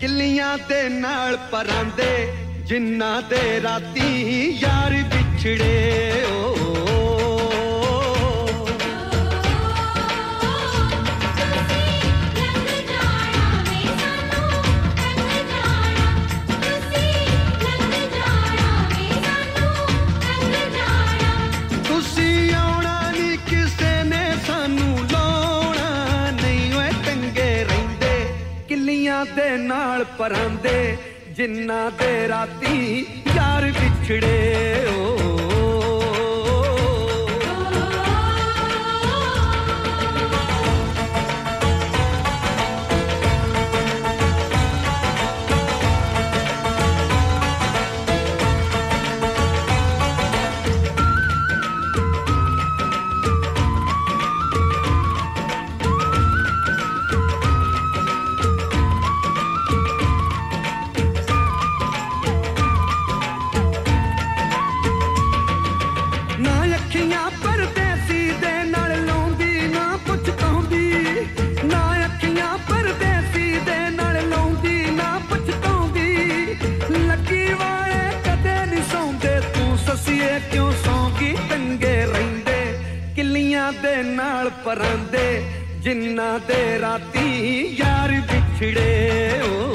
[0.00, 2.12] ਕਿੱਲੀਆਂ ਦੇ ਨਾਲ ਪਰਾਂਦੇ
[2.68, 4.10] ਜਿੰਨਾ ਦੇ ਰਾਤੀ
[4.62, 6.45] ਯਾਰ ਵਿਛੜੇ ਓ
[30.18, 30.96] ਪਰਾਂਦੇ
[31.36, 33.06] ਜਿੰਨਾ ਦੇ ਰਾਤੀ
[33.36, 35.25] ਯਾਰ ਵਿਛੜੇ ਓ
[84.67, 85.45] ਪਰਾਂਦੇ
[85.79, 89.73] ਜਿੰਨਾ ਦੇ ਰਾਤੀ ਯਾਰ ਵਿਛੜੇ ਓ।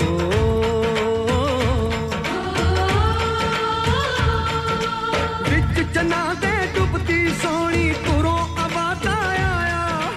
[5.50, 10.10] ਵਿੱਚ ਚਨਾ ਦੇ ਡੁੱਬਦੀ ਸੋਹਣੀ ਤੁਰੋਂ ਆਵਾਜ਼ ਆਇਆ।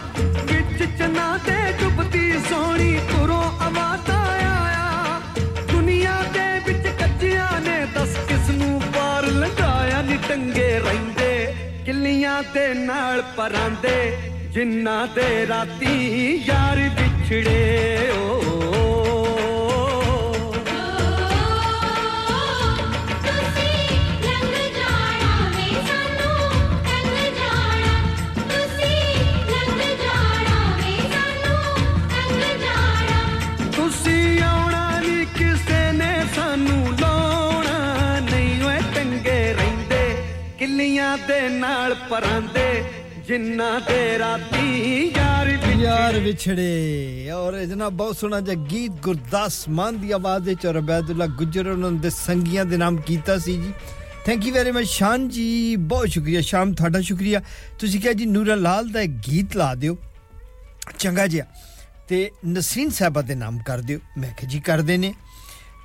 [0.46, 5.22] ਵਿੱਚ ਚਨਾ ਦੇ ਡੁੱਬਦੀ ਸੋਹਣੀ ਤੁਰੋਂ ਆਵਾਜ਼ ਆਇਆ।
[5.72, 11.54] ਦੁਨੀਆ ਦੇ ਵਿੱਚ ਕੱਚਿਆਂ ਨੇ ਦੱਸ ਕਿਸ ਨੂੰ ਪਾਰ ਲੰਘਾਇਆ। ਨੀ ਟੰਗੇ ਰਹਿੰਦੇ
[11.86, 14.18] ਕਿੱਲੀਆਂ ਦੇ ਨਾਲ ਪਰਾਂਦੇ
[14.56, 18.40] ਜਿੰਨਾ ਦੇ ਰਾਤੀ ਯਾਰ ਵਿਛੜੇ ਓ
[33.76, 40.04] ਤੁਸੀਂ ਆਉਣਾ ਨਹੀਂ ਕਿਸੇ ਨੇ, ਸਾਨੂੰ ਲਾਉਣਾ ਨਹੀਂ। ਓਏ ਟੰਗੇ ਰਹਿੰਦੇ
[40.60, 42.64] ਕਿੱਲੀਆਂ ਦੇ ਨਾਲ ਪਰਾਂਦੇ।
[43.27, 45.49] ਜਿੰਨਾ ਦੇ ਰਾਤੀ ਯਾਰ
[45.81, 50.79] ਯਾਰ ਵਿਛੜੇ ਔਰ ਇਹ ਜਨਾਬ ਬਹੁਤ ਸੋਹਣਾ ਜਿਹਾ ਗੀਤ ਗੁਰਦਾਸ ਮਾਨ ਦੀ ਆਵਾਜ਼ ਵਿੱਚ ਔਰ
[50.79, 53.73] ਅਬੈਦੁੱਲਾ ਗੁਜਰ ਉਹਨਾਂ ਦੇ ਸੰਗੀਆਂ ਦੇ ਨਾਮ ਕੀਤਾ ਸੀ ਜੀ
[54.27, 57.41] thank you very much Shaan ji ਬਹੁਤ ਸ਼ੁਕਰੀਆ ਸ਼ਾਮ ਤੁਹਾਡਾ ਸ਼ੁਕਰੀਆ
[57.79, 59.97] ਤੁਸੀਂ ਕਿਹਾ ਜੀ ਨੂਰਾ ਲਾਲ ਦਾ ਇੱਕ ਗੀਤ ਲਾ ਦਿਓ
[60.99, 61.47] ਚੰਗਾ ਜਿਹਾ
[62.09, 65.13] ਤੇ ਨਸਰੀਨ ਸਾਹਿਬਾ ਦੇ ਨਾਮ ਕਰ ਦਿਓ ਮੈਂ ਕਿਹਾ ਜੀ ਕਰਦੇ ਨੇ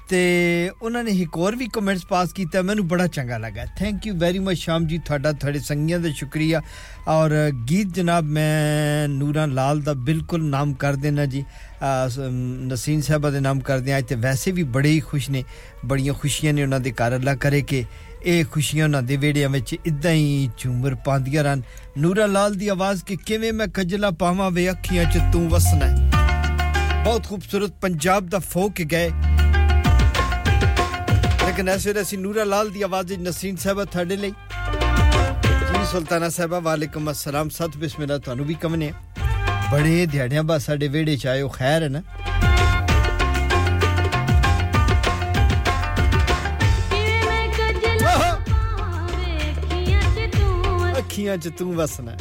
[0.10, 4.14] ਤੇ ਉਹਨਾਂ ਨੇ ਇੱਕ ਹੋਰ ਵੀ ਕਮੈਂਟਸ ਪਾਸ ਕੀਤਾ ਮੈਨੂੰ ਬੜਾ ਚੰਗਾ ਲੱਗਾ ਥੈਂਕ ਯੂ
[4.16, 6.62] ਵੈਰੀ ਮਚ ਸ਼ਾਮ ਜੀ ਤੁਹਾਡਾ ਤੁਹਾਡੇ ਸੰਗੀਆਂ ਦਾ ਸ਼ੁਕਰੀਆ
[7.08, 7.32] ਔਰ
[7.70, 12.20] ਗੀਤ ਜਨਾਬ ਮੈਂ ਨੂਰਾਂ ਲਾਲ ਦਾ ਬਿਲਕੁਲ ਨਾਮ ਕਰ ਦੇਣਾ ਜੀ ਅਹ, ਸ-
[12.68, 15.44] ਨਸੀਨ ਸਾਹਿਬਾ ਦੇ ਨਾਮ ਕਰਦੇ ਅੱਜ ਤੇ ਵੈਸੇ ਵੀ ਬੜੇ ਹੀ ਖੁਸ਼ ਨੇ
[15.86, 17.84] ਬੜੀਆਂ ਖੁਸ਼ੀਆਂ ਨੇ ਉਹਨਾਂ ਦੇ ਘਰ ਅੱਲਾ ਕਰੇ ਕਿ
[18.24, 21.62] ਇਹ ਖੁਸ਼ੀਆਂ ਉਹਨਾਂ ਦੇ ਵੇੜਿਆਂ ਵਿੱਚ ਇਦਾਂ ਹੀ ਝੂਮਰ ਪਾਉਂਦੀਆਂ ਰਹਿਣ
[21.98, 26.12] ਨੂਰਾ ਲਾਲ ਦੀ ਆਵਾਜ਼ ਕਿ ਕਿਵੇਂ ਮੈਂ ਖਜਲਾ ਪਾਵਾਂ ਵੇ ਅੱਖੀਆਂ 'ਚ ਤੂੰ ਵਸਣਾ ਹੈ।
[27.04, 29.10] ਬਹੁਤ ਖੂਬਸੂਰਤ ਪੰਜਾਬ ਦਾ ਫੋਕ ਗਏ
[31.50, 34.34] ਲੇਕਿਨ ਇਸ ਵੇਲੇ ਅਸੀਂ ਨੂਰਾ ਲਾਲ ਦੀ ਆਵਾਜ਼ ਵਿੱਚ ਨਸੀਨ ਸਾਹਿਬਾ ਤੁਹਾਡੇ ਲਈ
[35.72, 38.92] ਜੀ ਸੁਲਤਾਨਾ ਸਾਹਿਬਾ ਵਾਲੇਕੁਮ ਅਸਲਾਮ ਸਤ ਬਿਸਮਿਲ੍ਲਾ ਤੁਹਾਨੂੰ ਵੀ ਕਮਨੇ
[39.72, 42.02] ਬੜੇ ਦਿਹਾੜਿਆਂ ਬਾਅਦ ਸਾਡੇ ਵਿਹੜੇ ਚ ਆਇਓ ਖੈਰ ਹੈ ਨਾ
[50.98, 52.18] ਅੱਖੀਆਂ 'ਚ ਤੂੰ ਵਸਣਾ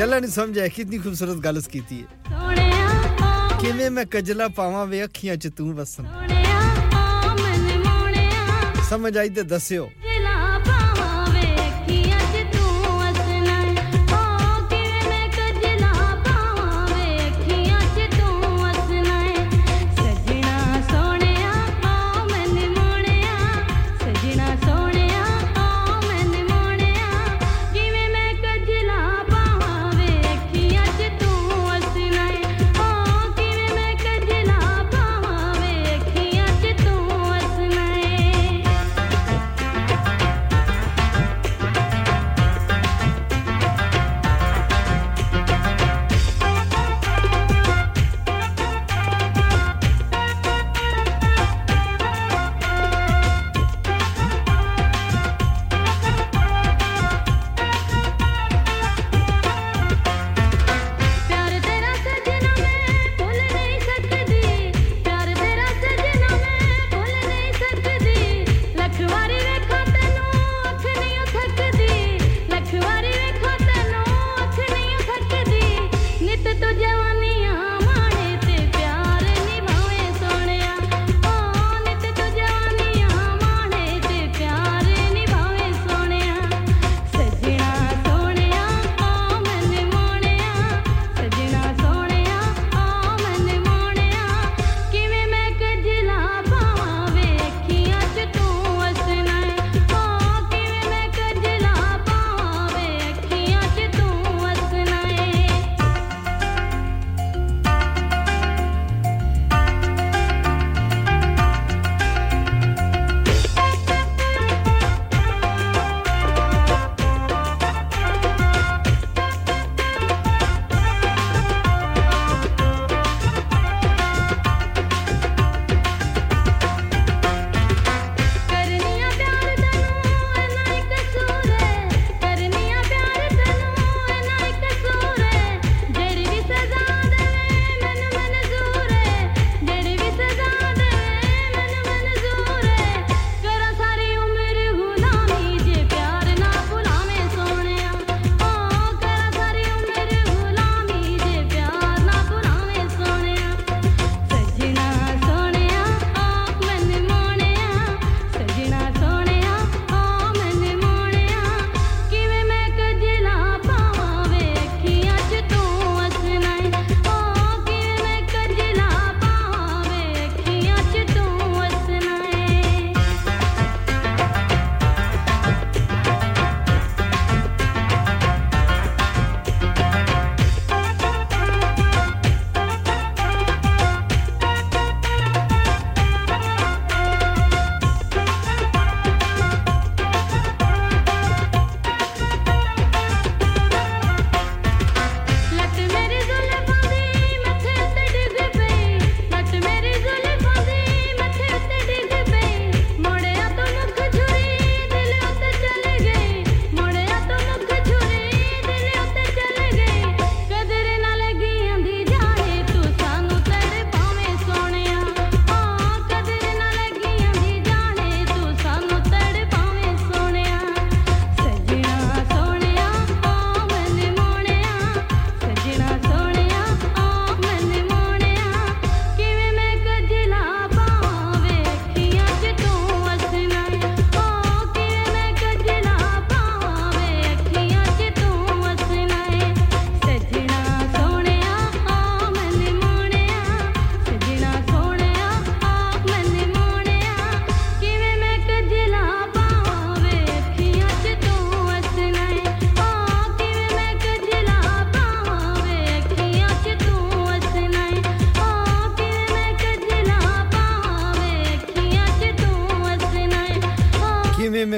[0.00, 2.83] ਗੱਲਾਂ ਨਹੀਂ ਸਮਝਿਆ ਕਿੰਨੀ ਖੂਬਸੂਰਤ ਗੱਲ ਕੀਤੀ ਹੈ
[3.65, 6.09] ਕਿਵੇਂ ਮੈਂ ਕਜਲਾ ਪਾਵਾਂ ਵੇ ਅੱਖੀਆਂ 'ਚ ਤੂੰ ਵਸਣਾ?
[8.89, 9.89] ਸਮਝ ਆਈ ਤੇ ਦੱਸਿਓ।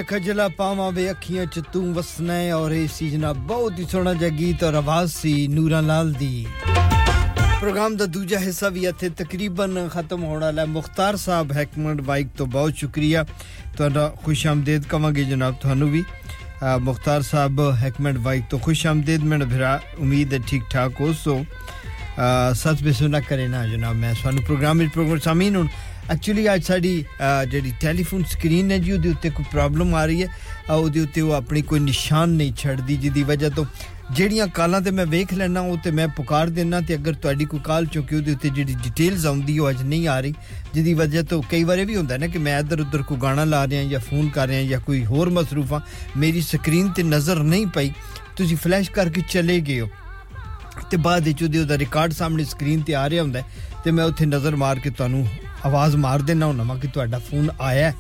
[0.07, 4.13] ਖਜਲਾ ਪਾਵਾਂ ਵੇ ਅੱਖੀਆਂ ਚ ਤੂੰ ਵਸਣਾ ਹੈ ਔਰ ਇਹ ਸੀ ਜਨਾਬ ਬਹੁਤ ਹੀ ਸੋਹਣਾ
[4.15, 6.47] ਜਿਹਾ ਗੀਤ ਔਰ ਆਵਾਜ਼ ਸੀ ਨੂਰਾਂ ਲਾਲ ਦੀ
[7.61, 12.29] ਪ੍ਰੋਗਰਾਮ ਦਾ ਦੂਜਾ ਹਿੱਸਾ ਵੀ ਇੱਥੇ ਤਕਰੀਬਨ ਖਤਮ ਹੋਣ ਵਾਲਾ ਹੈ ਮੁਖਤਾਰ ਸਾਹਿਬ ਹੈਕਮੰਡ ਬਾਈਕ
[12.37, 13.25] ਤੋਂ ਬਹੁਤ ਸ਼ੁਕਰੀਆ
[13.77, 19.23] ਤੁਹਾਡਾ ਖੁਸ਼ ਆਮਦੇਦ ਕਵਾਂਗੇ ਜਨਾਬ ਤੁਹਾਨੂੰ ਵੀ ਅ, ਮੁਖਤਾਰ ਸਾਹਿਬ ਹੈਕਮੰਡ ਬਾਈਕ ਤੋਂ ਖੁਸ਼ ਆਮਦੇਦ
[19.25, 21.45] ਮੇਰਾ ਭਰਾ ਉਮੀਦ ਹੈ ਠੀਕ ਠਾਕ ਹੋ ਸੋ
[22.17, 25.69] ਅ, ਸੱਚ ਬਿਸੁਨਾ ਕਰੇ ਨਾ ਜਨਾਬ ਮੈਂ ਤੁਹਾਨੂੰ ਪ੍ਰੋਗਰਾਮ ਵਿੱਚ ਪ੍ਰੋਗਰਾਮ ਸਾਮੀਨ ਹੁਣ
[26.11, 30.23] ਐਕਚੁਅਲੀ ਅੱਜ ਸਾਡੀ ਅ, ਜਿਹੜੀ ਟੈਲੀਫੋਨ ਸਕਰੀਨ ਹੈ ਜੀ ਉਹਦੇ ਉੱਤੇ ਕੋਈ ਪ੍ਰੋਬਲਮ ਆ ਰਹੀ
[30.23, 30.29] ਹੈ
[30.69, 33.65] ਅ, ਉਹਦੇ ਉੱਤੇ ਉਹ ਆਪਣੀ ਕੋਈ ਨਿਸ਼ਾਨ ਨਹੀਂ ਛੱਡਦੀ ਜਿਹਦੀ ਵਜ੍ਹਾ ਤੋਂ
[34.11, 37.61] ਜਿਹੜੀਆਂ ਕਾਲਾਂ ਤੇ ਮੈਂ ਵੇਖ ਲੈਣਾ ਉਹ ਤੇ ਮੈਂ ਪੁਕਾਰ ਦੇਣਾ ਤੇ ਅਗਰ ਤੁਹਾਡੀ ਕੋਈ
[37.65, 40.33] ਕਾਲ ਚੁੱਕੀ ਉਹਦੇ ਉੱਤੇ ਜਿਹੜੀ ਡਿਟੇਲਸ ਆਉਂਦੀ ਉਹ ਅੱਜ ਨਹੀਂ ਆ ਰਹੀ
[40.75, 43.45] ਜਿਹਦੀ ਵਜ੍ਹਾ ਤੋਂ ਕਈ ਵਾਰ ਇਹ ਵੀ ਹੁੰਦਾ ਨਾ ਕਿ ਮੈਂ ਇੱਧਰ ਉੱਧਰ ਕੋਈ ਗਾਣਾ
[43.45, 45.81] ਲਾ ਰਿਹਾ ਜਾਂ ਫੋਨ ਕਰ ਰਿਹਾ ਜਾਂ ਕੋਈ ਹੋਰ ਮਸਰੂਫਾਂ
[46.17, 47.91] ਮੇਰੀ ਸਕਰੀਨ ਤੇ ਨਜ਼ਰ ਨਹੀਂ ਪਈ
[48.37, 49.89] ਤੁਸੀਂ ਫਲੈਸ਼ ਕਰਕੇ ਚਲੇ ਗਏ ਹੋ
[50.91, 53.45] ਤੇ ਬਾਅਦ ਵਿੱਚ ਉਹਦੇ ਉਹਦਾ ਰਿਕਾਰਡ ਸਾਹਮਣੇ ਸਕਰੀਨ ਤੇ ਆ ਰਿਹਾ ਹੁੰਦਾ ਹੈ
[53.85, 55.27] ਤੇ ਮੈਂ ਉੱਥੇ ਨਜ਼ਰ ਮਾਰ ਕੇ ਤੁਹਾਨੂੰ
[55.65, 57.95] ਆਵਾਜ਼ ਮਾਰ ਦੇਣਾ ਹੁੰਦਾ ਕਿ ਤੁਹਾਡਾ ਫੋਨ ਆਇਆ ਹੈ,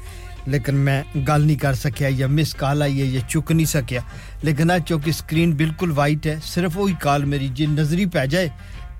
[0.48, 4.02] ਲੇਕਿਨ ਮੈਂ ਗੱਲ ਨਹੀਂ ਕਰ ਸਕਿਆ ਜਾਂ ਮਿਸ ਕਾਲ ਆਈ ਹੈ ਜਾਂ ਚੁੱਕ ਨਹੀਂ ਸਕਿਆ
[4.44, 8.50] ਲੇਕਿਨ ਅੱਜ ਚੁੱਕੀ ਸਕਰੀਨ ਬਿਲਕੁਲ ਵਾਈਟ ਹੈ ਸਿਰਫ ਉਹੀ ਕਾਲ ਮੇਰੀ ਜੇ ਨਜ਼ਰੀ ਪੈ ਜਾਏ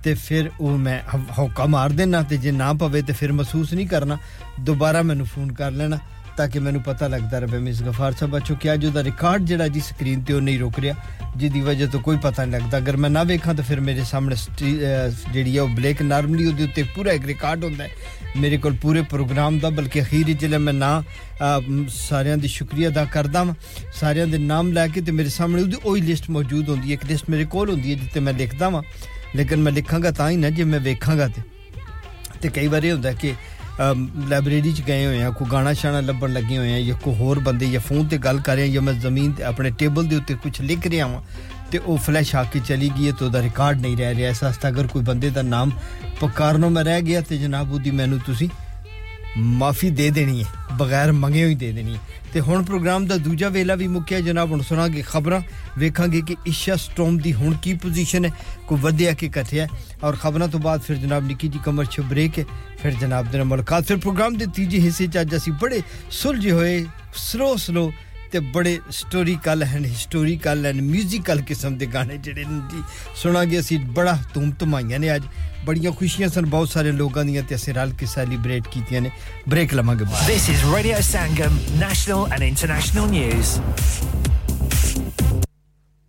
[0.03, 3.73] ਤੇ ਫਿਰ ਉਹ ਮੈਂ ਹ- ਹੌਕਾ ਮਾਰ ਦੇਣਾ ਤੇ ਜੇ ਨਾ ਪਵੇ ਤੇ ਫਿਰ ਮਹਿਸੂਸ
[3.73, 4.19] ਨਹੀਂ ਕਰਨਾ
[4.61, 5.99] ਦੁਬਾਰਾ ਮੈਨੂੰ ਫੋਨ ਕਰ ਲੈਣਾ
[6.37, 9.67] ਤਾਂ ਕਿ ਮੈਨੂੰ ਪਤਾ ਲੱਗਦਾ ਰਹੇ ਮਿਸ ਗਫਾਰ ਸਾਹਿਬ ਅਚੋ ਕਿ ਅੱਜ ਉਹਦਾ ਰਿਕਾਰਡ ਜਿਹੜਾ
[9.69, 10.95] ਜੀ ਸਕਰੀਨ ਤੇ ਉਹ ਨਹੀਂ ਰੁਕ ਰਿਹਾ
[11.37, 14.37] ਜਿਹਦੀ ਵਜ੍ਹਾ ਤੋਂ ਕੋਈ ਪਤਾ ਨਹੀਂ ਲੱਗਦਾ ਅਗਰ ਮੈਂ ਨਾ ਵੇਖਾਂ ਤਾਂ ਫਿਰ ਮੇਰੇ ਸਾਹਮਣੇ
[14.37, 17.91] ਸਟੀ- ਅਹ ਜਿਹੜੀ ਹੈ ਉਹ ਬਲੈਕ ਨਾਰਮਲੀ ਉਹਦੇ ਉੱਤੇ ਪੂਰਾ ਇੱਕ ਰਿਕਾਰਡ ਹੁੰਦਾ ਹੈ
[18.37, 22.49] ਮੇਰੇ ਕੋਲ ਪੂਰੇ ਪ੍ਰੋਗਰਾਮ ਦਾ ਬਲਕਿ ਅਖੀਰ ਵਿੱਚ ਜਦੋਂ ਮੈਂ ਨਾ ਅਹ, ਮ, ਸਾਰਿਆਂ ਦੀ
[22.49, 23.55] ਸ਼ੁਕਰੀਆ ਅਦਾ ਕਰਦਾ ਹਾਂ
[24.01, 27.05] ਸਾਰਿਆਂ ਦੇ ਨਾਮ ਲੈ ਕੇ ਤੇ ਮੇਰੇ ਸਾਹਮਣੇ ਉਹਦੀ ਉਹੀ ਲਿਸਟ ਮੌਜੂਦ ਹੁੰਦੀ ਹੈ ਇੱਕ
[27.05, 28.83] ਲਿਸਟ ਮੇਰੇ ਕੋਲ ਹੁੰਦੀ ਹੈ ਜਿੱਤੇ ਮੈਂ ਲਿਖਦਾ ਵਾਂ
[29.37, 31.43] ਲੇਕਿਨ ਮੈਂ ਲਿਖਾਂਗਾ ਤਾਂ ਹੀ ਨਾ ਜੇ ਮੈਂ ਵੇਖਾਂਗਾ ਤੇ
[32.41, 33.35] ਤੇ ਕਈ ਵਾਰ ਇਹ ਹੁੰਦਾ ਕਿ
[33.81, 37.39] ਲਾਇਬ੍ਰੇਰੀ ਚ ਗਏ ਹੋਏ ਆ ਕੋਈ ਗਾਣਾ ਸ਼ਾਣਾ ਲੱਭਣ ਲੱਗੇ ਹੋਏ ਆ ਜਾਂ ਕੋਈ ਹੋਰ
[37.39, 40.17] ਬੰਦੇ ਜਾਂ ਫੋਨ ਤੇ ਗੱਲ ਕਰ ਰਹੇ ਆ ਜਾਂ ਮੈਂ ਜ਼ਮੀਨ ਤੇ ਆਪਣੇ ਟੇਬਲ ਦੇ
[40.17, 41.21] ਉੱਤੇ ਕੁਝ ਲਿਖ ਰਿਹਾ ਵਾਂ
[41.71, 44.43] ਤੇ ਉਹ ਫਲੈਸ਼ ਆ ਕੇ ਚਲੀ ਗਈ ਹੈ ਤੇ ਉਹਦਾ ਰਿਕਾਰਡ ਨਹੀਂ ਰਹਿ ਰਿਹਾ ਇਸ
[44.43, 45.71] ਵਾਸਤੇ ਅਗਰ ਕੋਈ ਬੰਦੇ ਦਾ ਨਾਮ
[46.21, 48.49] ਪੁਕਾਰਨੋਂ ਮੈਂ ਰਹਿ ਗਿਆ ਤੇ ਜਨਾਬ ਉਹਦੀ ਮੈਨੂੰ ਤੁਸੀਂ
[49.37, 52.01] ਮਾਫੀ ਦੇ ਦੇਣੀ ਹੈ ਬਗੈਰ ਮੰਗੇ ਹੋਈ ਦੇ ਦੇਣੀ ਹੈ
[52.33, 55.41] ਤੇ ਹੁਣ ਪ੍ਰੋਗਰਾਮ ਦਾ ਦੂਜਾ ਵੇਲਾ ਵੀ ਮੁੱਕਿਆ ਜਨਾਬ ਹੁਣ ਸੁਣਾਂਗੇ ਖਬਰਾਂ
[55.79, 58.31] ਵੇਖਾਂਗੇ ਕਿ ਈਸ਼ਾ ਸਟੋਮ ਦੀ ਹੁਣ ਕੀ ਪੋਜੀਸ਼ਨ ਹੈ
[58.67, 59.67] ਕੋਈ ਵਧਿਆ ਕਿ ਘਟਿਆ
[60.05, 62.45] ਔਰ ਖਬਰਾਂ ਤੋਂ ਬਾਅਦ ਫਿਰ ਜਨਾਬ ਨਿੱਕੀ ਜੀ ਕਮਰ ਚ ਬ੍ਰੇਕ ਹੈ
[62.83, 66.51] ਫਿਰ ਜਨਾਬ ਦੇ ਨਾਲ ਮੁਲਾਕਾਤ ਫਿਰ ਪ੍ਰੋਗਰਾਮ ਦੇ ਤੀਜੇ ਹਿੱਸੇ ਚ ਅੱਜ ਅਸੀਂ ਬੜੇ ਸੁਲਝੇ
[66.51, 66.85] ਹੋਏ
[67.17, 67.93] ਸਲੋ ਸਲੋ
[68.33, 72.83] ਤੇ ਬੜੇ historical and historical and musical ਕਿਸਮ ਦੇ ਗਾਣੇ ਜਿਹੜੇ ਨੇ ਜੀ
[73.17, 75.23] ਸੁਣਾਂਗੇ ਅਸੀਂ ਬੜਾ ਧੂਮ ਧਮਾਈਆਂ ਨੇ ਅੱਜ
[75.67, 79.11] ਬੜੀਆਂ ਖੁਸ਼ੀਆਂ ਸਨ ਬਹੁਤ ਸਾਰੇ ਲੋਕਾਂ ਦੀਆਂ ਤੇ ਅਸੀਂ ਰਲ ਕੇ ਸੈਲੀਬ੍ਰੇਟ ਕੀਤੀਆਂ ਨੇ
[79.49, 83.57] ਬ੍ਰੇਕ ਲਵਾਂਗੇ ਬਾਅਦ This is Radio Sangam, national and international news.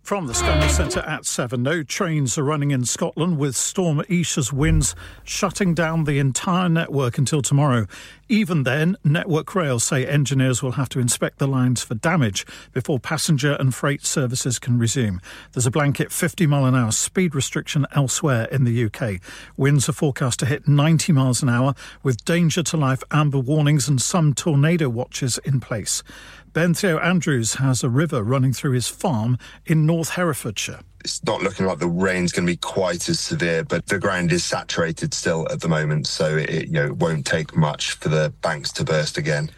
[0.09, 4.51] From the Standard Centre at 7, no trains are running in Scotland with Storm Isha's
[4.51, 7.85] winds shutting down the entire network until tomorrow.
[8.27, 12.99] Even then, Network Rail say engineers will have to inspect the lines for damage before
[12.99, 15.21] passenger and freight services can resume.
[15.53, 19.21] There's a blanket 50 mile an hour speed restriction elsewhere in the UK.
[19.57, 23.87] Winds are forecast to hit 90 miles an hour with danger to life amber warnings
[23.87, 26.01] and some tornado watches in place.
[26.59, 30.81] Ben Theo Andrews has a river running through his farm in North Herefordshire.
[30.99, 34.33] It's not looking like the rain's going to be quite as severe, but the ground
[34.33, 38.09] is saturated still at the moment, so it you know it won't take much for
[38.09, 39.51] the banks to burst again.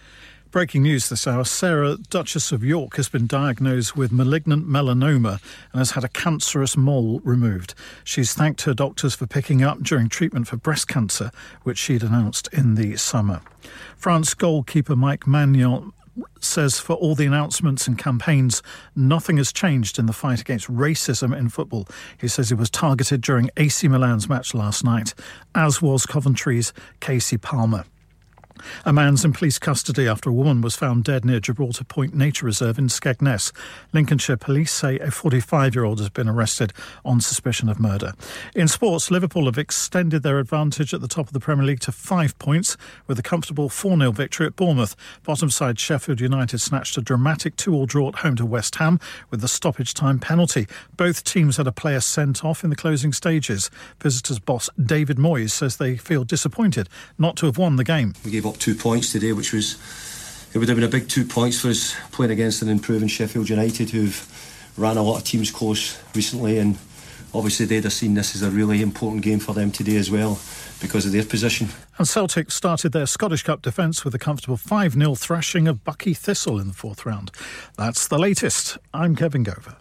[0.52, 5.42] Breaking news this hour Sarah, Duchess of York, has been diagnosed with malignant melanoma
[5.72, 7.74] and has had a cancerous mole removed.
[8.04, 11.32] She's thanked her doctors for picking up during treatment for breast cancer,
[11.64, 13.42] which she'd announced in the summer.
[13.98, 15.94] France goalkeeper Mike Magnon
[16.40, 18.62] says for all the announcements and campaigns,
[18.96, 21.88] nothing has changed in the fight against racism in football.
[22.18, 25.14] He says he was targeted during AC Milan's match last night,
[25.56, 27.86] as was Coventry's Casey Palmer.
[28.86, 32.46] A man's in police custody after a woman was found dead near Gibraltar Point Nature
[32.46, 33.52] Reserve in Skegness.
[33.94, 36.74] Lincolnshire police say a 45 year old has been arrested
[37.06, 38.14] on suspicion of murder.
[38.56, 41.92] In sports, Liverpool have extended their advantage at the top of the Premier League to
[41.92, 42.78] five points
[43.08, 44.96] with a comfortable 4 0 victory at Bournemouth.
[45.24, 49.00] Bottom side Sheffield United snatched a dramatic 2 all draw at home to West Ham
[49.30, 50.68] with the stoppage time penalty.
[50.98, 53.70] Both teams had a player sent off in the closing stages.
[54.02, 58.14] Visitors boss David Moyes says they feel disappointed not to have won the game.
[58.24, 59.78] We gave up two points today, which was
[60.54, 63.50] it would have been a big two points for us playing against an improving Sheffield
[63.50, 66.78] United who've ran a lot of teams close recently, and
[67.34, 70.40] obviously they'd have seen this as a really important game for them today as well
[70.82, 71.70] because of their position.
[71.98, 76.14] And Celtic started their Scottish Cup defence with a comfortable 5 0 thrashing of Bucky
[76.14, 77.32] Thistle in the fourth round.
[77.78, 78.78] That's the latest.
[78.94, 79.81] I'm Kevin Gover.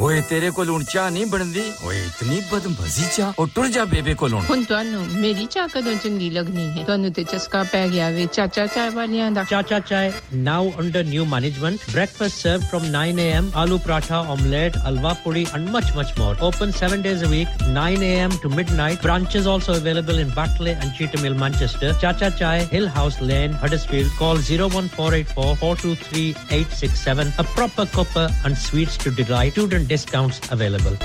[0.00, 4.14] ਓਏ ਤੇਰੇ ਕੋਲ ਹੁਣ ਚਾਹ ਨਹੀਂ ਬਣਦੀ ਓਏ ਇਤਨੀ ਬਦਮਜ਼ੀ ਚਾਹ ਉਹ ਟੁਰ ਜਾ ਬੇਬੇ
[4.22, 8.08] ਕੋਲ ਹੁਣ ਹੁਣ ਤੁਹਾਨੂੰ ਮੇਰੀ ਚਾਹ ਕਦੋਂ ਚੰਗੀ ਲੱਗਣੀ ਹੈ ਤੁਹਾਨੂੰ ਤੇ ਚਸਕਾ ਪੈ ਗਿਆ
[8.10, 10.04] ਵੇ ਚਾਚਾ ਚਾਹ ਵਾਲਿਆਂ ਦਾ Chacha Chai,
[10.46, 11.82] now under new management.
[11.94, 13.50] Breakfast served from 9 a.m.
[13.62, 16.30] Aloo paratha, omelette, alwa puri, and much, much more.
[16.48, 18.36] Open seven days a week, 9 a.m.
[18.44, 19.02] to midnight.
[19.06, 21.92] Branches also available in Batley and Cheetham Hill, Manchester.
[22.04, 24.10] Chacha Chai, Hill House Lane, Huddersfield.
[24.22, 26.24] Call 01484 423
[26.62, 27.34] 867.
[27.44, 29.52] A proper cuppa and sweets to delight.
[29.58, 30.97] Student discounts available.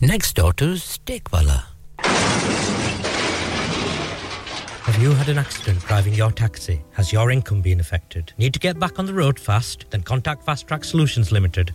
[0.00, 1.64] Next door to Steakwala.
[4.88, 6.82] Have you had an accident driving your taxi?
[6.92, 8.32] Has your income been affected?
[8.38, 9.84] Need to get back on the road fast?
[9.90, 11.74] Then contact Fast Track Solutions Limited,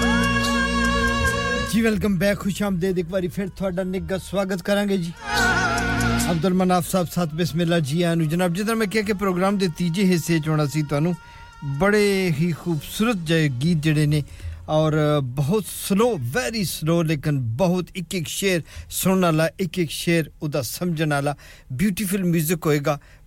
[1.72, 5.12] ਜੀ welcome back ਖੁਸ਼ਾਮਦੇਦ ਇੱਕ ਵਾਰੀ ਫਿਰ ਤੁਹਾਡਾ ਨਿੱਘਾ ਸਵਾਗਤ ਕਰਾਂਗੇ ਜੀ
[6.30, 10.04] ਅਬਦੁਲ ਮਨਾਫ ਸਾਹਿਬ ਸਾਥ ਬਿਸਮਿਲ੍ਲਾ ਜੀ ਆਨੂ ਜਨਾਬ ਜਿੱਦਾਂ ਮੈਂ ਕਿਹਾ ਕਿ ਪ੍ਰੋਗਰਾਮ ਦੇ ਤੀਜੇ
[10.04, 11.14] ਹਿੱਸੇ ਚ ਹੋਣਾ ਸੀ ਤੁਹਾਨੂੰ
[11.78, 14.22] ਬੜੇ ਹੀ ਖੂਬਸੂਰਤ ਜਿਹੇ ਗੀਤ ਜਿਹੜੇ ਨੇ
[14.68, 20.30] ਔਰ ਬਹੁਤ ਸਲੋ ਵੈਰੀ ਸਲੋ ਲੇਕਿਨ ਬਹੁਤ ਇੱਕ ਇੱਕ ਸ਼ੇਰ ਸੁਣਨ ਵਾਲਾ ਇੱਕ ਇੱਕ ਸ਼ੇਰ
[20.42, 21.34] ਉਹਦਾ ਸਮਝਣ ਵਾਲਾ
[21.72, 22.58] ਬਿਊਟੀਫੁਲ 뮤직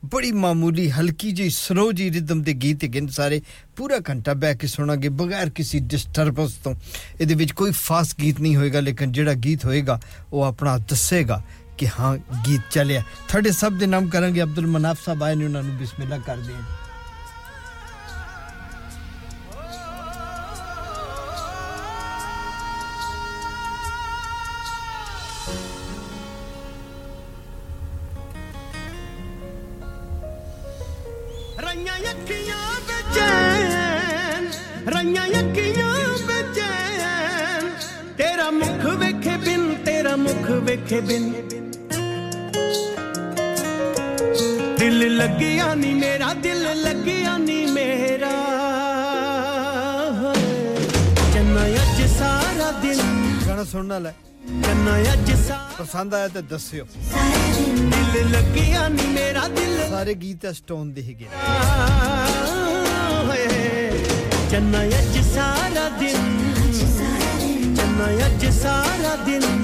[0.03, 3.41] ਹੋਏਗਾ ਬੜੀ ਮਾਮੂਲੀ ਹਲਕੀ ਜਿਹੀ ਸਲੋ ਜੀ ਰਿਦਮ ਦੇ ਗੀਤ ਹੈਗੇ ਨੇ ਸਾਰੇ
[3.75, 6.75] ਪੂਰਾ ਘੰਟਾ ਬਹਿ ਕੇ ਸੁਣਾਂਗੇ ਬਗੈਰ ਕਿਸੇ ਡਿਸਟਰਬੈਂਸ ਤੋਂ
[7.21, 9.99] ਇਹਦੇ ਵਿੱਚ ਕੋਈ ਫਾਸਟ ਗੀਤ ਨਹੀਂ ਹੋਏਗਾ ਲੇਕਿਨ ਜਿਹੜਾ ਗੀਤ ਹੋਏਗਾ
[10.33, 11.41] ਉਹ ਆਪਣਾ ਦੱਸੇਗਾ
[11.77, 12.17] ਕਿ ਹਾਂ
[12.47, 16.17] ਗੀਤ ਚੱਲਿਆ ਤੁਹਾਡੇ ਸਭ ਦੇ ਨਾਮ ਕਰਾਂਗੇ ਅਬਦੁਲ ਮਨਾਫ ਸਾਹਿਬ ਆਏ ਨੇ ਉਹਨਾਂ ਨੂੰ ਬਿਸਮਿਲ੍ਲਾ
[16.17, 16.82] ਕਰਦੇ ਹਾਂ
[34.86, 35.94] ਰਈਆਂ ਅੱਖੀਆਂ
[36.26, 37.68] ਬੇਚੈਨ
[38.18, 41.32] ਤੇਰਾ ਮੁਖ ਵੇਖੇ ਬਿਨ ਤੇਰਾ ਮੁਖ ਵੇਖੇ ਬਿਨ।
[44.78, 48.30] ਦਿਲ ਲੱਗਿਆ ਨਹੀਂ ਮੇਰਾ ਦਿਲ ਲੱਗਿਆ ਨਹੀਂ ਮੇਰਾ।
[51.34, 53.00] ਚੰਨਾ ਅੱਜ ਸਾਰਾ ਦਿਨ।
[53.48, 54.10] ਗਾਣਾ ਸੁਣਨ ਵਾਲਾ।
[54.64, 56.84] ਚੰਨਾ ਅੱਜ ਸਾਰਾ ਪਸੰਦ ਆਇਆ ਤਾਂ ਦੱਸਿਓ।
[58.12, 61.26] ਦਿਲ ਲੱਗਿਆ ਨਹੀਂ ਮੇਰਾ ਦਿਲ ਸਾਰੇ ਗੀਤ ਸਟੋਨ ਦੇ ਹੈਗੇ
[64.54, 66.20] चन्ना अज सारा दिन।
[67.76, 69.63] चन्ना अज सारा दिन।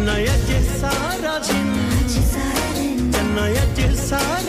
[0.00, 1.44] Cennaya cesaret
[3.12, 4.39] Cennaya cesaret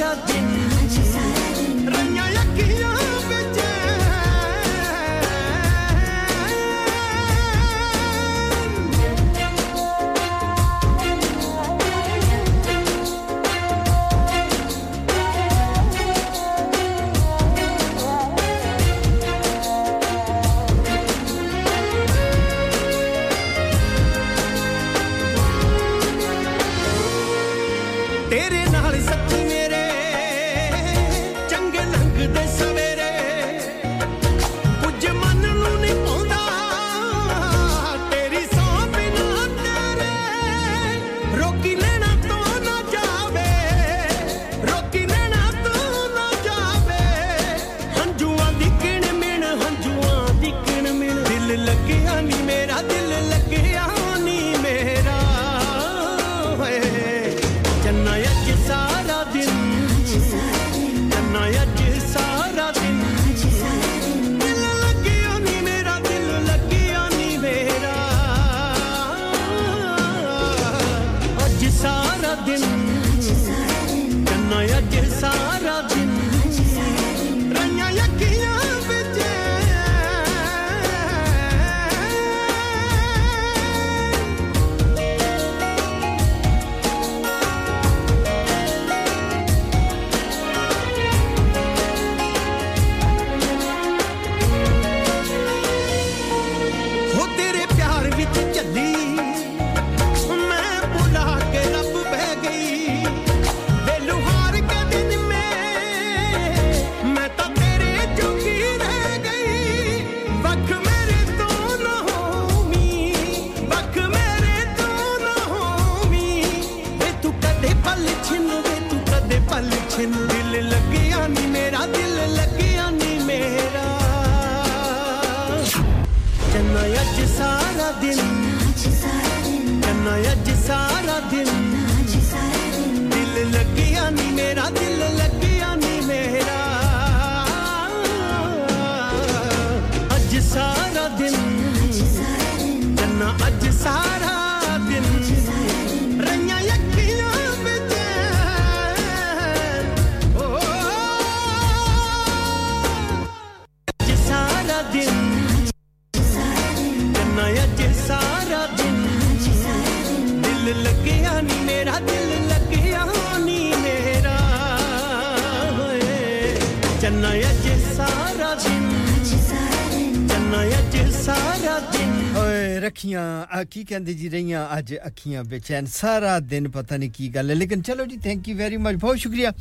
[173.70, 177.82] ਕੀ ਕਹਿੰਦੇ ਜੀ ਰਹੀਆਂ ਅੱਜ ਅੱਖੀਆਂ ਬੇਚੈਨ ਸਾਰਾ ਦਿਨ ਪਤਾ ਨਹੀਂ ਕੀ ਗੱਲ ਹੈ ਲੇਕਿਨ
[177.82, 179.54] ਚਲੋ ਜੀ ਥੈਂਕ ਯੂ ਵੈਰੀ ਮਚ ਬਹੁਤ ਸ਼ੁਕਰੀਆ ਅ,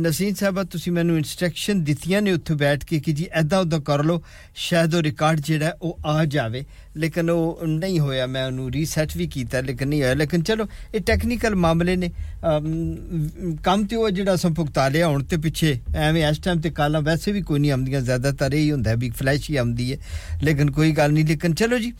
[0.00, 4.02] ਨਸੀਨ ਸਾਹਿਬਾ ਤੁਸੀਂ ਮੈਨੂੰ ਇਨਸਟਰਕਸ਼ਨ ਦਿੱਤੀਆਂ ਨੇ ਉੱਥੇ ਬੈਠ ਕੇ ਕਿ ਜੀ ਐਦਾਂ ਉਦਾਂ ਕਰ
[4.04, 4.22] ਲਓ
[4.54, 6.64] ਸ਼ਾਇਦ ਉਹ ਰਿਕਾਰਡ ਜਿਹੜਾ ਹੈ ਉਹ ਆ ਜਾਵੇ
[6.96, 11.00] ਲੇਕਿਨ ਉਹ ਨਹੀਂ ਹੋਇਆ ਮੈਂ ਉਹਨੂੰ ਰੀਸੈਟ ਵੀ ਕੀਤਾ ਲੇਕਿਨ ਨਹੀਂ ਹੋਇਆ ਲੇਕਿਨ ਚਲੋ ਇਹ
[11.00, 12.10] ਟੈਕਨੀਕਲ ਮਾਮਲੇ ਨੇ
[12.48, 16.70] ਅਮ, ਕੰਮ ਤੇ ਉਹ ਜਿਹੜਾ ਅਸਾਂ ਭੁਗਤਾ ਲਿਆ ਹੁਣ ਤੇ ਪਿੱਛੇ ਐਵੇਂ ਇਸ ਟਾਈਮ ਤੇ
[16.70, 19.98] ਕਾਲਾਂ ਵੈਸੇ ਵੀ ਕੋਈ ਨਹੀਂ ਆਉਂਦੀਆਂ ਜ਼ਿਆਦਾਤਰ ਇਹ ਹੀ ਹੁੰਦਾ ਵੀ ਫਲੈਸ਼ ਹੀ ਆਉਂਦੀ ਹੈ
[20.42, 21.92] ਲੇਕਿਨ ਕੋਈ ਗੱਲ ਨਹੀਂ ਲੇਕਿਨ ਚਲੋ ਜੀ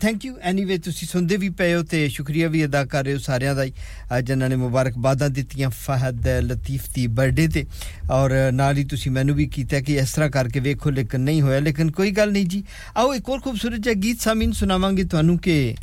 [0.00, 3.18] ਥੈਂਕ ਯੂ ਐਨੀਵੇ ਤੁਸੀਂ ਸੁਣਦੇ ਵੀ ਪਏ ਹੋ ਤੇ ਸ਼ੁਕਰੀਆ ਵੀ ਅਦਾ ਕਰ ਰਹੇ ਹੋ
[3.18, 3.72] ਸਾਰਿਆਂ ਦਾ ਹੀ
[4.12, 7.64] ਅਹ ਜਿਨ੍ਹਾਂ ਨੇ ਮੁਬਾਰਕਬਾਦਾਂ ਦਿੱਤੀਆਂ ਫਹਦ ਲਤੀਫ ਦੀ ਬਰਥਡੇ ਤੇ
[8.10, 11.60] ਔਰ ਨਾਲ ਹੀ ਤੁਸੀਂ ਮੈਨੂੰ ਵੀ ਕੀਤਾ ਕਿ ਇਸ ਤਰ੍ਹਾਂ ਕਰਕੇ ਵੇਖੋ ਲੇਕਿਨ ਨਹੀਂ ਹੋਇਆ
[11.60, 12.62] ਲੇਕਿਨ ਕੋਈ ਗੱਲ ਨਹੀਂ ਜੀ
[12.96, 15.74] ਆਓ ਇੱਕ ਹੋਰ ਖੂਬਸੂਰਤ ਜਿਹਾ ਗੀਤ ਸਾਮੀਨ ਸੁਣਾਵਾਂਗੇ ਤੁਹਾਨੂੰ ਕਿ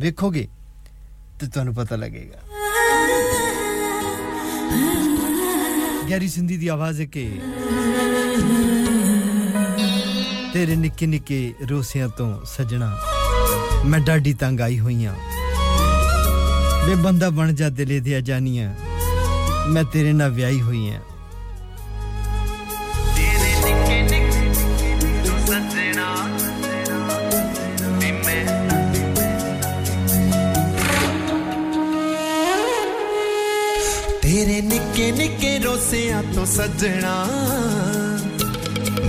[0.00, 0.46] ਵੇਖੋਗੇ
[1.40, 2.42] ਤੇ ਤੁਹਾਨੂੰ ਪਤਾ ਲੱਗੇਗਾ
[6.10, 7.28] ਗੈਰੀ ਸਿੰਧੀ ਦੀ ਆਵਾਜ਼ ਹੈ ਕਿ
[10.54, 12.96] ਤੇਰੇ ਨਿੱਕੇ ਨਿੱਕੇ ਰੋਸਿਆਂ ਤੋਂ ਸਜਣਾ
[13.84, 15.14] ਮੈਂ ਡਾਡੀ ਤੰਗ ਆਈ ਹੋਈਆਂ
[16.88, 18.72] ਵੇ ਬੰਦਾ ਬਣ ਜਾ ਦਿਲੇ ਦੀਆਂ ਜਾਨੀਆਂ
[19.68, 21.00] ਮੈਂ ਤੇਰੇ ਨਾਲ ਵਿਆਹੀ ਹੋਈ ਆਂ
[23.16, 24.94] ਤੇਰੇ ਨਿੱਕੇ ਨਿੱਕੇ
[25.24, 26.08] ਤੂੰ ਸੱਜਣਾ
[28.00, 28.44] ਵੀ ਮੈਂ
[34.22, 37.14] ਤੇਰੇ ਨਿੱਕੇ ਨਿੱਕੇ ਰੋਸਿਆਂ ਤੋਂ ਸੱਜਣਾ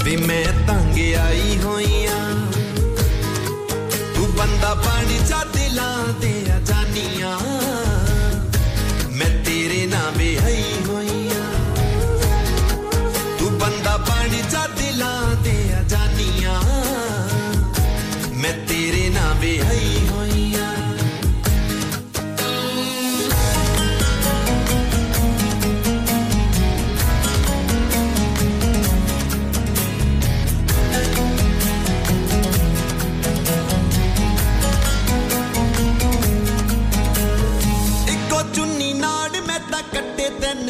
[0.06, 2.20] ਵੀ ਮੈਂ ਤੰਗ ਆਈ ਹੋਈਆਂ
[4.16, 5.44] ਤੂੰ ਬੰਦਾ ਬਣ ਜਾ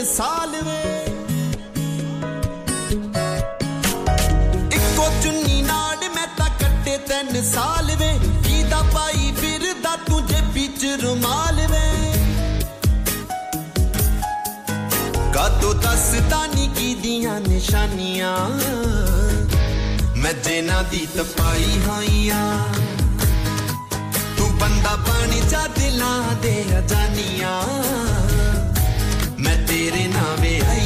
[0.00, 0.82] ਤਿੰਨ ਸਾਲ ਵੇ।
[4.76, 8.08] ਇੱਕੋ ਚੁੰਨੀ ਨਾੜ ਮੈਂ ਤਾਂ ਕੱਟੇ ਤਿੰਨ ਸਾਲ ਵੇ।
[8.44, 12.12] ਕੀਦਾ ਪਾਈ ਫਿਰਦਾ ਤੂੰ ਜੇਬੀ ਚ ਰੁਮਾਲ ਵੇ।
[15.34, 18.36] ਕਾਤੋਂ ਦੱਸਦਾ ਨੀ ਕੀਦੀਆਂ ਨਿਸ਼ਾਨੀਆਂ।
[20.16, 22.64] ਮੈਂ ਜਿਨ੍ਹਾਂ ਦੀ ਤਪਾਈ ਹੋਈਆਂ।
[24.38, 27.62] ਤੂੰ ਬੰਦਾ ਬਣ ਜਾ ਦਿਲਾਂ ਦੇ ਅਜਾਨੀਆਂ।
[29.80, 30.79] तेरे नावे आई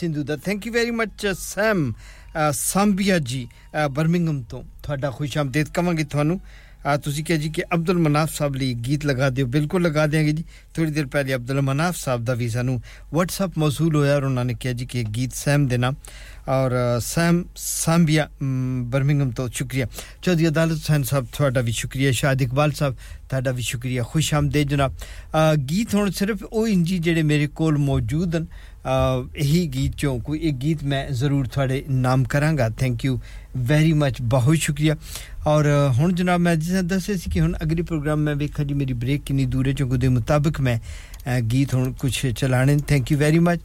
[0.00, 1.92] ਸਿੰਧੂ ਦਾ thank you very much Sam
[2.52, 3.46] ਸਾਂਬੀਆ ਜੀ
[3.90, 6.40] ਬਰਮਿੰਗਮ ਤੋਂ ਤੁਹਾਡਾ ਖੁਸ਼ ਆਮਦੀਦ ਕਵਾਂਗੇ ਤੁਹਾਨੂੰ
[7.02, 10.44] ਤੁਸੀਂ ਕਿਹਾ ਜੀ ਕਿ ਅਬਦੁਲ ਮਨਾਫ ਸਾਹਿਬ ਲਈ ਗੀਤ ਲਗਾ ਦਿਓ ਬਿਲਕੁਲ ਲਗਾ ਦੇਾਂਗੇ ਜੀ
[10.74, 12.80] ਥੋੜੀ ਦੇਰ ਪਹਿਲੇ ਅਬਦੁਲ ਮਨਾਫ ਸਾਹਿਬ ਦਾ ਵੀ ਸਾਨੂੰ
[13.14, 15.92] WhatsApp ਮੌਸੂਲ ਹੋਇਆ ਔਰ ਉਹਨਾਂ ਨੇ ਕਿਹਾ ਜੀ ਕਿ ਗੀਤ ਸੈਮ ਦੇਣਾ
[16.48, 18.28] ਔਰ ਸੈਮ ਸਾਂਬੀਆ
[18.90, 19.86] ਬਰਮਿੰਗਮ ਤੋਂ ਸ਼ੁਕਰੀਆ
[20.22, 22.96] ਚੌਧਰੀ ਅਦਾਲਤ ਹੁਸੈਨ ਸਾਹਿਬ ਤੁਹਾਡਾ ਵੀ ਸ਼ੁਕਰੀਆ ਸ਼ਾਦ ਇਕਬਾਲ ਸਾਹਿਬ
[23.28, 24.94] ਤੁਹਾਡਾ ਵੀ ਸ਼ੁਕਰੀਆ ਖੁਸ਼ ਆਮਦੇ ਜਨਾਬ
[25.70, 28.46] ਗੀਤ ਹੁਣ ਸਿਰਫ ਉਹ ਇੰਜੀ ਜਿਹੜੇ ਮੇਰੇ ਕੋਲ ਮੌਜੂਦ ਹਨ
[29.35, 33.17] ਇਹੀ ਗੀਤ ਚੋਂ ਕੋਈ ਇੱਕ ਗੀਤ ਮੈਂ ਜ਼ਰੂਰ ਤੁਹਾਡੇ ਨਾਮ ਕਰਾਂਗਾ ਥੈਂਕ ਯੂ
[33.67, 34.95] ਵੈਰੀ ਮੱਚ ਬਹੁਤ ਸ਼ੁਕਰੀਆ
[35.47, 38.73] ਔਰ ਅ, ਹੁਣ ਜਨਾਬ ਮੈਂ ਜਿਸ ਦੱਸਿਆ ਸੀ ਕਿ ਹੁਣ ਅਗਲੀ ਪ੍ਰੋਗਰਾਮ ਮੈਂ ਵੇਖਾਂ ਜੀ
[38.73, 43.11] ਮੇਰੀ ਬ੍ਰੇਕ ਕਿੰਨੀ ਦੂਰ ਹੈ ਚੋਂ ਦੇ ਮੁਤਾਬਕ ਮੈਂ ਅ, ਗੀਤ ਹੁਣ ਕੁਝ ਚਲਾਣੇ thank
[43.11, 43.61] you very much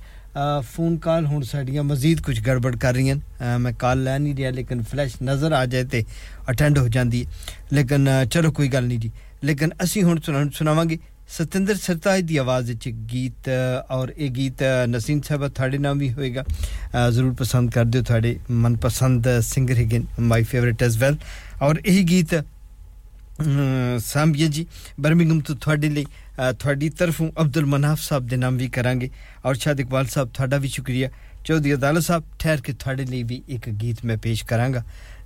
[0.64, 4.50] phone call ਹੁਣ ਸਾਡੀਆਂ ਮਜ਼ੀਦ ਕੁਝ ਗੜਬੜ ਕਰ ਰਹੀਆਂ ਅ, ਮੈਂ ਕਾਲ ਲੈ ਨਹੀਂ ਰਿਹਾ
[4.50, 6.04] ਲੇਕਿਨ ਫਲੈਸ਼ ਨਜ਼ਰ ਆ ਜਾਏ ਤੇ
[6.50, 7.30] ਅਟੈਂਡ ਹੋ ਜਾਂਦੀ ਹੈ
[7.72, 9.10] ਲੇਕਿਨ ਅ, ਚਲੋ ਕੋਈ ਗੱਲ ਨਹੀਂ ਜੀ
[9.44, 10.98] ਲੇਕਿਨ ਅਸੀਂ ਹੁਣ ਸੁਣਾ- ਸੁਣਾਵਾਂਗੇ
[11.30, 15.78] ਸਤਿੰਦਰ ਸਰਤਾਜ ਦੀ ਆਵਾਜ਼ ਵਿੱਚ ਇੱਕ ਗੀਤ ਅ, ਔਰ ਇਹ ਗੀਤ ਅ, ਨਸੀਮ ਸਾਹਿਬ ਤੁਹਾਡੇ
[15.78, 20.96] ਨਾਮ ਵੀ ਹੋਏਗਾ ਅ, ਜ਼ਰੂਰ ਪਸੰਦ ਕਰ ਦਿਓ ਤੁਹਾਡੇ ਮਨਪਸੰਦ ਸਿੰਗਰ ਹੈਗੇ ਮਾਈ ਫੇਵਰਿਟ ਐਸ
[20.96, 21.16] ਵੈਲ
[21.62, 24.66] ਔਰ ਇਹ ਗੀਤ ਅਮ, ਸਾਂਭੀਏ ਜੀ
[25.00, 29.10] ਬਰਮਿੰਗਮ ਤੋਂ ਤੁਹਾਡੇ ਲਈ ਅ, ਤੁਹਾਡੀ ਤਰਫੋਂ ਅਬਦੁਲ ਮਨਾਫ ਸਾਹਿਬ ਦੇ ਨਾਮ ਵੀ ਕਰਾਂਗੇ
[29.44, 31.08] ਔਰ ਸ਼ਾਦ ਇਕਬਾਲ ਸਾਹਿਬ ਤੁਹਾਡਾ ਵੀ ਸ਼ੁਕਰੀਆ
[31.44, 34.82] ਚੌਧਰੀ ਅਦਾਲਤ ਸਾਹਿਬ ਠਹਿਰ ਕੇ ਤੁਹਾਡੇ ਲਈ ਵੀ ਇੱਕ ਗੀਤ ਮੈਂ ਪੇਸ਼ ਕਰਾਂਗਾ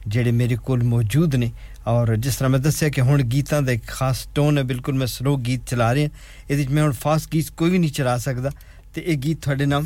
[0.08, 1.50] ਜਿਹੜੇ ਮੇਰੇ ਕੋਲ ਮੌਜੂਦ ਨੇ
[1.89, 5.07] ਔਰ ਜਿਸ ਤਰ੍ਹਾਂ ਮੈਂ ਦੱਸਿਆ ਕਿ ਹੁਣ ਗੀਤਾਂ ਦਾ ਇੱਕ ਖਾਸ ਟੋਨ ਹੈ ਬਿਲਕੁਲ ਮੈਂ
[5.07, 6.09] ਸਲੋ ਗੀਤ ਚਲਾ ਰਿਹਾ
[6.43, 8.51] ਇਹਦੇ ਵਿੱਚ ਮੈਂ ਹੁਣ ਫਾਸਟ ਗੀਤ ਕੋਈ ਵੀ ਨਹੀਂ ਚਲਾ ਸਕਦਾ
[8.95, 9.85] ਤੇ ਇਹ ਗੀਤ ਤੁਹਾਡੇ ਨਾਮ?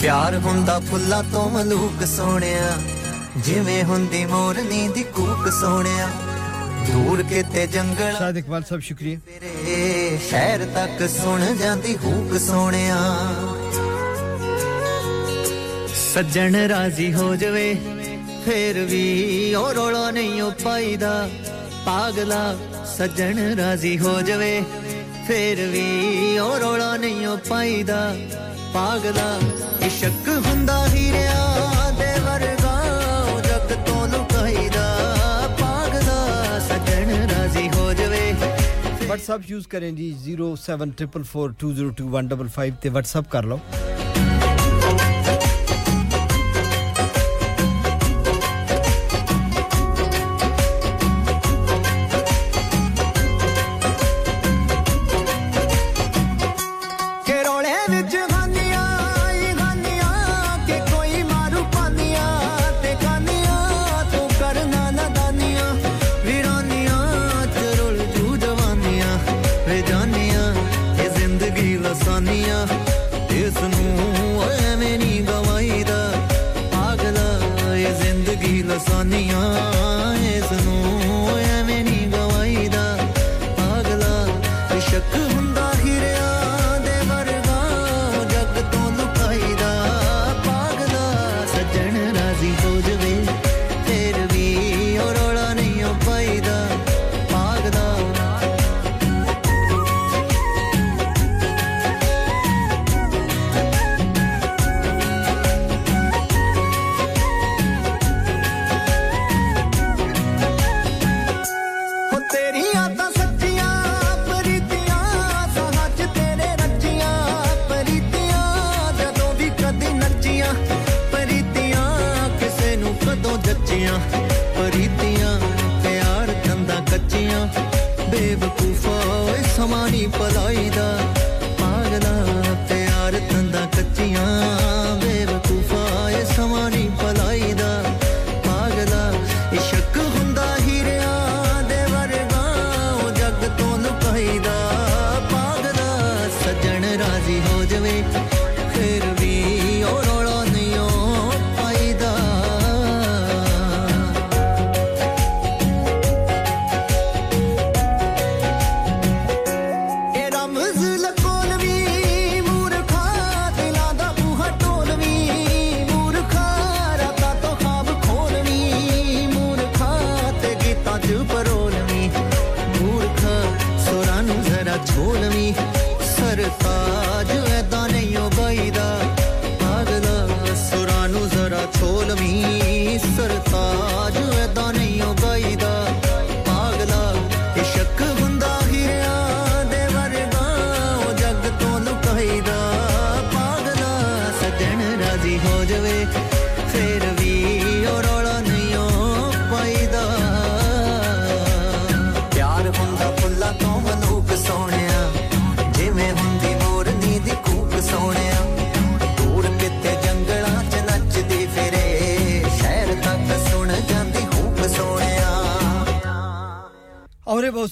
[0.00, 2.72] ਪਿਆਰ ਹੁੰਦਾ ਫੁੱਲਾਂ ਤੋਂ ਮਲੂਕ ਸੋਹਣਿਆ
[3.38, 6.08] ਜਿਵੇਂ ਹੁੰਦੀ ਮੋਰਨੀ ਦੀ ਕੂਕ ਸੋਹਣਿਆ।
[6.86, 9.18] ਦੂਰ ਕਿਤੇ ਜੰਗਲ ਸ਼ਾਦ ਇਕਬਾਲ ਸਾਹਿਬ ਸ਼ੁਕਰੀਆ।
[10.30, 12.98] ਸ਼ਹਿਰ ਤੱਕ ਸੁਣ ਜਾਂਦੀ ਹੂਕ ਸੋਹਣਿਆ।
[16.14, 17.76] ਸੱਜਣ ਰਾਜ਼ੀ ਹੋ ਜਵੇ,
[18.44, 21.30] ਫੇਰ ਵੀ ਉਹ ਰੋਲਾ ਨਹੀਂ ਉਹ ਪਾਈਦਾ।
[21.86, 22.56] ਪਾਗਲਾ
[22.86, 24.62] ਸੱਜਣ ਰਾਜ਼ੀ ਹੋ ਜਵੇ,
[25.28, 28.16] ਫੇਰ ਵੀ ਉਹ ਰੋਲਾ ਨਹੀਂ ਉਹ ਪਾਈਦਾ।
[28.74, 29.40] ਪਾਗਲਾ
[29.86, 35.16] ਇਸ਼ਕ ਹੁੰਦਾ ਹੀਰਿਆਂ ਦੇ ਵਰਗਾ, ਉਹ ਜਗ ਤੋਂ ਲੁਕਾਈਦਾ।
[35.60, 38.34] ਪਾਗਲਾ ਸੱਜਣ ਰਾਜ਼ੀ ਹੋ ਜਵੇ।
[39.08, 43.60] WhatsApp ਯੂਜ਼ ਕरें ਜੀ 07444202155 ਤੇ WhatsApp ਕਰ ਲਓ।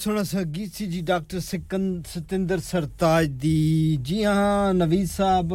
[0.00, 5.48] सोहना सा गीत सी जी डॉक्टर सतिंदर सरताज दी जी हाँ Naveed sahab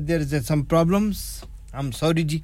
[0.00, 1.20] there is some problems
[1.74, 2.40] I am sorry जी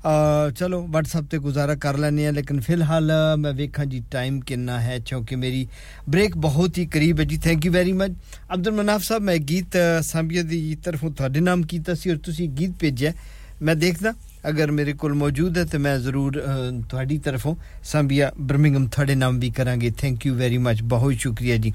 [0.00, 4.80] ਅ, ਚਲੋ WhatsApp ਤੇ ਗੁਜ਼ਾਰਾ ਕਰ ਲੈਨੇ ਆ ਲੇਕਿਨ ਫਿਲਹਾਲ ਮੈਂ ਵੇਖਾਂ ਜੀ ਟਾਈਮ ਕਿੰਨਾ
[4.80, 5.66] ਹੈ ਕਿਉਂਕਿ ਮੇਰੀ
[6.08, 8.12] ਬ੍ਰੇਕ ਬਹੁਤ ਹੀ ਕਰੀਬ ਹੈ ਜੀ thank you very much
[8.54, 12.48] Abdul Manaf sahib ਮੈਂ ਗੀਤ ਅ, ਸਾਂਭੀਆ ਦੀ ਤਰਫੋਂ ਤੁਹਾਡੇ ਨਾਮ ਕੀਤਾ ਸੀ ਔਰ ਤੁਸੀਂ
[12.58, 13.12] ਗੀਤ ਭੇਜਿਆ
[13.62, 14.12] ਮੈਂ ਦੇਖਦਾ
[14.48, 17.54] ਅਗਰ ਮੇਰੇ ਕੋਲ ਮੌਜੂਦ ਹੈ ਤੇ ਮੈਂ ਜ਼ਰੂਰ ਅ, ਤੁਹਾਡੀ ਤਰਫੋਂ
[17.84, 21.72] ਸਾਂਭੀਆ ਬਰਮਿੰਗਮ ਤੁਹਾਡੇ ਨਾਮ ਵੀ ਕਰਾਂਗੇ ਥੈਂਕ ਯੂ ਵੈਰੀ ਮਚ ਬਹੁਤ ਸ਼ੁਕਰੀਆ ਜੀ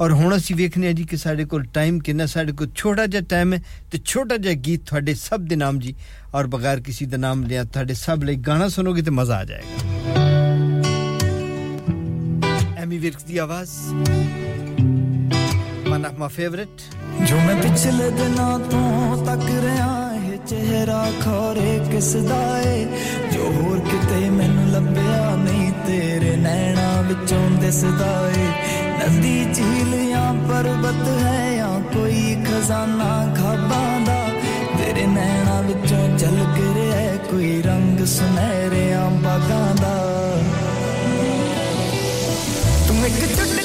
[0.00, 3.22] ਔਰ ਹੁਣ ਅਸੀਂ ਵੇਖਨੇ ਆ ਜੀ ਕਿ ਸਾਡੇ ਕੋਲ ਟਾਈਮ ਕਿੰਨਾ ਸਾਡੇ ਕੋਲ ਛੋਟਾ ਜਿਹਾ
[3.28, 5.94] ਟਾਈਮ ਹੈ ਤੇ ਛੋਟਾ ਜਿਹਾ ਗੀਤ ਤੁਹਾਡੇ ਸਭ ਦੇ ਨਾਮ ਜੀ
[6.34, 9.94] ਔਰ ਬਗੈਰ ਕਿਸੇ ਦਾ ਨਾਮ ਲਿਆ ਤੁਹਾਡੇ ਸਭ ਲਈ ਗਾਣਾ ਸੁਣੋਗੇ ਤੇ ਮਜ਼ਾ ਆ ਜਾਏਗਾ
[12.78, 13.70] ਐਮੀ ਵਿਰਕ ਦੀ ਆਵਾਜ਼
[15.88, 16.80] ਵਨ ਆਫ ਮਾਈ ਫੇਵਰਿਟ
[17.28, 20.09] ਜੋ ਮੈਂ ਪਿਛਲੇ ਦਿਨਾਂ ਤੋਂ ਤੱਕ ਰਿਹਾ ਇਹ
[20.40, 22.84] ਚਿਹਰਾ ਖੋਰੇ ਕਿਸ ਦਾ ਏ
[23.32, 28.46] ਜੋ ਹੋਰ ਕਿਤੇ ਮੈਨੂੰ ਲੱਭਿਆ ਨਹੀਂ ਤੇਰੇ ਨੈਣਾ ਵਿੱਚੋਂ ਦਿਸਦਾ ਏ
[29.00, 34.18] ਨਦੀ ਝੀਲ ਜਾਂ ਪਰਬਤ ਹੈ ਜਾਂ ਕੋਈ ਖਜ਼ਾਨਾ ਖਾਬਾਂ ਦਾ
[34.78, 39.94] ਤੇਰੇ ਨੈਣਾ ਵਿੱਚੋਂ ਝਲਕ ਰਿਹਾ ਕੋਈ ਰੰਗ ਸੁਨਹਿਰਿਆਂ ਬਾਗਾਂ ਦਾ
[42.88, 43.59] ਤੂੰ ਇੱਕ ਚੁਟਕੀ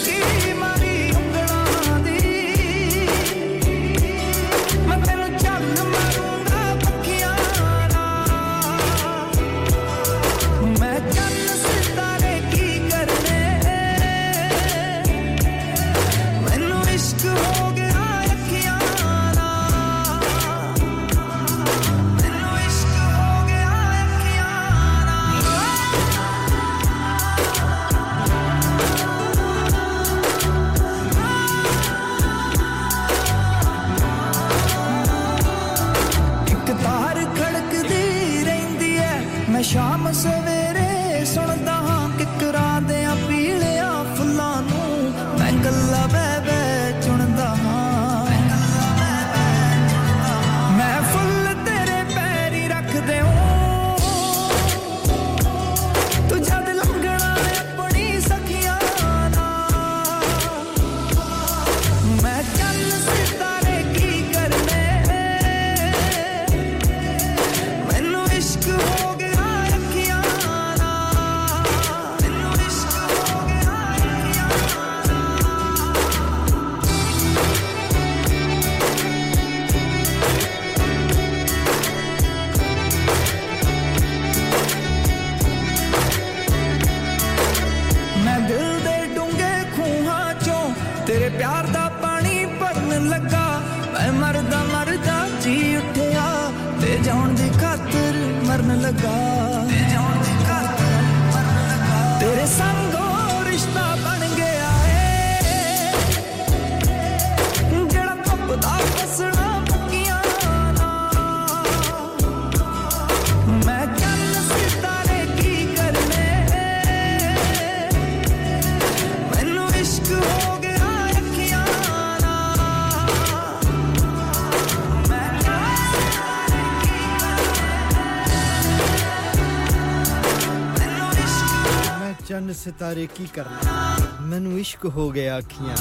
[132.46, 133.96] ਚੰਨ ਸਿਤਾਰੇ ਕੀ ਕਰਨਾ?
[134.22, 135.76] ਮੈਨੂੰ ਇਸ਼ਕ ਹੋ ਗਿਆ ਅੱਖੀਆਂ।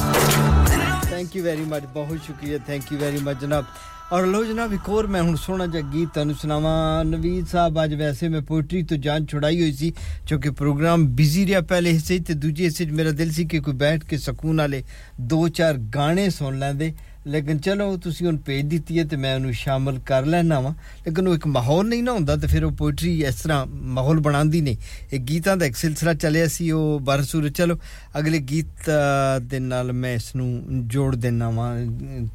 [1.09, 3.65] ਥੈਂਕ ਯੂ ਵੈਰੀ ਮਚ ਬਹੁਤ ਸ਼ੁਕਰੀਆ ਥੈਂਕ ਯੂ ਵੈਰੀ ਮਚ ਜਨਾਬ।
[4.13, 7.93] ਔਰ ਲੋ ਜਨਾਬ, ਇੱਕ ਹੋਰ ਮੈਂ ਹੁਣ ਸੋਹਣਾ ਜਿਹਾ ਗੀਤ ਤੁਹਾਨੂੰ ਸੁਣਾਵਾਂ। ਨਵੀਦ ਸਾਹਿਬ, ਅੱਜ
[7.93, 9.93] ਵੈਸੇ ਮੈਂ ਪੋਇਟਰੀ ਤੋਂ ਜਾਨ ਛੁਡਾਈ ਹੋਈ ਸੀ
[10.27, 13.59] ਕਿਉਂਕਿ ਪ੍ਰੋਗਰਾਮ ਬਿਜ਼ੀ ਰਿਹਾ ਪਹਿਲੇ ਹਿੱਸੇ 'ਚ ਤੇ ਦੂਜੇ ਹਿੱਸੇ 'ਚ ਮੇਰਾ ਦਿਲ ਸੀ ਕਿ
[13.59, 14.83] ਕੋਈ ਬੈਠ ਕੇ ਸਕੂਨ ਵਾਲੇ
[15.21, 16.93] ਦੋ ਚਾਰ ਗਾਣੇ ਸੁਣ ਲੈਂਦੇ।
[17.27, 20.69] ਲੇਕਿਨ ਚਲੋ ਤੁਸੀਂ ਹੁਣ ਭੇਜ ਦਿੱਤੀ ਹੈ ਤੇ ਮੈਂ ਉਹਨੂੰ ਸ਼ਾਮਲ ਕਰ ਲੈਣਾ ਵਾ।
[21.07, 24.61] ਲੇਕਿਨ ਉਹ ਇੱਕ ਮਾਹੌਲ ਨਹੀਂ ਨਾ ਹੁੰਦਾ ਤੇ ਫਿਰ ਉਹ ਪੋਇਟਰੀ ਇਸ ਤਰ੍ਹਾਂ ਮਾਹੌਲ ਬਣਾਉਂਦੀ
[24.61, 24.77] ਨਹੀਂ।
[25.13, 27.79] ਇਹ ਗੀਤਾਂ ਦਾ ਇੱਕ ਸਿਲਸਿਲਾ ਚੱਲਿਆ ਸੀ ਉਹ ਬਰਸੂਰ ਚਲੋ
[28.19, 31.75] ਅਗਲੇ ਗੀਤ ਅ, ਦੇ ਨਾਲ ਮੈਂ ਇਸ ਨੂੰ ਜੋੜ ਦੇਣਾ ਵਾ।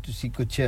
[0.07, 0.61] ਤੁਸੀਂ ਕੁਝ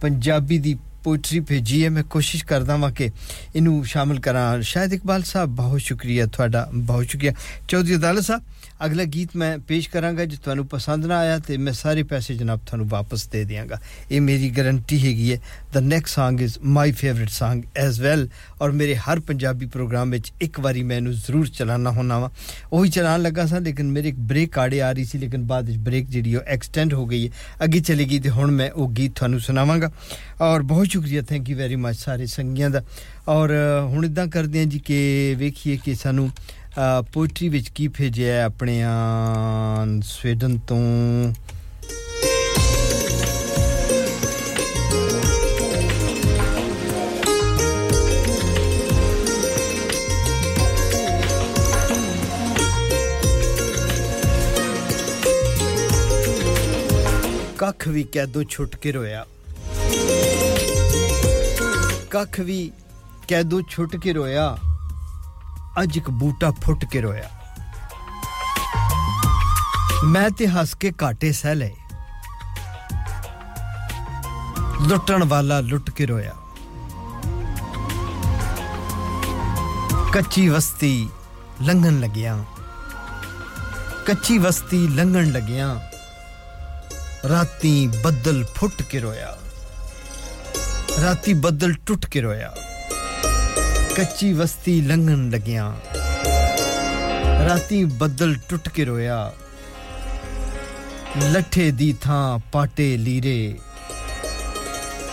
[0.00, 3.10] ਪੰਜਾਬੀ ਦੀ ਪੋਇਟਰੀ ਭੇਜੀ ਹੈ ਮੈਂ ਕੋਸ਼ਿਸ਼ ਕਰਦਾ ਵਾਂ ਕਿ
[3.56, 7.32] ਇਹਨੂੰ ਸ਼ਾਮਲ ਕਰਾਂ। ਸ਼ਾਇਦ ਇਕਬਾਲ ਸਾਹਿਬ ਬਹੁਤ ਸ਼ੁਕਰੀਆ ਤੁਹਾਡਾ ਬਹੁਤ ਸ਼ੁਕਰੀਆ।
[7.68, 8.42] ਚੌਧਰੀ ਅਦਾਲਤ ਸਾਹਿਬ
[8.86, 12.60] ਅਗਲਾ ਗੀਤ ਮੈਂ ਪੇਸ਼ ਕਰਾਂਗਾ ਜੇ ਤੁਹਾਨੂੰ ਪਸੰਦ ਨਾ ਆਇਆ ਤੇ ਮੈਂ ਸਾਰੇ ਪੈਸੇ ਜਨਾਬ
[12.66, 13.80] ਤੁਹਾਨੂੰ ਵਾਪਸ ਦੇ ਦਿਆਂਗਾ।
[14.10, 15.40] ਇਹ ਮੇਰੀ ਗਾਰੰਟੀ ਹੈਗੀ ਹੈ।
[15.72, 18.28] The next Song is my favourite Song as well
[18.60, 22.30] ਔਰ ਮੇਰੇ ਹਰ ਪੰਜਾਬੀ ਪ੍ਰੋਗਰਾਮ ਵਿੱਚ ਇੱਕ ਵਾਰੀ ਮੈਂ ਇਹਨੂੰ ਜ਼ਰੂਰ ਚਲਾਉਣਾ ਹੁੰਦਾ ਵਾ।
[22.72, 25.78] ਉਹੀ ਚਲਾਉਣ ਲੱਗਾ ਸਾਂ ਲੇਕਿਨ ਮੇਰੇ ਇੱਕ ਬ੍ਰੇਕ ਆੜੇ ਆ ਰਹੀ ਸੀ ਲੇਕਿਨ ਬਾਅਦ ਵਿੱਚ
[25.78, 27.32] ਬ੍ਰੇਕ ਜਿਹੜੀ ਉਹ ਐਕਸਟੈਂਡ ਹੋ ਗਈ ਹੈ।
[27.64, 29.90] ਅੱਗੇ ਚਲੀ ਗਈ ਤੇ ਹੁਣ ਮੈਂ ਉਹ ਗੀਤ ਤੁਹਾਨੂੰ ਸੁਣਾਵਾਂਗਾ।
[30.40, 32.82] ਔਰ ਬਹੁਤ ਸ਼ੁਕਰੀਆ ਥੈਂਕ ਯੂ ਵੈਰੀ ਮਚ ਸਾਰੇ ਸੰਗੀਆਂ ਦਾ।
[33.28, 36.30] ਔਰ ਅ, ਹੁਣ ਇਦਾਂ ਕਰਦੇ ਹਾਂ ਜੀ ਕਿ ਵੇਖੀਏ ਕਿ ਸਾਨੂੰ
[37.12, 38.92] ਪੋਇਟਰੀ ਵਿੱਚ ਕੀ ਭੇਜਿਆ ਹੈ ਆਪਣੇ ਆ
[40.02, 41.32] ਸਵੀਡਨ ਤੋਂ?
[57.58, 59.26] ਕੱਖ ਵੀ ਕੈਦੋਂ ਛੁੱਟ ਕੇ ਰੋਇਆ।
[62.10, 62.70] ਕੱਖ ਵੀ
[63.28, 64.56] ਕੈਦੋਂ ਛੁੱਟ ਕੇ ਰੋਇਆ।
[65.81, 67.29] ਅੱਜ ਇੱਕ ਬੂਟਾ ਫੁੱਟ ਕੇ ਰੋਇਆ
[70.05, 71.75] ਮੈਂ ਤੇ ਹੱਸ ਕੇ ਘਾਟੇ ਸਹਿ ਲਏ
[74.87, 76.35] ਲੁੱਟਣ ਵਾਲਾ ਲੁੱਟ ਕੇ ਰੋਇਆ
[80.13, 81.09] ਕੱਚੀ ਵਸਤੀ
[81.61, 82.37] ਲੰਘਣ ਲੱਗਿਆ
[84.05, 85.67] ਕੱਚੀ ਵਸਤੀ ਲੰਘਣ ਲੱਗਿਆ
[87.29, 89.35] ਰਾਤੀ ਬੱਦਲ ਫੁੱਟ ਕੇ ਰੋਇਆ
[91.01, 92.53] ਰਾਤੀ ਬੱਦਲ ਟੁੱਟ ਕੇ ਰੋਇਆ
[93.95, 95.73] ਕੱਚੀ ਵਸਤੀ ਲੰਘਣ ਲੱਗਿਆ
[97.45, 99.31] ਰਾਤੀ ਬੱਦਲ ਟੁੱਟ ਕੇ ਰੋਇਆ
[101.23, 103.55] ਲੱਠੇ ਦੀ ਥਾਂ ਪਾਟੇ ਲੀਰੇ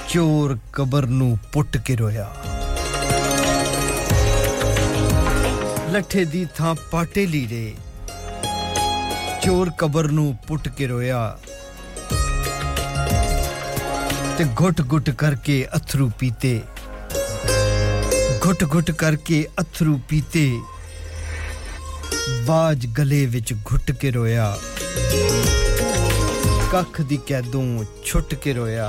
[0.08, 2.28] ਚੋਰ ਕਬਰ ਨੂੰ ਪੁੱਟ ਕੇ ਰੋਇਆ
[5.90, 7.74] ਲੱਠੇ ਦੀ ਥਾਂ ਪਾਟੇ ਲੀਰੇ
[9.42, 11.38] ਚੋਰ ਕਬਰ ਨੂੰ ਪੁੱਟ ਕੇ ਰੋਇਆ
[14.38, 16.60] ਤੇ ਘੁੱਟ ਘੁੱਟ ਕਰਕੇ ਅਥਰੂ ਪੀਤੇ
[18.50, 20.50] ਘੁੱਟ ਘੁੱਟ ਕਰਕੇ ਅਥਰੂ ਪੀਤੇ
[22.46, 24.56] ਬਾਜ ਗਲੇ ਵਿੱਚ ਘੁੱਟ ਕੇ ਰੋਇਆ
[26.72, 27.62] ਕੱਖ ਦੀ ਕੈਦੋਂ
[28.04, 28.88] ਛੁੱਟ ਕੇ ਰੋਇਆ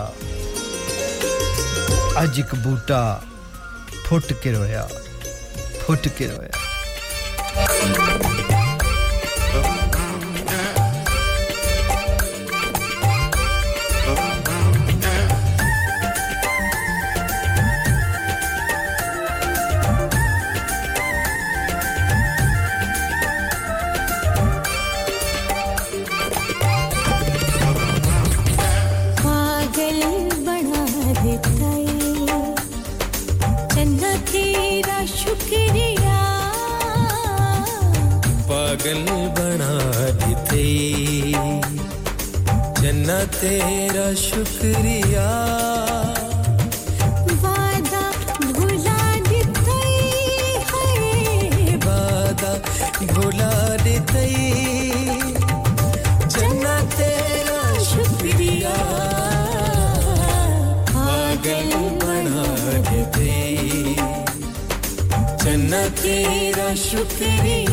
[2.22, 3.02] ਅੱਜ ਇੱਕ ਬੂਟਾ
[4.06, 4.88] ਫੁੱਟ ਕੇ ਰੋਇਆ
[5.82, 6.52] ਫੁੱਟ ਕੇ ਰੋਇਆ
[43.43, 45.25] तेरा शुक्रिया।
[47.43, 48.03] वादा
[48.53, 49.77] भुला देता
[50.71, 52.53] है। वादा
[53.15, 54.27] भुला देते
[56.29, 58.77] जन्ना तेरा शुक्रिया।
[60.95, 61.71] पागल
[62.05, 62.47] बना
[62.91, 63.31] देते
[65.45, 67.72] जन्ना तेरा शुक्रिया।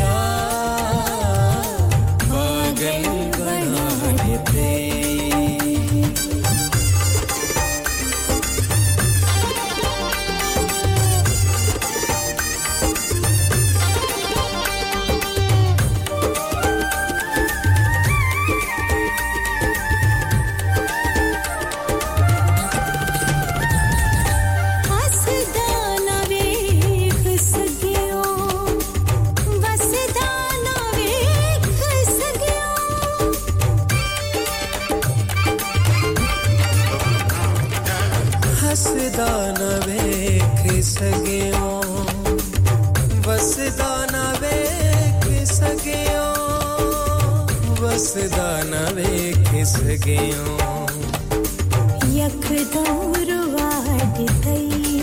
[52.20, 55.00] यकदम रुवाड गई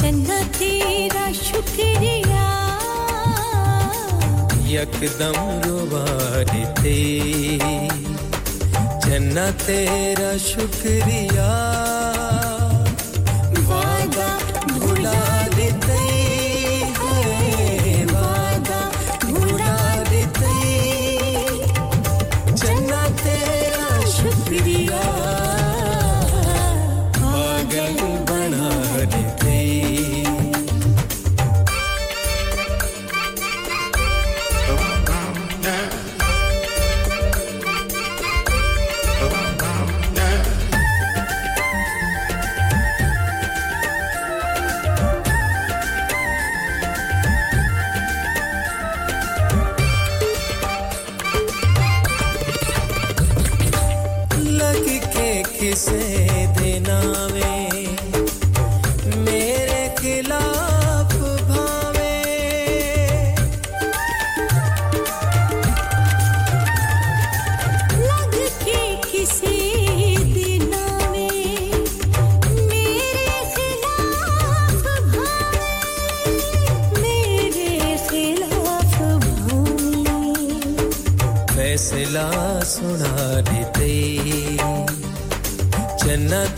[0.00, 2.46] चन्ना तेरा शुक्रिया।
[4.72, 7.58] यकदम रुवाड गई
[9.04, 11.50] चन्ना तेरा शुक्रिया।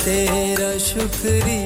[0.04, 1.63] तेरा शुक्रिया।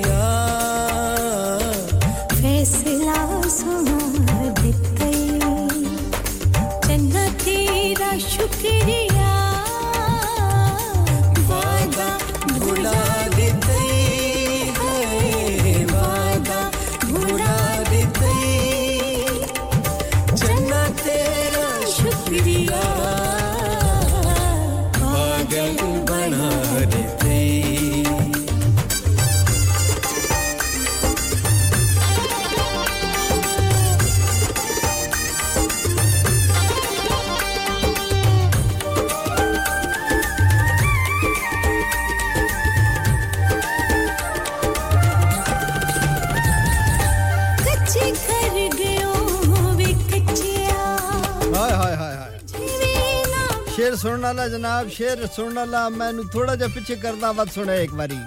[54.38, 58.18] वाला जनाब, शेर सुनने ला, मैनू थोड़ा जा पीछे करना मत सुने एक बारी।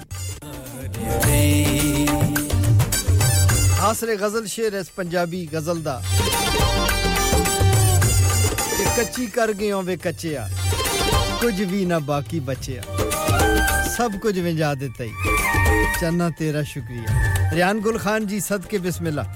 [3.79, 5.95] आसरे गज़ल शेर है पंजाबी गज़ल दा।
[8.91, 10.43] कच्ची कर गए वे कच्चिया,
[11.39, 12.81] कुछ भी ना बाकी बचिया
[13.95, 15.13] सब कुछ विजा देता ही।
[16.01, 17.07] चन्ना तेरा शुक्रिया।
[17.53, 19.27] रियान गुल खान जी सद के बिस्मिल्लाह।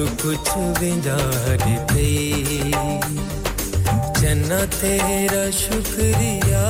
[0.00, 0.48] सब कुछ
[0.80, 1.16] विंदा
[4.20, 6.64] चना तेरा शुक्रिया।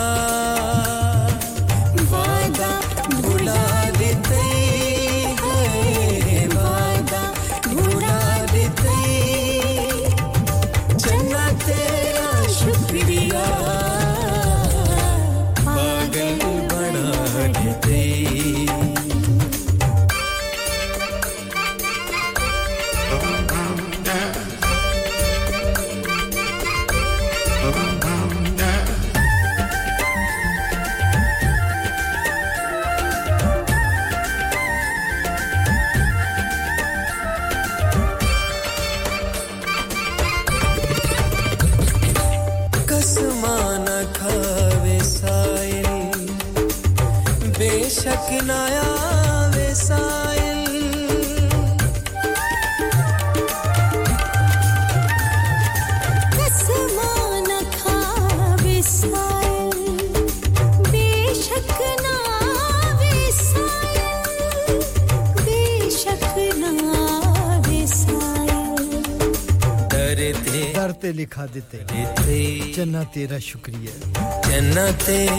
[73.15, 73.93] तेरा शुक्रिया।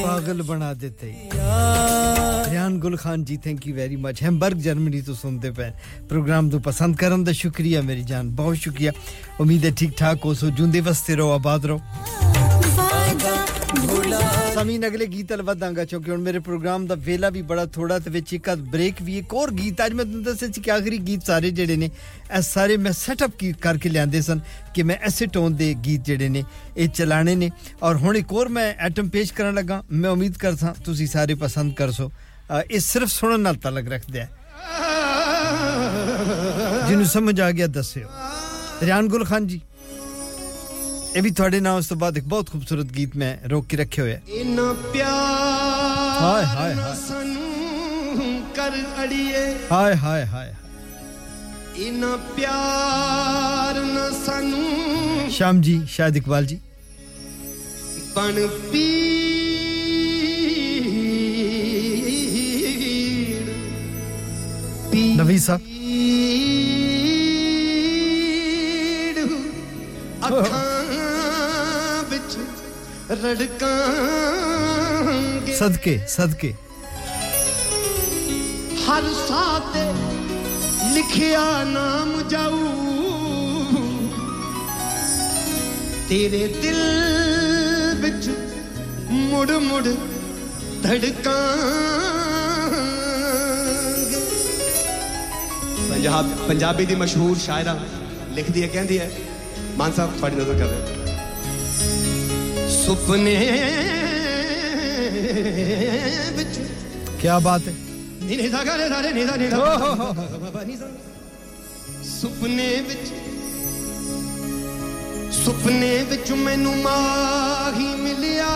[0.03, 1.07] पागल बना देते।
[2.51, 5.69] Riyan Gul Khan ji thank you very much Hamburg Germany तो सुनते पे।
[6.09, 8.91] प्रोग्राम तो पसंद करन दा शुक्रिया मेरी जान। बहुत शुक्रिया।
[9.41, 12.20] उम्मीद है ठीक ठाक हो सो जुंदे वस्ते रहो आबाद रहो।
[14.60, 18.10] ਸਾਮੀਨ ਅਗਲੇ ਗੀਤ ਅਲ ਵਧਾਂਗਾ ਕਿਉਂਕਿ ਹੁਣ ਮੇਰੇ ਪ੍ਰੋਗਰਾਮ ਦਾ ਵੇਲਾ ਵੀ ਬੜਾ ਥੋੜਾ ਤੇ
[18.10, 21.26] ਵਿੱਚ ਇੱਕ ਬ੍ਰੇਕ ਵੀ ਇੱਕ ਹੋਰ ਗੀਤ ਅੱਜ ਮੈਂ ਤੁਹਾਨੂੰ ਦੱਸਿਆ ਸੀ ਕਿ ਆਖਰੀ ਗੀਤ
[21.26, 21.90] ਸਾਰੇ ਜਿਹੜੇ ਨੇ
[22.36, 24.40] ਇਹ ਸਾਰੇ ਮੈਂ ਸੈਟਅਪ ਕਰਕੇ ਲਿਆਂਦੇ ਸਨ
[24.74, 26.44] ਕਿ ਮੈਂ ਐਸੇ ਟੋਨ ਦੇ ਗੀਤ ਜਿਹੜੇ ਨੇ
[26.76, 27.50] ਇਹ ਚਲਾਣੇ ਨੇ
[27.82, 31.74] ਔਰ ਹੁਣ ਇੱਕ ਹੋਰ ਮੈਂ ਐਟਮ ਪੇਸ਼ ਕਰਨ ਲੱਗਾ ਮੈਂ ਉਮੀਦ ਕਰਦਾ ਤੁਸੀਂ ਸਾਰੇ ਪਸੰਦ
[31.74, 32.10] ਕਰਸੋ
[32.70, 34.28] ਇਹ ਸਿਰਫ ਸੁਣਨ ਨਾਲ ਤਲਕ ਰੱਖਦਾ ਹੈ
[36.86, 38.08] ਜਿਹਨੂੰ ਸਮਝ ਆ ਗਿਆ ਦੱਸਿਓ
[38.82, 39.60] ਰਿਆਨ ਗੁਲ ਖਾਨ ਜੀ
[41.16, 44.04] ਇਹ ਵੀ ਤੁਹਾਡੇ ਨਾਲ ਉਸ ਤੋਂ ਬਾਅਦ ਇੱਕ ਬਹੁਤ ਖੂਬਸੂਰਤ ਗੀਤ ਮੈਂ ਰੋਕ ਕੇ ਰੱਖਿਆ
[44.04, 50.52] ਹੋਇਆ ਇਨਾ ਪਿਆਰ ਹਾਏ ਹਾਏ ਹਾਏ ਸਾਨੂੰ ਕਰ ਅੜੀਏ ਹਾਏ ਹਾਏ ਹਾਏ
[51.78, 56.58] ਇਨਾ ਪਿਆਰ ਨਾ ਸਾਨੂੰ ਸ਼ਾਮ ਜੀ ਸ਼ਾਇਦ ਇਕਬਾਲ ਜੀ
[58.16, 58.96] ਬਣ ਪੀੜ
[65.16, 65.60] ਨਵੀ ਸਾਹਿਬ
[70.22, 70.59] ਅੱਖਾਂ ਵਿੱਚ
[73.13, 73.71] रड़का
[75.55, 76.47] सदके सदके।
[78.83, 79.75] हर साथ
[80.95, 82.61] लिखिया नाम जाऊ।
[86.09, 86.79] तेरे दिल
[88.01, 88.29] बिच
[89.11, 89.87] मुड़ मुड़
[90.83, 91.37] धड़का
[95.91, 97.73] पंजाब पंजाबी दी मशहूर शायरा
[98.35, 99.11] लिखदी है कहती है
[99.77, 101.00] मान साहब थोड़ी नज़र कर रहे हैं।
[102.91, 103.35] ਸੁਪਨੇ
[106.35, 106.57] ਵਿੱਚ।
[107.21, 107.73] ਕੀ ਬਾਤ ਹੈ।
[108.21, 110.85] ਨੀ ਨੀ ਸਾ ਰੇ ਸਾਰੇ ਨੀ ਸਾ ਨੀ ਹੋ, ਹੋ, ਹੋ, ਸਾ ਨੀ ਸਾ
[112.21, 113.11] ਸੁਪਨੇ ਵਿੱਚ।
[115.35, 118.49] ਸੁਪਨੇ ਵਿੱਚ ਮੈਨੂੰ ਮਾਹੀ ਮਿਲਿਆ।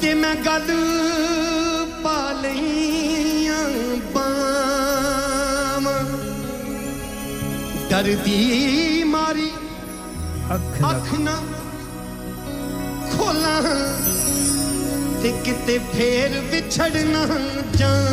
[0.00, 0.66] ਤੇ ਮੈਂ ਗੱਲ
[2.02, 3.64] ਪਾ ਲਈਆਂ
[4.14, 6.02] ਬਾਵਾਂ
[7.90, 9.50] ਡਰਦੀ ਮਾਰੀ
[10.54, 11.42] ਅੱਖ ਨਾ
[13.48, 17.26] ਖੋਲਾਂ ਤੇ ਕਿਤੇ ਫੇਰ ਵਿਛੜਨਾ
[17.76, 18.06] ਜਾਂ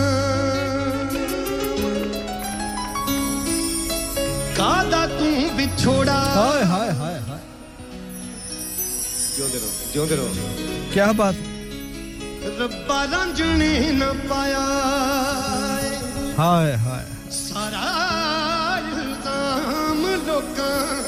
[4.57, 6.13] ਕਾਦਾ ਤੂੰ ਵਿਛੋੜਾ?
[6.13, 7.39] ਹਾਏ ਹਾਏ ਹਾਏ ਹਾਏ।
[9.37, 10.29] ਜਿਉਂਦੇ ਰਹੋ ਜਿਉਂਦੇ ਰਹੋ।
[10.93, 11.35] ਕੀ ਬਾਤ।
[12.59, 14.59] ਰੱਬਾ ਰੰਜਣੇ ਨਾ ਪਾਇਆ।
[16.39, 17.91] ਹਾਏ ਹਾਏ। ਸਾਰਾ
[18.79, 21.03] ਇਲਜ਼ਾਮ ਲੋਕਾਂ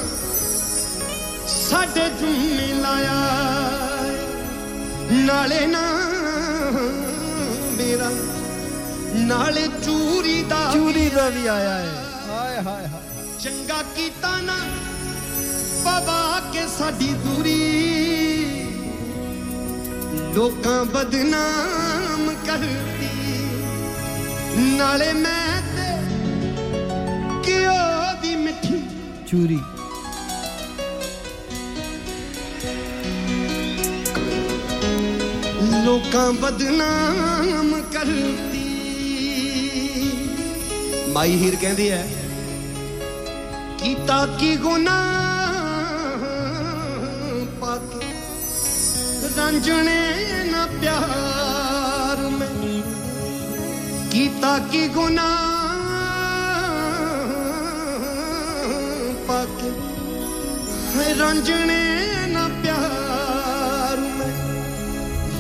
[1.48, 3.67] ਸਾਡੇ ਜੁੰਮੇ ਲਾਇਆ।
[5.26, 5.82] ਨਾਲੇ ਨਾ
[7.78, 8.10] ਮੇਰਾ
[9.28, 14.58] ਨਾਲੇ ਚੂਰੀ ਦਾ ਚੂਰੀ ਦਾ ਵੀ ਆਇਆ ਹੈ ਹਾਏ ਹਾਏ ਹਾਏ। ਚੰਗਾ ਕੀਤਾ ਨਾ
[15.84, 17.56] ਪਵਾ ਕੇ ਸਾਡੀ ਦੂਰੀ।
[20.36, 23.10] ਲੋਕਾਂ ਬਦਨਾਮ ਕਰਦੀ
[24.78, 25.90] ਨਾਲੇ ਮੈਂ ਤੇ
[27.46, 28.82] ਕਿਉਂ ਦੀ ਮਿੱਠੀ
[29.28, 29.60] ਚੂਰੀ।
[35.88, 38.64] ਲੋਕਾਂ ਬਦਨਾਮ ਕਰਦੀ
[41.14, 42.08] ਮਾਈ ਹੀਰ ਕਹਿੰਦੀ ਹੈ
[43.78, 45.06] ਕੀਤਾ ਕੀ ਗੁਨਾਹ
[47.62, 48.06] ਪਾਕੇ
[49.38, 50.00] ਰੰਜਣੇ
[50.52, 52.48] ਨਾ ਪਿਆਰ ਮੈਂ।
[54.12, 55.36] ਕੀਤਾ ਕੀ ਗੁਨਾਹ
[59.28, 59.72] ਪਾਕੇ
[60.96, 61.84] ਹੈ ਰੰਜਣੇ
[62.28, 63.07] ਨਾ ਪਿਆਰ ਮੈਂ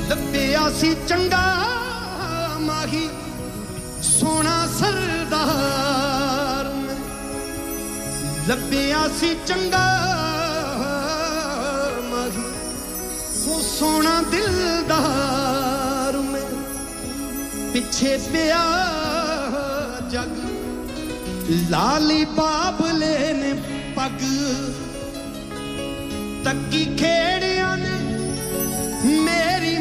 [0.09, 1.45] ਲੱਭਿਆ ਸੀ ਚੰਗਾ
[2.59, 3.07] ਮਾਹੀ,
[4.03, 6.95] ਸੋਹਣਾ ਸਰਦਾਰ। ਮੈਂ
[8.49, 9.87] ਲੱਭਿਆ ਸੀ ਚੰਗਾ
[12.03, 12.45] ਮਾਹੀ,
[13.47, 16.45] ਉਹ ਸੋਹਣਾ ਦਿਲਦਾਰ ਮੈਂ।
[17.73, 18.63] ਪਿੱਛੇ ਪਿਆ
[20.11, 20.33] ਜਗ,
[21.69, 23.53] ਲਾਲੀ ਬਾਬਲੇ ਨੇ
[23.95, 24.21] ਪੱਗ।
[26.45, 27.86] ਤੱਕੀ ਖੇੜਿਆਂ ਨੇ ਮੇਰੀ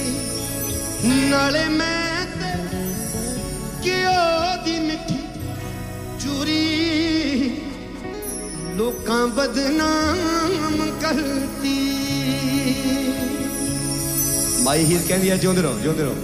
[1.31, 2.51] ਨਾਲੇ ਮੈਂ ਤੇ
[3.83, 5.19] ਕਿਉਂ ਦੀ ਮਿੱਠੀ
[6.21, 7.61] ਚੂਰੀ।
[8.77, 11.79] ਲੋਕਾਂ ਬਦਨਾਮ ਕਰਦੀ
[14.63, 16.17] ਮਾਈ ਹੀਰ ਕਹਿੰਦੀ ਆ ਜਿਉਂਦੇ ਰਹੋ ਜਿਉਂਦੇ ਰਹੋ।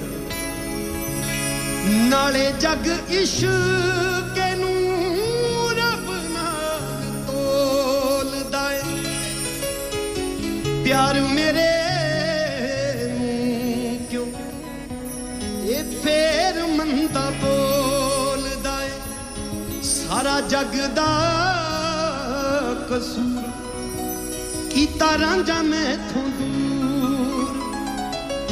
[2.09, 4.08] ਨਾਲੇ ਜਗ ਇਸ਼ਕ
[10.89, 11.65] ਪਿਆਰ ਮੇਰੇ
[13.11, 14.25] ਨੂੰ ਕਿਉਂ
[15.69, 21.09] ਇਹ ਫੇਰ ਮੰਦਾ ਬੋਲਦਾ ਏ ਸਾਰਾ ਜਗ ਦਾ
[22.91, 23.43] ਕਸੂਰ
[24.75, 27.55] ਕੀਤਾ ਰਾਂਝਾ ਮੈਥੋਂ ਦੂਰ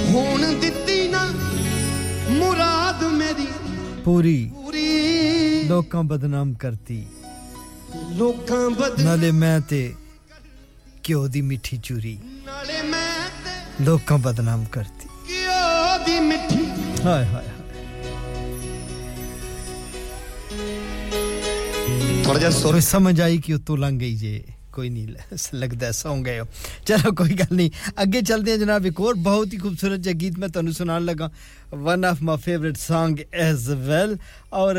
[0.06, 1.26] ਹੁਣ ਦਿੱਤੀ ਨਾ
[2.30, 3.46] ਮੁਰਾਦ ਮੇਰੀ
[4.04, 4.88] ਪੂਰੀ ਪੂਰੀ
[5.68, 7.04] ਲੋਕਾਂ ਬਦਨਾਮ ਕਰਤੀ
[8.12, 9.86] ਲੋਕਾਂ ਬਦਲ ਨਾਲੇ ਮੈਂ ਤੇ
[11.09, 16.65] ਘਿਓ ਦੀ ਮਿੱਠੀ ਚੂਰੀ ਨਾਲੇ ਮੈਂ ਤੇ ਲੋਕਾਂ ਬਦਨਾਮ ਕਰਤੀ ਘਿਓ ਦੀ ਮਿੱਠੀ
[17.05, 17.49] ਹਾਏ ਹਾਏ
[22.23, 24.43] ਥੋੜਾ ਜਿਹਾ ਕੋਈ ਸਮਝ ਆਈ ਕਿ ਉਤੋਂ ਲੰਘ ਗਈ ਜੇ
[24.75, 25.07] ਕੋਈ ਨਹੀਂ
[25.55, 26.45] ਲੱਗਦਾ ਸੌਂ ਗਏ ਹੋ
[26.85, 27.71] ਚਲੋ ਕੋਈ ਗੱਲ ਨਹੀਂ
[28.03, 31.29] ਅੱਗੇ ਚੱਲਦੇ ਹਾਂ ਜਨਾਬ ਇੱਕ ਹੋਰ ਬਹੁਤ ਹੀ ਖੂਬਸੂਰਤ ਜਿਹਾ ਗੀਤ ਮੈਂ ਤੁਹਾਨੂੰ ਸੁਣਾਉਣ ਲੱਗਾ
[31.73, 34.17] one of my favourite song as well
[34.53, 34.77] ਔਰ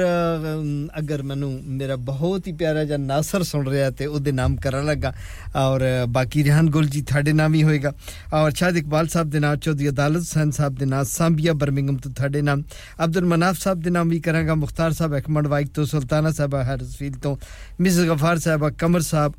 [0.99, 5.13] ਅਗਰ ਮੈਨੂੰ ਮੇਰਾ ਬਹੁਤ ਹੀ ਪਿਆਰਾ ਜਿਹਾ ਨਾਸਰ ਸੁਣ ਰਿਹਾ ਤੇ ਉਹਦੇ ਨਾਮ ਕਰਨ ਲੱਗਾ
[5.57, 7.93] ਔਰ ਬਾਕੀ ਰਿਹਾਨ ਗੁਲ ਜੀ ਤੁਹਾਡੇ ਨਾਮ ਹੀ ਹੋਏਗਾ
[8.33, 12.13] ਔਰ ਸ਼ਾਦ ਇਕਬਾਲ ਸਾਹਿਬ ਦੇ ਨਾਮ ਚੌਧਰੀ ਅਦਾਲਤ ਹਸਨ ਸਾਹਿਬ ਦੇ ਨਾਮ ਸੰਬੀਆ ਬਰਮਿੰਗਮ ਤੋਂ
[12.13, 12.63] ਤੁਹਾਡੇ ਨਾਮ
[13.05, 17.15] ਅਬਦੁਲ ਮਨਾਫ ਸਾਹਿਬ ਦੇ ਨਾਮ ਵੀ ਕਰਾਂਗਾ ਮੁਖਤਾਰ ਸਾਹਿਬ ਅਕਮੜ ਵਾਈਕ ਤੋਂ ਸੁਲਤਾਨਾ ਸਾਹਿਬ ਹਰਸਫੀਲ
[17.23, 17.37] ਤੋਂ
[17.81, 19.33] ਮਿਸ ਗਫਾਰ ਸਾਹਿਬ ਕਮਰ ਸਾਹਿਬ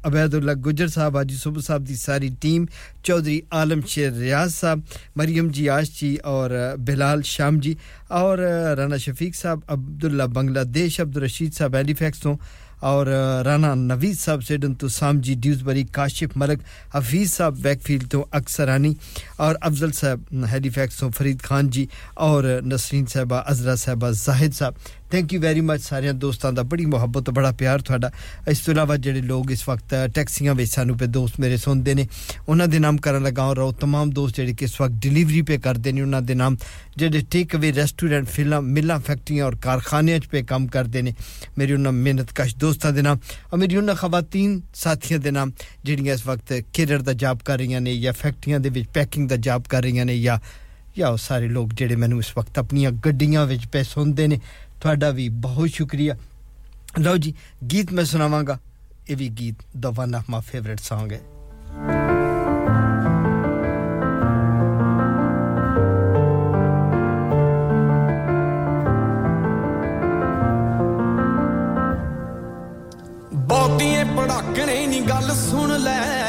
[0.48, 2.66] अब्दुल्ला गुजर साहब, आज सुबह साहब की सारी टीम,
[3.04, 4.82] चौधरी आलम शेर रियाज साहब,
[5.18, 7.76] मरियम जी आश जी और बिलाल शाम जी
[8.10, 8.40] और
[8.78, 12.38] राणा शफीक साहब, अब्दुल्ला बांग्लादेश अब्दुल रशीद साहब एलीफैक्स तो
[12.78, 13.08] और
[13.44, 16.60] राणा नवीद साहब, सिडन तो साम जी, ड्यूजबरी, काशिफ मलक
[16.94, 18.96] हफीज़ साहब बैकफील्ड तो अक्सरानी
[19.40, 24.74] और अफजल साहब, हेलीफैक्स तो फरीद खान जी और नसरीन साहबा, अजरा साहबा, जाहिद साहब।
[25.11, 28.11] ਥੈਂਕ ਯੂ ਵੈਰੀ ਮੱਚ ਸਾਰਿਆਂ ਦੋਸਤਾਂ ਦਾ ਬੜੀ ਮੁਹੱਬਤ ਬੜਾ ਪਿਆਰ ਤੁਹਾਡਾ
[28.49, 32.07] ਇਸ ਤੋਂ ਇਲਾਵਾ ਜਿਹੜੇ ਲੋਕ ਇਸ ਵਕਤ ਟੈਕਸੀਆਂ ਵਿੱਚ ਸਾਨੂੰ ਪੇ ਦੋਸਤ ਮੇਰੇ ਸੁਣਦੇ ਨੇ
[32.47, 35.57] ਉਹਨਾਂ ਦੇ ਨਾਮ ਕਰਨ ਲੱਗਾ ਔਰ ਉਹ तमाम ਦੋਸਤ ਜਿਹੜੇ ਕਿ ਇਸ ਵਕਤ ਡਿਲੀਵਰੀ ਪੇ
[35.57, 36.57] ਕਰਦੇ ਨੇ ਉਹਨਾਂ ਦੇ ਨਾਮ
[36.97, 41.13] ਜਿਹੜੇ ਟੇਕ ਅਵੇ ਰੈਸਟੋਰੈਂਟ ਫਿਲਮ ਮਿਲਾਂ ਫੈਕਟਰੀਆਂ ਔਰ ਕਾਰਖਾਨਿਆਂ 'ਚ ਪੇ ਕੰਮ ਕਰਦੇ ਨੇ
[41.57, 43.19] ਮੇਰੀ ਉਹਨਾਂ ਮਿਹਨਤ ਕਸ਼ ਦੋਸਤਾਂ ਦੇ ਨਾਮ
[43.53, 45.51] ਔਰ ਮੇਰੀ ਉਹਨਾਂ ਖਵਾਤੀਨ ਸਾਥੀਆਂ ਦੇ ਨਾਮ
[45.83, 49.35] ਜਿਹੜੀਆਂ ਇਸ ਵਕਤ ਕੇਰਰ ਦਾ ਜੌਬ ਕਰ ਰਹੀਆਂ ਨੇ ਜਾਂ ਫੈਕਟਰੀਆਂ ਦੇ ਵਿੱਚ ਪੈਕਿੰਗ ਦਾ
[49.39, 50.39] ਜੌਬ ਕਰ ਰਹੀਆਂ ਨੇ ਜਾਂ
[50.97, 54.39] ਜਾਂ ਉਹ ਸਾਰੇ ਲੋਕ ਜਿਹੜੇ ਮੈਨੂੰ ਇਸ ਵਕਤ ਆਪਣੀਆਂ ਗੱਡੀਆਂ ਵਿੱਚ ਪੈ ਸੁਣਦੇ ਨੇ
[54.81, 56.15] ਤੁਹਾਡਾ ਵੀ ਬਹੁਤ ਸ਼ੁਕਰੀਆ
[56.99, 57.33] ਲਓ ਜੀ
[57.71, 58.59] ਗੀਤ ਮੈਂ ਸੁਣਾਵਾਂਗਾ
[59.09, 61.19] ਇਹ ਵੀ ਗੀਤ ਦਾ one of my favourite Song ਹੈ
[73.33, 76.26] ਬਹੁਤੀਏ ਪੜਾਕਣੇ ਨਹੀਂ ਗੱਲ ਸੁਣ ਲੈ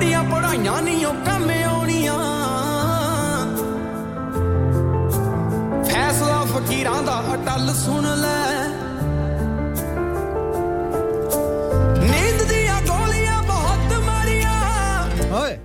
[0.00, 2.18] ਬੜੀਆਂ ਪੜਾਈਆਂ ਨਹੀਂ ਉਹ ਕੰਮ ਆਉਣੀਆਂ।
[5.84, 8.68] ਫੈਸਲਾ ਫਕੀਰਾਂ ਦਾ ਅਟਲ ਸੁਣ ਲੈ।
[12.00, 14.56] ਨੀਂਦ ਦੀਆਂ ਗੋਲੀਆਂ ਬਹੁਤ ਮਾਰੀਆਂ
[15.32, 15.58] ਓਏ।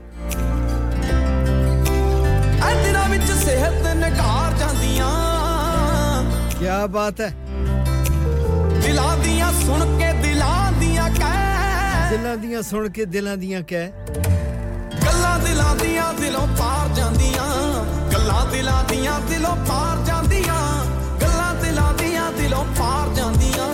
[2.83, 5.11] ਦਿਨਾਂ ਵਿੱਚ ਸਿਹਤ ਨਿਘਾਰ ਜਾਂਦੀਆਂ।
[6.59, 7.33] ਕੀ ਬਾਤ ਹੈ।
[8.83, 10.11] ਦਿਲਾਂ ਦੀਆਂ ਸੁਣ ਕੇ
[12.10, 13.90] ਦਿਲਾਂ ਦੀਆਂ ਸੁਣ ਕੇ ਦਿਲਾਂ ਦੀਆਂ ਕਹਿ
[15.04, 17.44] ਗੱਲਾਂ ਦਿਲਾਂ ਦੀਆਂ ਦਿਲੋਂ ਪਾਰ ਜਾਂਦੀਆਂ
[18.12, 20.56] ਗੱਲਾਂ ਦਿਲਾਂ ਦੀਆਂ ਦਿਲੋਂ ਪਾਰ ਜਾਂਦੀਆਂ
[21.22, 23.68] ਗੱਲਾਂ ਦਿਲਾਂ ਦੀਆਂ ਦਿਲੋਂ ਪਾਰ ਜਾਂਦੀਆਂ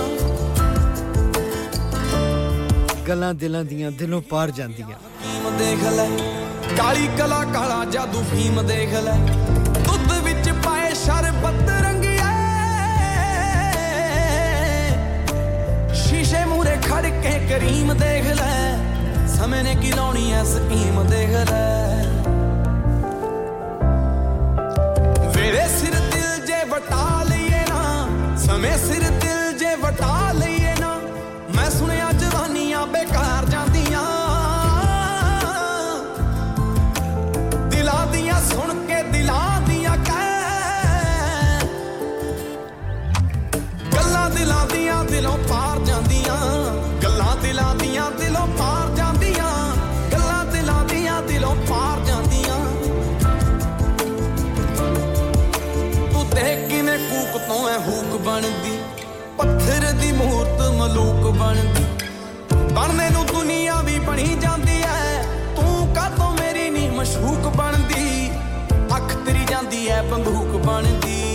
[3.09, 6.09] ਗੱਲਾਂ ਦਿਲਾਂ ਦੀਆਂ ਦਿਲੋਂ ਪਾਰ ਜਾਂਦੀਆਂ ਫੀਮ ਦੇਖ ਲੈ
[6.77, 9.17] ਕਾਲੀ ਕਲਾ ਕਾਲਾ ਜਾਦੂ ਫੀਮ ਦੇਖ ਲੈ
[9.81, 11.71] ਦੁੱਧ ਵਿੱਚ ਪਾਏ ਸ਼ਰਬਤ
[16.92, 18.78] ਖੜ ਕੇ ਕਰੀਮ ਦੇਖ ਲੈ।
[19.28, 22.04] ਸਮੇਂ ਨੇ ਕੀ ਲਾਉਣੀ ਐ ਸਕੀਮ ਦੇਖ ਲੈ।
[25.36, 31.00] ਵੇਰੇ ਸਿਰ ਦਿਲ ਜੇ ਵਟਾ ਲਈਏ ਨਾ, ਸਮੇਂ ਸਿਰ ਦਿਲ ਜੇ ਵਟਾ ਲਈਏ ਨਾ,
[31.56, 34.04] ਮੈਂ ਸੁਣਿਆ ਜਵਾਨੀਆਂ ਬੇਕਾਰ ਜਾਂਦੀਆਂ।
[37.70, 41.68] ਦਿਲਾਂ ਦੀਆਂ ਸੁਣ ਕੇ ਦਿਲਾਂ ਦੀਆਂ ਕਹਿ।
[43.96, 45.71] ਗੱਲਾਂ ਦਿਲਾਂ ਦੀਆਂ ਦਿਲੋਂ ਪਾਰ
[57.72, 58.80] ਕੂਕ ਤੋਂ ਐ ਹੂਕ ਬਣਦੀ,
[59.38, 61.86] ਪੱਥਰ ਦੀ ਮੂਰਤ ਮਲੂਕ ਬਣਦੀ।
[62.74, 65.24] ਬਣਨੇ ਨੂੰ ਦੁਨੀਆ ਵੀ ਬਣੀ ਜਾਂਦੀ ਐ,
[65.56, 68.32] ਤੂੰ ਕਾਤੋਂ ਮੇਰੀ ਨੀ ਮਸ਼ੂਕ ਬਣਦੀ?
[68.96, 71.31] ਅੱਖ ਤੇਰੀ ਜਾਂਦੀ ਐ, ਬੰਦੂਕ ਬਣਦੀ।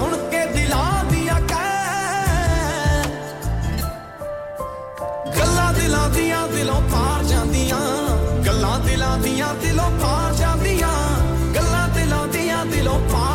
[0.00, 3.02] ਸੁਣ ਕੇ ਦਿਲਾਂ ਦੀਆਂ ਕਹਿ।
[5.38, 7.80] ਗੱਲਾਂ ਦਿਲਾਂ ਦੀਆਂ ਦਿਲੋਂ ਪਾਰ ਜਾਂਦੀਆਂ।
[8.46, 10.92] ਗੱਲਾਂ ਦਿਲਾਂ ਦੀਆਂ ਦਿਲੋਂ ਪਾਰ ਜਾਂਦੀਆਂ।
[11.54, 13.29] ਗੱਲਾਂ ਦਿਲਾਂ ਦੀਆਂ ਦਿਲੋਂ ਪਾਰ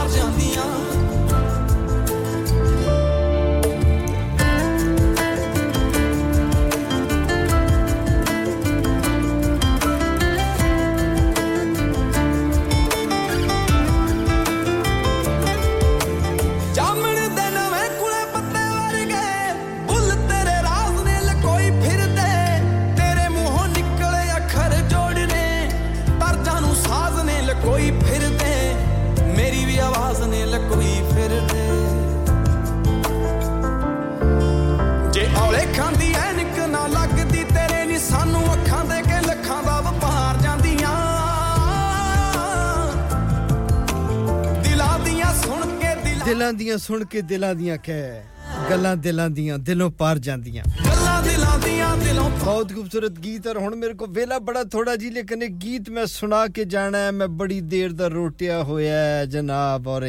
[46.26, 48.22] ਦਿਲਾਂ ਦੀਆਂ ਸੁਣ ਕੇ ਦਿਲਾਂ ਦੀਆਂ ਕਹਿ
[48.70, 53.70] ਗੱਲਾਂ ਦਿਲਾਂ ਦੀਆਂ ਦਿਲੋਂ ਪਾਰ ਜਾਂਦੀਆਂ ਗੱਲਾਂ ਦਿਲਾਂ ਦੀਆਂ ਦਿਲੋਂ बहुत खूबसूरत गीत और हूँ
[53.82, 57.28] मेरे को वेला बड़ा थोड़ा जी लेकिन एक गीत मैं सुना के जाना है। मैं
[57.38, 60.06] बड़ी देर का रोटिया होया है जनाब और।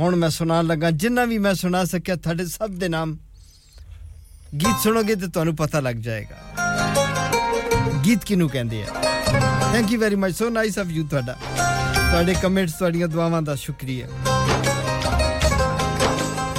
[0.00, 3.16] हूँ मैं सुना लगा जिन्ना भी मैं सुना सकिया थोड़े सब दे नाम।
[4.62, 6.38] गीत सुनोगे तो थानू पता लग जाएगा।
[8.06, 8.90] गीत किनू कहते हैं
[9.74, 11.34] thank you very much so nice of you थोड़ा
[12.10, 14.06] ਤੁਹਾਡੇ ਕਮੈਂਟਸ ਤੁਹਾਡੀਆਂ ਦੁਆਵਾਂ ਦਾ ਸ਼ੁਕਰੀਆ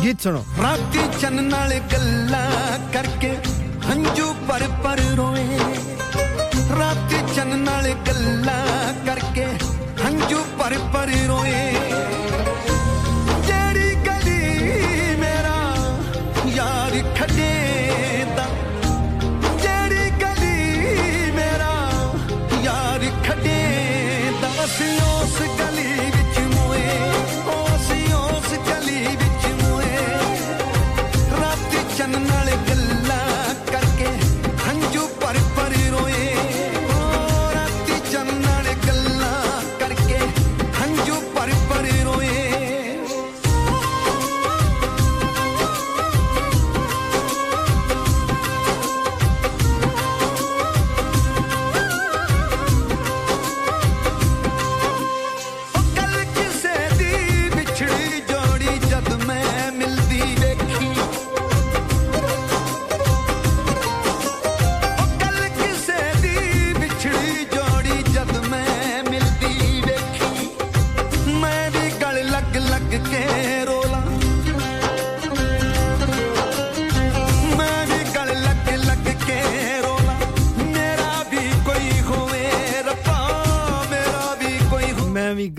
[0.03, 3.38] ਗੀਤ ਸੁਣੋ। ਰਾਤੀ ਚੰਨ ਨਾਲ ਗੱਲਾਂ ਕਰਕੇ
[3.89, 5.59] ਹੰਝੂ ਪਰ ਪਰ ਰੋਏ।
[6.80, 9.45] ਰਾਤੀ ਚੰਨ ਨਾਲ ਗੱਲਾਂ ਕਰਕੇ
[10.05, 11.73] ਹੰਝੂ ਪਰ ਪਰ ਰੋਏ।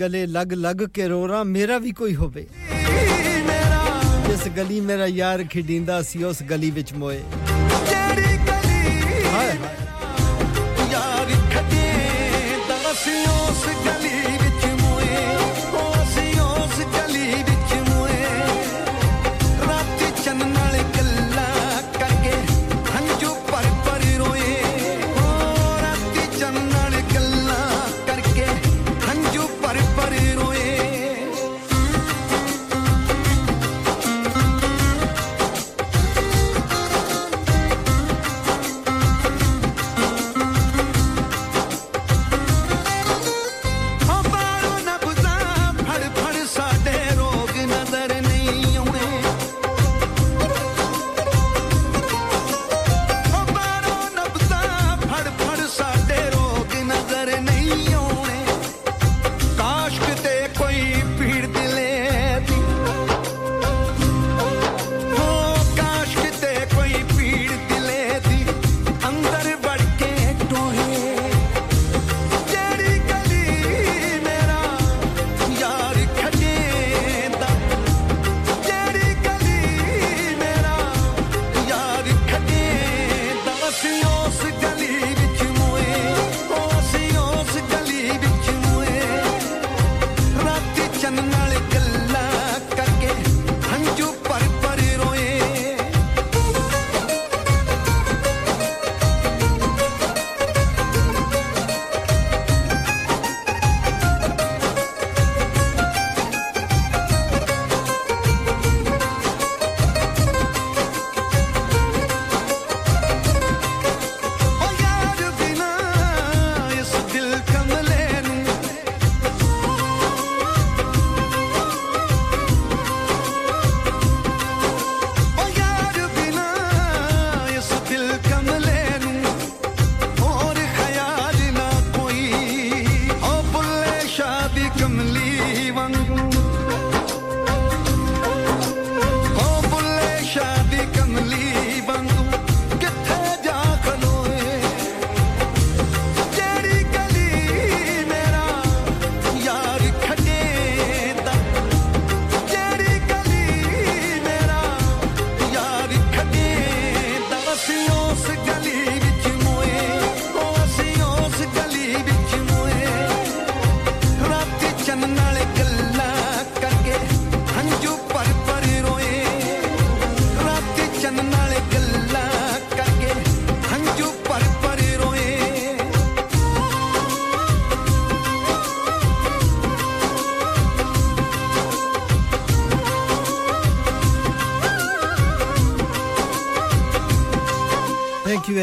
[0.03, 2.45] ਗਲੇ ਲੱਗ ਲੱਗ ਕੇ ਰੋਰਾ ਮੇਰਾ ਵੀ ਕੋਈ ਹੋਵੇ।
[4.27, 7.19] ਜਿਸ ਗਲੀ ਮੇਰਾ ਯਾਰ ਖਿਡਿੰਦਾ ਸੀ, ਉਸ ਗਲੀ ਵਿੱਚ ਮੋਏ।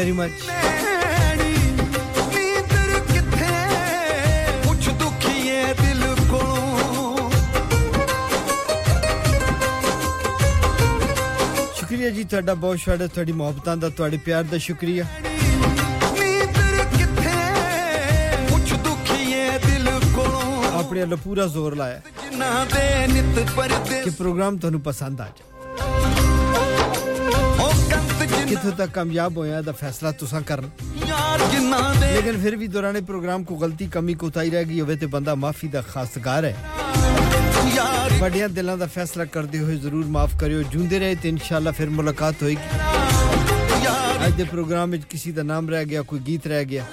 [0.00, 0.44] very much.
[2.28, 3.48] ਨੀਂਦਰ ਕਿੱਥੇ
[4.62, 7.30] ਪੁੱਛ ਦੁਖੀਏ ਦਿਲ ਕੋਲੋਂ
[11.74, 15.04] ਸ਼ੁਕਰੀਆ ਜੀ ਤੁਹਾਡਾ ਬਹੁਤ ਸ਼ੁਕਰੀਆ ਤੁਹਾਡੀ ਮੁਹੱਬਤਾਂ ਦਾ ਤੁਹਾਡੇ ਪਿਆਰ ਦਾ ਸ਼ੁਕਰੀਆ
[16.14, 17.34] ਨੀਂਦਰ ਕਿੱਥੇ
[18.50, 24.56] ਪੁੱਛ ਦੁਖੀਏ ਦਿਲ ਕੋਲੋਂ ਆਪਣੇ ਵੱਲੋਂ ਪੂਰਾ ਜ਼ੋਰ ਲਾਇਆ ਜਿਨ੍ਹਾਂ ਦੇ ਨਿਤ ਪਰਦੇ ਕਿ ਪ੍ਰੋਗਰਾਮ
[24.58, 25.49] ਤੁਹਾਨੂੰ ਪਸੰਦ ਆ ਜਾਏ
[28.51, 30.67] कितों तक कामयाब होया दा फैसला तुसा करन।
[32.03, 35.67] लेकिन फिर भी दौरान प्रोग्राम को गलती कमी कोताही रह गई होवे ते बंदा माफ़ी
[35.71, 36.55] दा खासगार है।
[38.19, 42.43] बड़िया दिलों का फैसला करते हुए ज़रूर माफ़ करियो जूंदे रहे तो इंशाल्लाह फिर मुलाकात
[42.43, 42.57] होगी
[44.19, 46.85] आज दे प्रोग्राम में किसी का नाम रह गया कोई गीत रह गया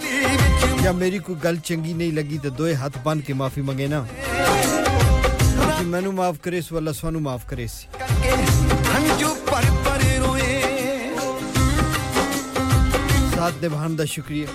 [0.85, 4.01] या मेरी कोई गल चंगी नहीं लगी तो दोए हाथ बन के माफ़ी मंगे ना।
[5.91, 7.85] मैनू माफ़ करे सो अल्लाह सानू माफ़ करे सी
[13.48, 14.48] ਸਾਥ ਨਿਭਾਉਣ ਦਾ ਸ਼ੁਕਰੀਆ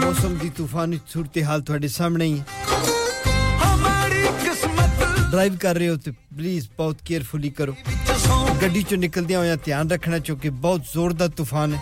[0.00, 2.44] ਮੌਸਮ ਦੀ ਤੂਫਾਨੀ ਸੂਰਤ ਹਾਲ ਤੁਹਾਡੇ ਸਾਹਮਣੇ ਹੀ ਹੈ
[3.64, 7.74] ਹਮਾਰੀ ਕਿਸਮਤ ਡਰਾਈਵ ਕਰ ਰਹੇ ਹੋ ਤੇ ਪਲੀਜ਼ ਬਹੁਤ ਕੇਅਰਫੁਲੀ ਕਰੋ
[8.62, 11.80] ਗੱਡੀ ਚੋਂ ਨਿਕਲਦਿਆਂ ਹੋਇਆਂ ਧਿਆਨ ਰੱਖਣਾ ਕਿਉਂਕਿ ਬਹੁਤ ਜ਼ੋਰ ਦਾ ਤੂਫਾਨ ਹੈ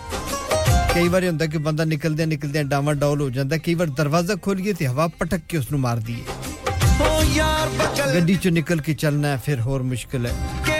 [0.93, 4.73] ਕਈ ਵਾਰ ਹੁੰਦਾ ਕਿ ਬੰਦਾ ਨਿਕਲਦਿਆਂ ਨਿਕਲਦਿਆਂ ਡਾਵਾਂ ਡੌਲ ਹੋ ਜਾਂਦਾ ਕਈ ਵਾਰ ਦਰਵਾਜ਼ਾ ਖੋਲੀਏ
[4.73, 6.37] ਤੇ ਹਵਾ ਪਟਕ ਕੇ ਉਸ ਨੂੰ ਮਾਰਦੀ ਹੈ
[7.01, 10.33] ਓ ਯਾਰ ਬਗਲ ਗੱਡੀ ਚੋਂ ਨਿਕਲ ਕੇ ਚੱਲਣਾ ਹੈ ਫਿਰ ਹੋਰ ਮੁਸ਼ਕਿਲ ਹੈ
[10.65, 10.72] ਕਿਹੜਾ ਪਾਗਲ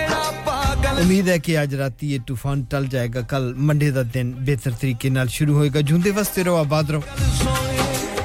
[1.02, 5.10] ਉਮੀਦ ਹੈ ਕਿ ਅੱਜ ਰਾਤੀ ਇਹ ਤੂਫਾਨ ਟਲ ਜਾਏਗਾ ਕੱਲ ਮੰਡੇ ਦਾ ਦਿਨ ਬਿਹਤਰ ਤਰੀਕੇ
[5.10, 7.02] ਨਾਲ ਸ਼ੁਰੂ ਹੋਏਗਾ ਜੁੰਦੇ ਵਸਤੇ ਰਹੋ ਆਬਾਦ ਰਹੋ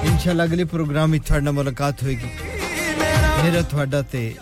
[0.05, 2.29] ਇਨਸ਼ਾਅੱਲਾ ਅਗਲੇ ਪ੍ਰੋਗਰਾਮ ਵਿੱਚ ਤੁਹਾਡੇ ਨਾਲ ਮੁਲਾਕਾਤ ਹੋਏਗੀ
[3.45, 4.35] ਮੇਰਾ ਤੁਹਾਡਾ ਤੇ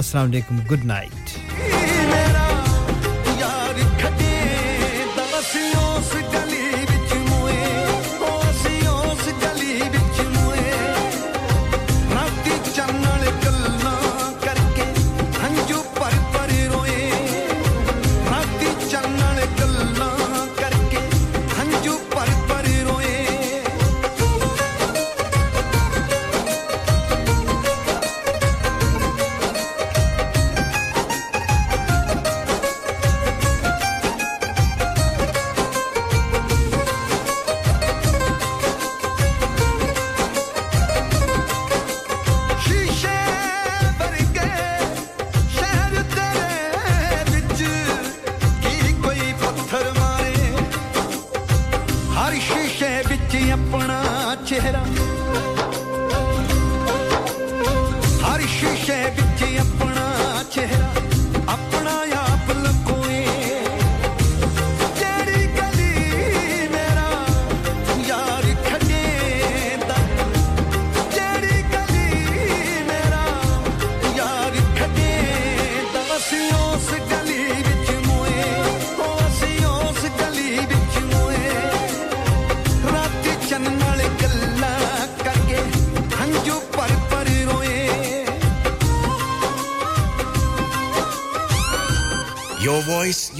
[0.00, 1.73] ਅਸਲਾਮ ਅਲੈਕੁਮ good night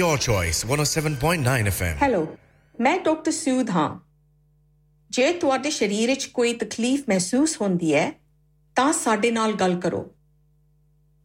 [0.01, 0.74] Your choice.
[0.74, 1.98] 107.9 FM.
[2.01, 2.38] Hello
[2.80, 3.99] ਮੈਂ ਡਾਕਟਰ ਸੂਦ ਹਾਂ।
[5.09, 8.11] ਜੇ ਤੁਹਾਡੇ ਸਰੀਰ ਵਿੱਚ ਕੋਈ ਤਕਲੀਫ ਮਹਿਸੂਸ ਹੁੰਦੀ ਹੈ,
[8.75, 10.15] ਤਾਂ ਸਾਡੇ ਨਾਲ ਗੱਲ ਕਰੋ।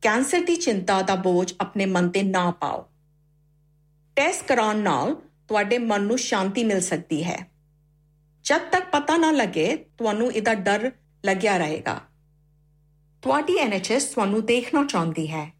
[0.02, 2.86] ਕੈਂਸਰ ਦੀ ਚਿੰਤਾ ਦਾ ਬੋਝ ਆਪਣੇ ਮਨ ਤੇ ਨਾ ਪਾਓ।
[4.16, 5.14] ਟੈਸਟ ਕਰਾਉਣ ਨਾਲ
[5.48, 7.50] ਤੁਹਾਡੇ ਮਨ ਨੂੰ ਸ਼ਾਂਤੀ ਮਿਲ ਸਕਦੀ ਹੈ।
[8.44, 10.92] ਜਦ ਤੱਕ ਪਤਾ ਨਾ ਲੱਗੇ, ਤੁਹਾਨੂੰ ਇਹਦਾ ਡਰ
[11.24, 12.00] ਲੱਗਿਆ ਰਹੇਗਾ।
[13.22, 15.59] ਤੁਹਾਡੀ ਐਨਐਚਐਸ ਤੁਹਾਨੂੰ ਦੇਖਣਾ ਚਾਹੁੰਦੀ ਹੈ।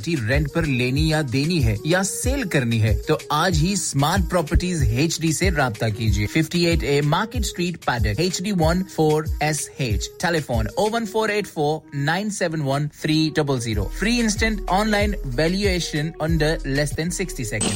[0.09, 4.83] रेंट पर लेनी या देनी है या सेल करनी है तो आज ही स्मार्ट प्रॉपर्टीज़
[4.83, 9.69] एच डी ऐसी रब्ता कीजिए। 58 A market street Paddock H D one four S
[9.81, 14.69] H telephone O one four eight four nine seven one three double zero free instant
[14.69, 17.73] online valuation under less than sixty second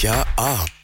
[0.00, 0.83] क्या आप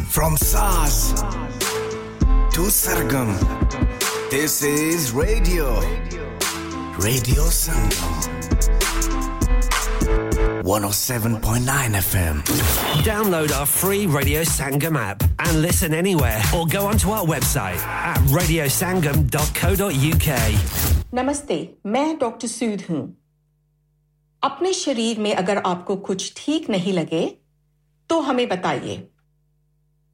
[0.00, 1.12] From SARS
[2.54, 3.36] to Sargam,
[4.30, 5.80] this is radio.
[6.98, 8.14] Radio Sangam.
[10.64, 12.40] 107.9 FM.
[13.04, 18.16] Download our free Radio Sangam app and listen anywhere or go onto our website at
[18.32, 20.28] radiosangam.co.uk.
[21.14, 23.02] नमस्ते मैं doctor सूद हूं
[24.42, 27.22] अपने शरीर में अगर आपको कुछ ठीक नहीं लगे
[28.08, 28.96] तो हमें बताइए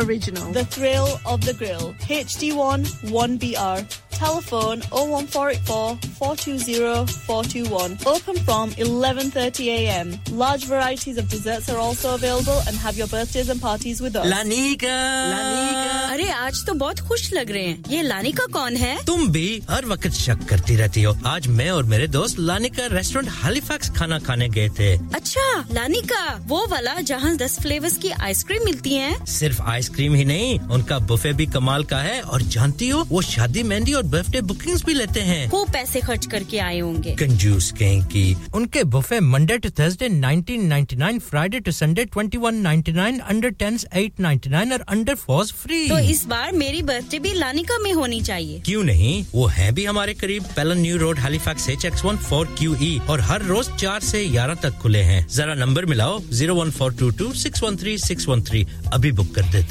[0.00, 0.52] Original.
[0.52, 1.94] The thrill of the grill.
[2.08, 3.84] HD1 1BR.
[4.16, 7.98] Telephone 01484 420 421.
[8.06, 10.14] Open from 11:30 a.m.
[10.32, 14.24] Large varieties of desserts are also available and have your birthdays and parties with us.
[14.26, 14.94] Lanika
[16.12, 19.84] अरे आज तो बहुत खुश लग रहे हैं ये लानिका कौन है तुम भी हर
[19.92, 24.48] वक्त शक करती रहती हो आज मैं और मेरे दोस्त लानिका रेस्टोरेंट हैलिफैक्स खाना खाने
[24.56, 24.90] गए थे
[25.20, 25.46] अच्छा
[25.80, 26.24] लानिका
[26.54, 29.60] वो वाला जहाँ दस फ्लेवर्स की आइसक्रीम मिलती है सिर्फ
[29.91, 33.93] आइसक्रीम ही नहीं उनका बुफे भी कमाल का है और जानती हो वो शादी मेहंदी
[33.93, 38.35] और बर्थडे बुकिंग्स भी लेते हैं। खूब पैसे खर्च करके आए होंगे। कंजूस कहीं की
[38.55, 45.15] उनके buffet Monday to Thursday 1999 Friday to Sunday 2199 under 10s 899 और अंडर
[45.23, 49.13] 4s फ्री तो इस बार मेरी बर्थडे भी लानिका में होनी चाहिए। क्यों नहीं?
[49.33, 52.97] वो है भी हमारे करीब। Pellon New Road Halifax H X one four Q E
[53.09, 56.93] और हर रोज चार से ग्यारह तक खुले हैं। जरा नंबर मिलाओ zero one four
[56.99, 59.70] two two six one three six one three अभी बुक कर देते